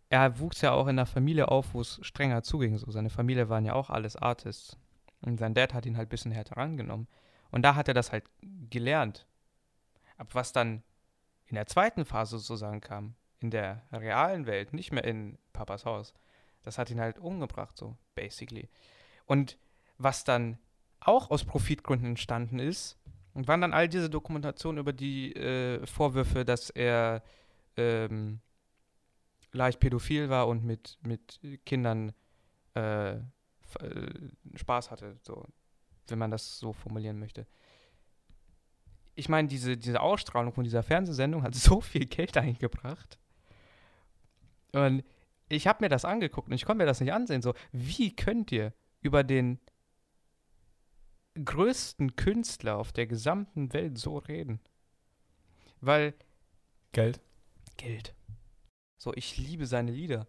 Er 0.08 0.40
wuchs 0.40 0.62
ja 0.62 0.72
auch 0.72 0.88
in 0.88 0.98
einer 0.98 1.06
Familie 1.06 1.46
auf, 1.46 1.74
wo 1.74 1.80
es 1.80 2.00
strenger 2.02 2.42
zuging. 2.42 2.76
So, 2.76 2.90
seine 2.90 3.08
Familie 3.08 3.48
waren 3.48 3.64
ja 3.64 3.74
auch 3.74 3.88
alles 3.88 4.16
Artists. 4.16 4.76
Und 5.20 5.38
sein 5.38 5.54
Dad 5.54 5.74
hat 5.74 5.86
ihn 5.86 5.96
halt 5.96 6.08
ein 6.08 6.10
bisschen 6.10 6.32
härter 6.32 6.56
rangenommen. 6.56 7.06
Und 7.52 7.62
da 7.62 7.76
hat 7.76 7.86
er 7.86 7.94
das 7.94 8.10
halt 8.10 8.24
gelernt. 8.68 9.28
Ab 10.22 10.36
was 10.36 10.52
dann 10.52 10.84
in 11.46 11.56
der 11.56 11.66
zweiten 11.66 12.04
Phase 12.04 12.38
sozusagen 12.38 12.80
kam, 12.80 13.16
in 13.40 13.50
der 13.50 13.82
realen 13.90 14.46
Welt, 14.46 14.72
nicht 14.72 14.92
mehr 14.92 15.02
in 15.02 15.36
Papas 15.52 15.84
Haus, 15.84 16.14
das 16.62 16.78
hat 16.78 16.90
ihn 16.90 17.00
halt 17.00 17.18
umgebracht, 17.18 17.76
so, 17.76 17.96
basically. 18.14 18.68
Und 19.26 19.58
was 19.98 20.22
dann 20.22 20.58
auch 21.00 21.32
aus 21.32 21.44
Profitgründen 21.44 22.10
entstanden 22.10 22.60
ist, 22.60 22.96
waren 23.34 23.60
dann 23.60 23.72
all 23.72 23.88
diese 23.88 24.08
Dokumentationen 24.08 24.78
über 24.78 24.92
die 24.92 25.34
äh, 25.34 25.84
Vorwürfe, 25.88 26.44
dass 26.44 26.70
er 26.70 27.24
ähm, 27.76 28.38
leicht 29.50 29.80
pädophil 29.80 30.30
war 30.30 30.46
und 30.46 30.62
mit, 30.62 30.98
mit 31.02 31.40
Kindern 31.66 32.12
äh, 32.76 33.14
äh, 33.14 33.20
Spaß 34.54 34.92
hatte, 34.92 35.16
so, 35.22 35.48
wenn 36.06 36.20
man 36.20 36.30
das 36.30 36.60
so 36.60 36.72
formulieren 36.72 37.18
möchte. 37.18 37.44
Ich 39.14 39.28
meine, 39.28 39.48
diese, 39.48 39.76
diese 39.76 40.00
Ausstrahlung 40.00 40.52
von 40.52 40.64
dieser 40.64 40.82
Fernsehsendung 40.82 41.42
hat 41.42 41.54
so 41.56 41.80
viel 41.80 42.06
Geld 42.06 42.36
eingebracht. 42.36 43.18
Und 44.72 45.04
ich 45.48 45.66
habe 45.66 45.84
mir 45.84 45.88
das 45.88 46.04
angeguckt 46.04 46.48
und 46.48 46.54
ich 46.54 46.64
konnte 46.64 46.82
mir 46.82 46.86
das 46.86 47.00
nicht 47.00 47.12
ansehen. 47.12 47.42
So, 47.42 47.54
wie 47.72 48.16
könnt 48.16 48.50
ihr 48.52 48.72
über 49.02 49.22
den 49.22 49.60
größten 51.34 52.16
Künstler 52.16 52.78
auf 52.78 52.92
der 52.92 53.06
gesamten 53.06 53.72
Welt 53.72 53.98
so 53.98 54.18
reden? 54.18 54.60
Weil 55.80 56.14
Geld. 56.92 57.20
Geld. 57.76 58.14
So, 58.98 59.12
ich 59.14 59.36
liebe 59.36 59.66
seine 59.66 59.90
Lieder. 59.90 60.26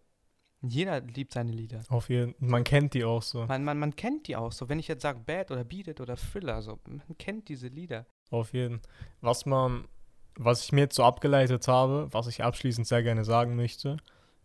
Jeder 0.62 1.02
liebt 1.02 1.34
seine 1.34 1.52
Lieder. 1.52 1.84
Auf 1.90 2.10
jeden 2.10 2.36
Man 2.40 2.64
kennt 2.64 2.94
die 2.94 3.04
auch 3.04 3.22
so. 3.22 3.46
Man, 3.46 3.66
man, 3.66 3.78
man 3.78 3.96
kennt 3.96 4.28
die 4.28 4.36
auch 4.38 4.54
so. 4.54 4.70
Wenn 4.70 4.80
ich 4.80 4.88
jetzt 4.88 5.02
sage 5.02 5.20
Bad 5.20 5.52
oder 5.52 5.66
Beat 5.66 5.90
It 5.90 6.02
oder 6.02 6.16
Thriller, 6.16 6.62
so, 6.62 6.80
man 6.86 7.18
kennt 7.18 7.50
diese 7.50 7.68
Lieder. 7.68 8.06
Auf 8.34 8.52
jeden. 8.54 8.82
Was 9.22 9.46
man, 9.46 9.88
was 10.36 10.64
ich 10.64 10.72
mir 10.72 10.82
jetzt 10.82 10.96
so 10.96 11.04
abgeleitet 11.04 11.68
habe, 11.68 12.08
was 12.12 12.26
ich 12.28 12.44
abschließend 12.44 12.88
sehr 12.88 13.04
gerne 13.04 13.24
sagen 13.24 13.56
möchte, 13.56 13.98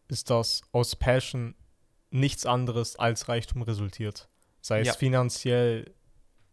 ist, 0.09 0.29
dass 0.29 0.61
aus 0.73 0.95
Passion 0.95 1.55
nichts 2.11 2.45
anderes 2.45 2.97
als 2.97 3.29
Reichtum 3.29 3.63
resultiert. 3.63 4.29
Sei 4.61 4.81
es 4.81 4.89
Ja. 4.89 4.93
finanziell 4.93 5.95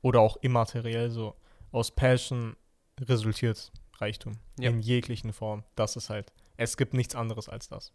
oder 0.02 0.22
auch 0.22 0.38
immateriell 0.38 1.10
so. 1.12 1.36
Aus 1.72 1.92
Passion 1.92 2.56
resultiert 3.02 3.72
Reichtum. 3.98 4.38
Ja. 4.58 4.70
In 4.70 4.80
jeglichen 4.80 5.34
Formen. 5.34 5.64
Das 5.76 5.98
ist 5.98 6.10
halt. 6.10 6.32
Es 6.56 6.78
gibt 6.78 6.94
nichts 6.94 7.16
anderes 7.16 7.50
als 7.50 7.68
das. 7.68 7.92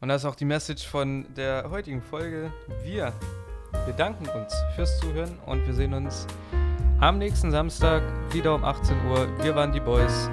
Und 0.00 0.08
das 0.08 0.22
ist 0.22 0.26
auch 0.26 0.34
die 0.34 0.44
Message 0.44 0.84
von 0.86 1.32
der 1.34 1.70
heutigen 1.70 2.02
Folge. 2.02 2.52
Wir 2.82 3.12
bedanken 3.86 4.28
uns 4.30 4.52
fürs 4.74 4.98
Zuhören 4.98 5.38
und 5.46 5.64
wir 5.64 5.74
sehen 5.74 5.94
uns 5.94 6.26
am 7.00 7.18
nächsten 7.18 7.50
Samstag 7.50 8.02
wieder 8.32 8.54
um 8.54 8.64
18 8.64 8.96
Uhr. 9.06 9.28
Wir 9.42 9.54
waren 9.54 9.72
die 9.72 9.80
Boys. 9.80 10.30